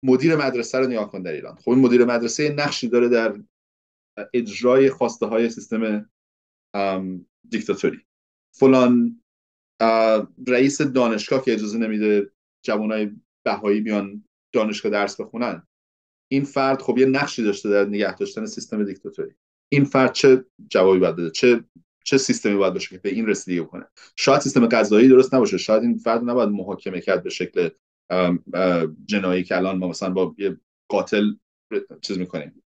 مدیر 0.03 0.35
مدرسه 0.35 0.77
رو 0.77 0.87
نگاه 0.87 1.11
کن 1.11 1.21
در 1.21 1.31
ایران. 1.31 1.55
خب 1.55 1.69
این 1.69 1.79
مدیر 1.79 2.05
مدرسه 2.05 2.49
نقشی 2.49 2.87
داره 2.87 3.09
در 3.09 3.39
اجرای 4.33 4.89
خواسته 4.89 5.25
های 5.25 5.49
سیستم 5.49 6.09
دیکتاتوری. 7.49 8.05
فلان 8.55 9.21
رئیس 10.47 10.81
دانشگاه 10.81 11.45
که 11.45 11.53
اجازه 11.53 11.77
نمیده 11.77 12.31
جوانای 12.65 13.11
بهایی 13.45 13.81
بیان 13.81 14.23
دانشگاه 14.53 14.91
درس 14.91 15.21
بخونن. 15.21 15.67
این 16.31 16.43
فرد 16.43 16.81
خب 16.81 16.97
یه 16.97 17.05
نقشی 17.05 17.43
داشته 17.43 17.69
در 17.69 17.85
نگه 17.85 18.15
داشتن 18.15 18.45
سیستم 18.45 18.83
دیکتاتوری. 18.83 19.35
این 19.71 19.83
فرد 19.83 20.13
چه 20.13 20.45
جوابی 20.69 20.99
باید 20.99 21.15
بده؟ 21.15 21.31
چه 21.31 21.63
چه 22.03 22.17
سیستمی 22.17 22.55
باید 22.55 22.73
باشه 22.73 22.89
که 22.89 22.97
به 22.97 23.09
این 23.09 23.27
رسیدگی 23.27 23.65
کنه 23.65 23.85
شاید 24.15 24.41
سیستم 24.41 24.67
قضایی 24.67 25.07
درست 25.07 25.33
نباشه. 25.33 25.57
شاید 25.57 25.83
این 25.83 25.97
فرد 25.97 26.29
نباید 26.29 26.49
محاکمه 26.49 27.01
کرد 27.01 27.23
به 27.23 27.29
شکل 27.29 27.69
جنایی 29.05 29.43
که 29.43 29.57
الان 29.57 29.77
ما 29.77 29.87
مثلا 29.87 30.09
با 30.09 30.35
یه 30.37 30.59
قاتل 30.87 31.33
چیز 32.01 32.17
می‌کنیم. 32.17 32.63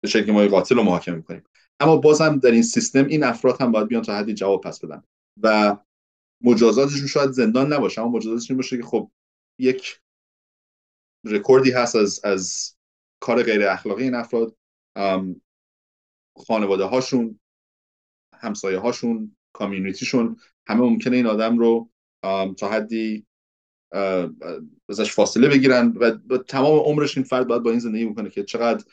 به 0.00 0.08
شکل 0.08 0.32
ما 0.32 0.42
یه 0.42 0.48
قاتل 0.48 0.76
رو 0.76 0.82
محاکمه 0.82 1.16
می‌کنیم. 1.16 1.42
اما 1.80 1.96
بازم 1.96 2.38
در 2.38 2.50
این 2.50 2.62
سیستم 2.62 3.06
این 3.06 3.24
افراد 3.24 3.60
هم 3.60 3.72
باید 3.72 3.88
بیان 3.88 4.02
تا 4.02 4.16
حدی 4.16 4.34
جواب 4.34 4.60
پس 4.64 4.84
بدن. 4.84 5.02
و 5.42 5.76
مجازاتشون 6.40 7.06
شاید 7.06 7.30
زندان 7.30 7.72
نباشه 7.72 8.00
اما 8.00 8.10
مجازاتشون 8.10 8.56
باشه 8.56 8.76
که 8.76 8.82
خب 8.82 9.10
یک 9.60 10.00
رکوردی 11.24 11.70
هست 11.70 11.96
از 11.96 12.24
از 12.24 12.74
کار 13.20 13.42
غیر 13.42 13.62
اخلاقی 13.62 14.02
این 14.02 14.14
افراد 14.14 14.56
خانواده 16.46 16.84
هاشون 16.84 17.40
همسایه 18.34 18.78
هاشون 18.78 19.36
کامیونیتیشون 19.52 20.36
همه 20.66 20.80
ممکنه 20.80 21.16
این 21.16 21.26
آدم 21.26 21.58
رو 21.58 21.90
تا 22.58 22.68
حدی 22.70 23.26
ازش 24.88 25.12
فاصله 25.12 25.48
بگیرن 25.48 25.96
و 26.30 26.38
تمام 26.38 26.78
عمرش 26.78 27.16
این 27.16 27.24
فرد 27.24 27.46
باید 27.46 27.62
با 27.62 27.70
این 27.70 27.80
زندگی 27.80 28.04
می‌کنه 28.04 28.30
که 28.30 28.44
چقدر 28.44 28.84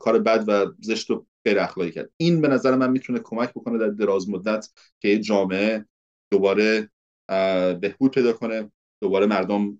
کار 0.00 0.18
بد 0.18 0.44
و 0.46 0.72
زشت 0.80 1.10
و 1.10 1.26
غیر 1.44 1.58
اخلاقی 1.58 1.90
کرد. 1.90 2.10
این 2.16 2.40
به 2.40 2.48
نظر 2.48 2.76
من 2.76 2.90
می‌تونه 2.90 3.18
کمک 3.18 3.50
بکنه 3.50 3.78
در 3.78 3.88
دراز 3.88 4.30
مدت 4.30 4.68
که 5.00 5.18
جامعه 5.18 5.84
دوباره 6.32 6.90
بهبود 7.80 8.10
پیدا 8.10 8.32
کنه 8.32 8.70
دوباره 9.02 9.26
مردم 9.26 9.78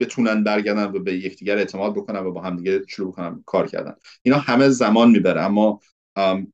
بتونن 0.00 0.44
برگردن 0.44 0.84
و 0.84 0.98
به 0.98 1.14
یکدیگر 1.14 1.58
اعتماد 1.58 1.94
بکنن 1.94 2.20
و 2.20 2.32
با 2.32 2.40
همدیگه 2.40 2.82
شروع 2.88 3.12
بکنن 3.12 3.42
کار 3.46 3.66
کردن. 3.66 3.94
اینا 4.22 4.38
همه 4.38 4.68
زمان 4.68 5.10
می‌بره 5.10 5.40
اما 5.40 5.80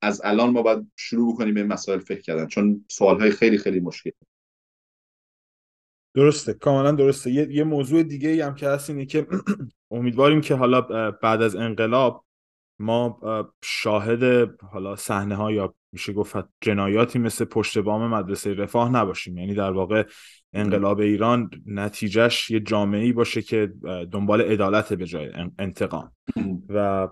از 0.03 0.21
الان 0.25 0.51
ما 0.51 0.62
باید 0.62 0.93
شروع 0.97 1.35
بکنیم 1.35 1.55
به 1.55 1.64
مسائل 1.64 1.99
فکر 1.99 2.21
کردن 2.21 2.47
چون 2.47 2.85
سوالهای 2.91 3.31
خیلی 3.31 3.59
خیلی 3.59 3.81
مشکل. 3.81 4.11
درسته. 6.17 6.55
کاملا 6.55 6.93
درسته. 6.93 7.31
یه, 7.31 7.49
یه 7.51 7.64
موضوع 7.64 8.03
دیگه 8.03 8.29
ای 8.29 8.41
هم 8.41 8.55
که 8.55 8.69
هست 8.69 8.91
اینه 8.91 9.07
که 9.07 9.27
امیدواریم 9.91 10.41
که 10.41 10.55
حالا 10.55 10.81
بعد 11.11 11.43
از 11.43 11.57
انقلاب 11.57 12.25
ما 12.79 13.21
شاهد 13.64 14.51
حالا 14.61 14.97
صحنه 14.97 15.35
ها 15.35 15.53
یا 15.53 15.75
میشه 15.93 16.12
گفت 16.12 16.37
جنایاتی 16.61 17.19
مثل 17.19 17.45
پشت 17.45 17.79
بام 17.79 18.07
مدرسه 18.11 18.55
رفاه 18.55 18.91
نباشیم. 18.91 19.39
یعنی 19.39 19.55
در 19.55 19.71
واقع 19.71 20.05
انقلاب 20.53 21.01
ایران 21.01 21.51
نتیجهش 21.67 22.51
یه 22.51 22.61
جامعه 22.61 23.05
ای 23.05 23.12
باشه 23.12 23.43
که 23.43 23.73
دنبال 24.12 24.41
عدالت 24.41 24.93
به 24.93 25.07
جای 25.07 25.31
انتقام. 25.59 26.12
و 26.69 27.09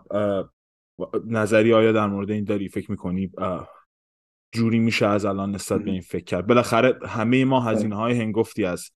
نظری 1.27 1.75
آیا 1.75 1.93
در 1.93 2.07
مورد 2.07 2.31
این 2.31 2.45
داری؟ 2.45 2.69
فکر 2.69 2.91
می‌کنی؟ 2.91 3.31
جوری 4.55 4.79
میشه 4.79 5.07
از 5.07 5.25
الان 5.25 5.55
نسبت 5.55 5.81
به 5.83 5.91
این 5.91 6.01
فکر 6.01 6.25
کرد. 6.25 6.47
بالاخره 6.47 6.99
همه 7.07 7.45
ما 7.45 7.61
هزینه 7.61 7.97
های 7.97 8.21
هنگفتی 8.21 8.65
از 8.65 8.91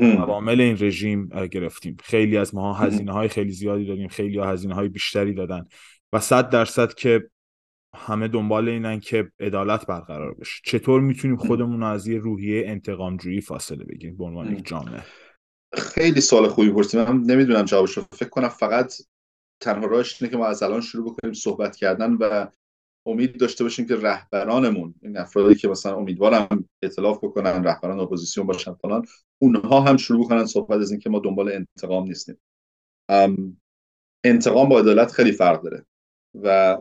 عوامل 0.00 0.60
این 0.60 0.76
رژیم 0.80 1.28
گرفتیم. 1.28 1.96
خیلی 2.02 2.36
از 2.36 2.54
ما 2.54 2.74
هزینه 2.74 3.12
های 3.12 3.28
خیلی 3.28 3.52
زیادی 3.52 3.86
دادیم 3.86 4.08
خیلی 4.08 4.38
ها 4.38 4.50
هزینه 4.50 4.74
های 4.74 4.88
بیشتری 4.88 5.34
دادن 5.34 5.64
و 6.12 6.20
صد 6.20 6.50
درصد 6.50 6.94
که 6.94 7.30
همه 7.96 8.28
دنبال 8.28 8.68
اینن 8.68 9.00
که 9.00 9.30
عدالت 9.40 9.86
برقرار 9.86 10.34
بشه. 10.34 10.60
چطور 10.64 11.00
می‌تونیم 11.00 11.36
خودمون 11.36 11.82
از 11.82 12.06
یه 12.06 12.18
روحیه 12.18 12.68
انتقامجویی 12.68 13.40
فاصله 13.40 13.84
بگیریم 13.84 14.16
به 14.16 14.24
عنوان 14.24 14.52
یک 14.52 14.66
جامعه؟ 14.66 15.02
خیلی 15.74 16.20
سوال 16.20 16.48
خوبی 16.48 16.70
پرسیدم 16.70 17.12
من 17.12 17.20
نمی‌دونم 17.20 17.62
جوابش 17.62 17.92
رو 17.92 18.04
فکر 18.12 18.28
کنم 18.28 18.48
فقط 18.48 18.92
تنها 19.60 19.86
راهش 19.86 20.22
اینه 20.22 20.30
که 20.30 20.38
ما 20.38 20.46
از 20.46 20.62
الان 20.62 20.80
شروع 20.80 21.12
بکنیم 21.12 21.34
صحبت 21.34 21.76
کردن 21.76 22.12
و 22.12 22.46
امید 23.06 23.38
داشته 23.38 23.64
باشیم 23.64 23.86
که 23.86 23.96
رهبرانمون 23.96 24.94
این 25.02 25.16
افرادی 25.16 25.54
که 25.54 25.68
مثلا 25.68 25.96
امیدوارم 25.96 26.68
ائتلاف 26.82 27.24
بکنن 27.24 27.64
رهبران 27.64 28.00
اپوزیسیون 28.00 28.46
باشن 28.46 28.74
فلان 28.74 29.06
اونها 29.38 29.80
هم 29.80 29.96
شروع 29.96 30.24
بکنن 30.24 30.46
صحبت 30.46 30.80
از 30.80 30.90
اینکه 30.90 31.10
ما 31.10 31.18
دنبال 31.18 31.52
انتقام 31.52 32.04
نیستیم. 32.04 32.36
انتقام 34.24 34.68
با 34.68 34.78
عدالت 34.78 35.12
خیلی 35.12 35.32
فرق 35.32 35.62
داره 35.62 35.86
و 36.42 36.78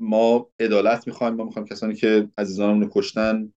ما 0.00 0.50
عدالت 0.60 1.06
می‌خوایم 1.06 1.34
ما 1.34 1.44
می‌خوایم 1.44 1.68
کسانی 1.68 1.94
که 1.94 2.28
عزیزانمون 2.38 2.82
رو 2.82 2.90
کشتن 2.92 3.52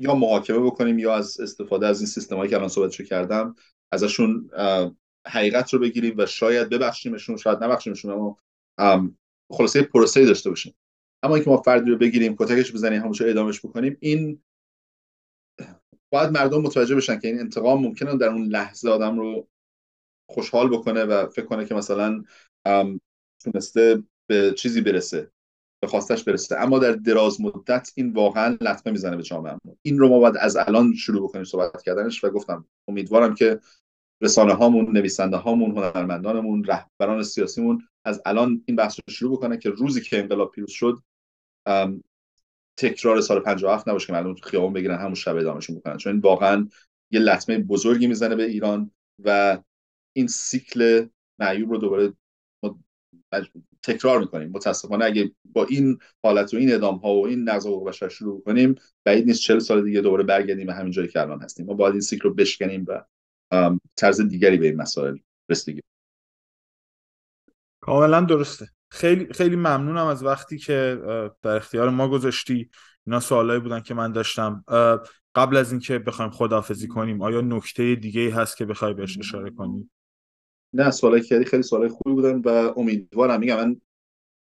را 0.00 0.14
محاکمه 0.14 0.58
بکنیم 0.58 0.98
یا 0.98 1.14
از 1.14 1.40
استفاده 1.40 1.86
از 1.86 2.00
این 2.00 2.06
سیستم 2.06 2.36
هایی 2.36 2.50
که 2.50 2.56
الان 2.56 2.68
صحبتشو 2.68 3.04
کردم 3.04 3.54
ازشون 3.92 4.50
حقیقت 5.26 5.74
رو 5.74 5.80
بگیریم 5.80 6.14
و 6.18 6.26
شاید 6.26 6.68
ببخشیمشون 6.68 7.36
شاید 7.36 7.64
نبخشیمشون 7.64 8.10
اما 8.10 8.38
خلاصه 9.50 9.82
پروسه 9.82 10.26
داشته 10.26 10.50
باشیم. 10.50 10.74
اما 11.22 11.34
اینکه 11.34 11.50
ما 11.50 11.56
فردی 11.56 11.90
رو 11.90 11.98
بگیریم 11.98 12.36
کتکش 12.36 12.72
بزنیم 12.72 13.00
همونجا 13.00 13.26
اعدامش 13.26 13.60
بکنیم 13.60 13.96
این 14.00 14.42
باید 16.12 16.30
مردم 16.30 16.60
متوجه 16.60 16.94
بشن 16.94 17.18
که 17.18 17.28
این 17.28 17.40
انتقام 17.40 17.82
ممکنه 17.82 18.16
در 18.16 18.28
اون 18.28 18.46
لحظه 18.46 18.90
آدم 18.90 19.18
رو 19.18 19.48
خوشحال 20.30 20.68
بکنه 20.68 21.04
و 21.04 21.26
فکر 21.26 21.46
کنه 21.46 21.64
که 21.64 21.74
مثلا 21.74 22.24
تونسته 23.44 24.02
به 24.26 24.54
چیزی 24.56 24.80
برسه 24.80 25.30
به 25.82 25.88
خواستش 25.88 26.24
برسه. 26.24 26.56
اما 26.56 26.78
در 26.78 26.92
دراز 26.92 27.40
مدت 27.40 27.92
این 27.94 28.12
واقعا 28.12 28.58
لطمه 28.60 28.92
می‌زنه 28.92 29.16
به 29.16 29.22
جامعه 29.22 29.56
این 29.82 29.98
رو 29.98 30.08
ما 30.08 30.18
باید 30.18 30.36
از 30.36 30.56
الان 30.56 30.94
شروع 30.94 31.28
بکنیم 31.28 31.44
صحبت 31.44 31.82
کردنش 31.82 32.24
و 32.24 32.30
گفتم 32.30 32.66
امیدوارم 32.88 33.34
که 33.34 33.60
رسانه 34.20 34.52
هامون 34.52 34.92
نویسنده 34.92 35.36
هامون 35.36 35.70
هنرمندانمون 35.70 36.64
رهبران 36.64 37.22
سیاسیمون 37.22 37.88
از 38.04 38.22
الان 38.26 38.62
این 38.66 38.76
بحث 38.76 39.00
رو 39.08 39.14
شروع 39.14 39.36
بکنن 39.36 39.58
که 39.58 39.70
روزی 39.70 40.00
که 40.00 40.18
انقلاب 40.18 40.50
پیروز 40.50 40.70
شد 40.70 40.98
تکرار 42.78 43.20
سال 43.20 43.40
57 43.40 43.88
نباشه 43.88 44.06
که 44.06 44.12
مردم 44.12 44.34
خیابون 44.34 44.72
بگیرن 44.72 44.98
همون 44.98 45.14
شب 45.14 45.36
ادامهشون 45.36 45.76
بکنن. 45.76 45.96
چون 45.96 46.12
این 46.12 46.20
واقعا 46.20 46.68
یه 47.10 47.20
لطمه 47.20 47.58
بزرگی 47.58 48.06
می‌زنه 48.06 48.34
به 48.34 48.44
ایران 48.44 48.90
و 49.24 49.58
این 50.12 50.26
سیکل 50.26 51.06
معیوب 51.38 51.70
رو 51.70 51.78
دوباره 51.78 52.12
تکرار 53.82 54.20
می‌کنیم. 54.20 54.50
متاسفانه 54.50 55.04
اگه 55.04 55.32
با 55.44 55.64
این 55.64 55.98
حالت 56.24 56.54
و 56.54 56.56
این 56.56 56.74
ادام 56.74 56.96
ها 56.96 57.14
و 57.14 57.26
این 57.26 57.48
نقض 57.48 57.66
حقوق 57.66 57.88
بشر 57.88 58.08
شروع 58.08 58.42
کنیم 58.42 58.74
بعید 59.04 59.26
نیست 59.26 59.40
40 59.40 59.58
سال 59.58 59.84
دیگه 59.84 60.00
دوباره 60.00 60.24
برگردیم 60.24 60.66
به 60.66 60.74
همین 60.74 60.92
جایی 60.92 61.08
که 61.08 61.20
الان 61.20 61.42
هستیم. 61.42 61.66
ما 61.66 61.74
باید 61.74 61.92
این 61.92 62.00
سیکل 62.00 62.22
رو 62.22 62.34
بشکنیم 62.34 62.84
و 62.88 63.04
طرز 63.96 64.20
دیگری 64.20 64.56
به 64.56 64.66
این 64.66 64.76
مسائل 64.76 65.16
رسیدگی. 65.48 65.80
کاملا 67.80 68.20
درسته. 68.20 68.68
خیلی 68.90 69.32
خیلی 69.32 69.56
ممنونم 69.56 70.06
از 70.06 70.24
وقتی 70.24 70.58
که 70.58 71.00
در 71.42 71.56
اختیار 71.56 71.90
ما 71.90 72.08
گذاشتی. 72.08 72.70
اینا 73.06 73.20
سوالایی 73.20 73.60
بودن 73.60 73.80
که 73.80 73.94
من 73.94 74.12
داشتم. 74.12 74.64
قبل 75.34 75.56
از 75.56 75.72
اینکه 75.72 75.98
بخوایم 75.98 76.30
خداحافظی 76.30 76.88
کنیم 76.88 77.22
آیا 77.22 77.40
نکته 77.40 77.94
دیگه 77.94 78.20
ای 78.20 78.30
هست 78.30 78.56
که 78.56 78.64
بخوای 78.64 78.94
بهش 78.94 79.18
اشاره 79.18 79.50
کنی؟ 79.50 79.90
نه 80.72 80.90
سوالایی 80.90 81.22
که 81.22 81.44
خیلی 81.44 81.62
سوالای 81.62 81.88
خوبی 81.88 82.14
بودن 82.14 82.40
و 82.40 82.72
امیدوارم. 82.76 83.40
میگم 83.40 83.56
من 83.56 83.80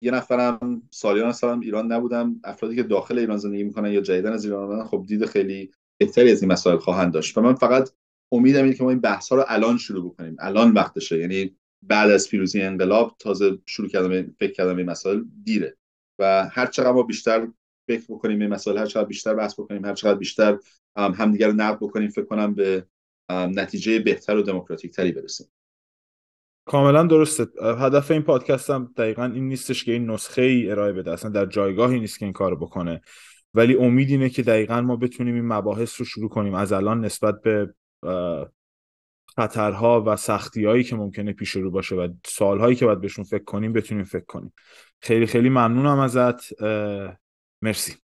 یه 0.02 0.10
نفرم 0.10 0.82
سالیان 0.90 1.32
سالم 1.32 1.60
ایران 1.60 1.92
نبودم. 1.92 2.40
افرادی 2.44 2.76
که 2.76 2.82
داخل 2.82 3.18
ایران 3.18 3.36
زندگی 3.36 3.62
می‌کنن 3.62 3.92
یا 3.92 4.00
جدیدن 4.00 4.32
از 4.32 4.44
ایران 4.44 4.64
آمدن 4.64 4.84
خب 4.84 5.04
دید 5.08 5.26
خیلی 5.26 5.70
بهتری 5.98 6.32
از 6.32 6.42
این 6.42 6.52
مسائل 6.52 6.76
خواهند 6.76 7.12
داشت. 7.12 7.38
و 7.38 7.40
من 7.40 7.54
فقط 7.54 7.90
امیدم 8.32 8.62
اینه 8.62 8.74
که 8.74 8.84
ما 8.84 8.90
این 8.90 9.00
بحث 9.00 9.28
ها 9.28 9.36
رو 9.36 9.44
الان 9.48 9.78
شروع 9.78 10.10
بکنیم. 10.10 10.36
الان 10.38 10.72
وقتشه. 10.72 11.18
یعنی 11.18 11.56
بعد 11.82 12.10
از 12.10 12.28
پیروزی 12.28 12.62
انقلاب 12.62 13.16
تازه 13.18 13.58
شروع 13.66 13.88
کردم 13.88 14.34
فکر 14.38 14.52
کردم 14.52 14.76
این 14.76 14.90
مسائل 14.90 15.22
دیره. 15.44 15.76
و 16.18 16.48
هر 16.52 16.66
چقدر 16.66 16.92
ما 16.92 17.02
بیشتر 17.02 17.48
فکر 17.88 18.04
بکنیم 18.08 18.40
این 18.40 18.50
مسائل 18.50 18.78
هر 18.78 18.86
چقدر 18.86 19.06
بیشتر 19.06 19.34
بحث 19.34 19.54
بکنیم 19.54 19.84
هر 19.84 19.94
چقدر 19.94 20.18
بیشتر 20.18 20.58
همدیگر 20.96 21.46
رو 21.48 21.52
نقد 21.52 21.76
بکنیم 21.76 22.08
فکر 22.08 22.24
کنم 22.24 22.54
به 22.54 22.86
نتیجه 23.30 23.98
بهتر 23.98 24.36
و 24.36 24.42
دموکراتیک 24.42 24.92
تری 24.92 25.12
برسیم. 25.12 25.46
کاملا 26.64 27.02
درسته. 27.02 27.46
هدف 27.62 28.10
این 28.10 28.22
پادکست 28.22 28.70
هم 28.70 28.92
دقیقا 28.96 29.24
این 29.24 29.48
نیستش 29.48 29.84
که 29.84 29.92
این 29.92 30.10
نسخه 30.10 30.42
ای 30.42 30.70
ارائه 30.70 30.92
بده. 30.92 31.12
اصلا 31.12 31.30
در 31.30 31.46
جایگاهی 31.46 32.00
نیست 32.00 32.18
که 32.18 32.24
این 32.24 32.32
کار 32.32 32.54
بکنه. 32.54 33.00
ولی 33.54 33.74
امید 33.74 34.10
اینه 34.10 34.28
که 34.28 34.42
دقیقا 34.42 34.80
ما 34.80 34.96
بتونیم 34.96 35.34
این 35.34 35.46
مباحث 35.46 36.00
رو 36.00 36.04
شروع 36.04 36.28
کنیم. 36.28 36.54
از 36.54 36.72
الان 36.72 37.04
نسبت 37.04 37.40
به 37.42 37.74
خطرها 39.36 40.02
و 40.06 40.16
سختی 40.16 40.64
هایی 40.64 40.84
که 40.84 40.96
ممکنه 40.96 41.32
پیش 41.32 41.50
رو 41.50 41.70
باشه 41.70 41.94
و 41.94 42.08
سالهایی 42.26 42.76
که 42.76 42.86
باید 42.86 43.00
بهشون 43.00 43.24
فکر 43.24 43.44
کنیم 43.44 43.72
بتونیم 43.72 44.04
فکر 44.04 44.24
کنیم. 44.24 44.52
خیلی 45.00 45.26
خیلی 45.26 45.48
ممنونم 45.48 45.98
ازت 45.98 46.62
مرسی. 47.62 48.05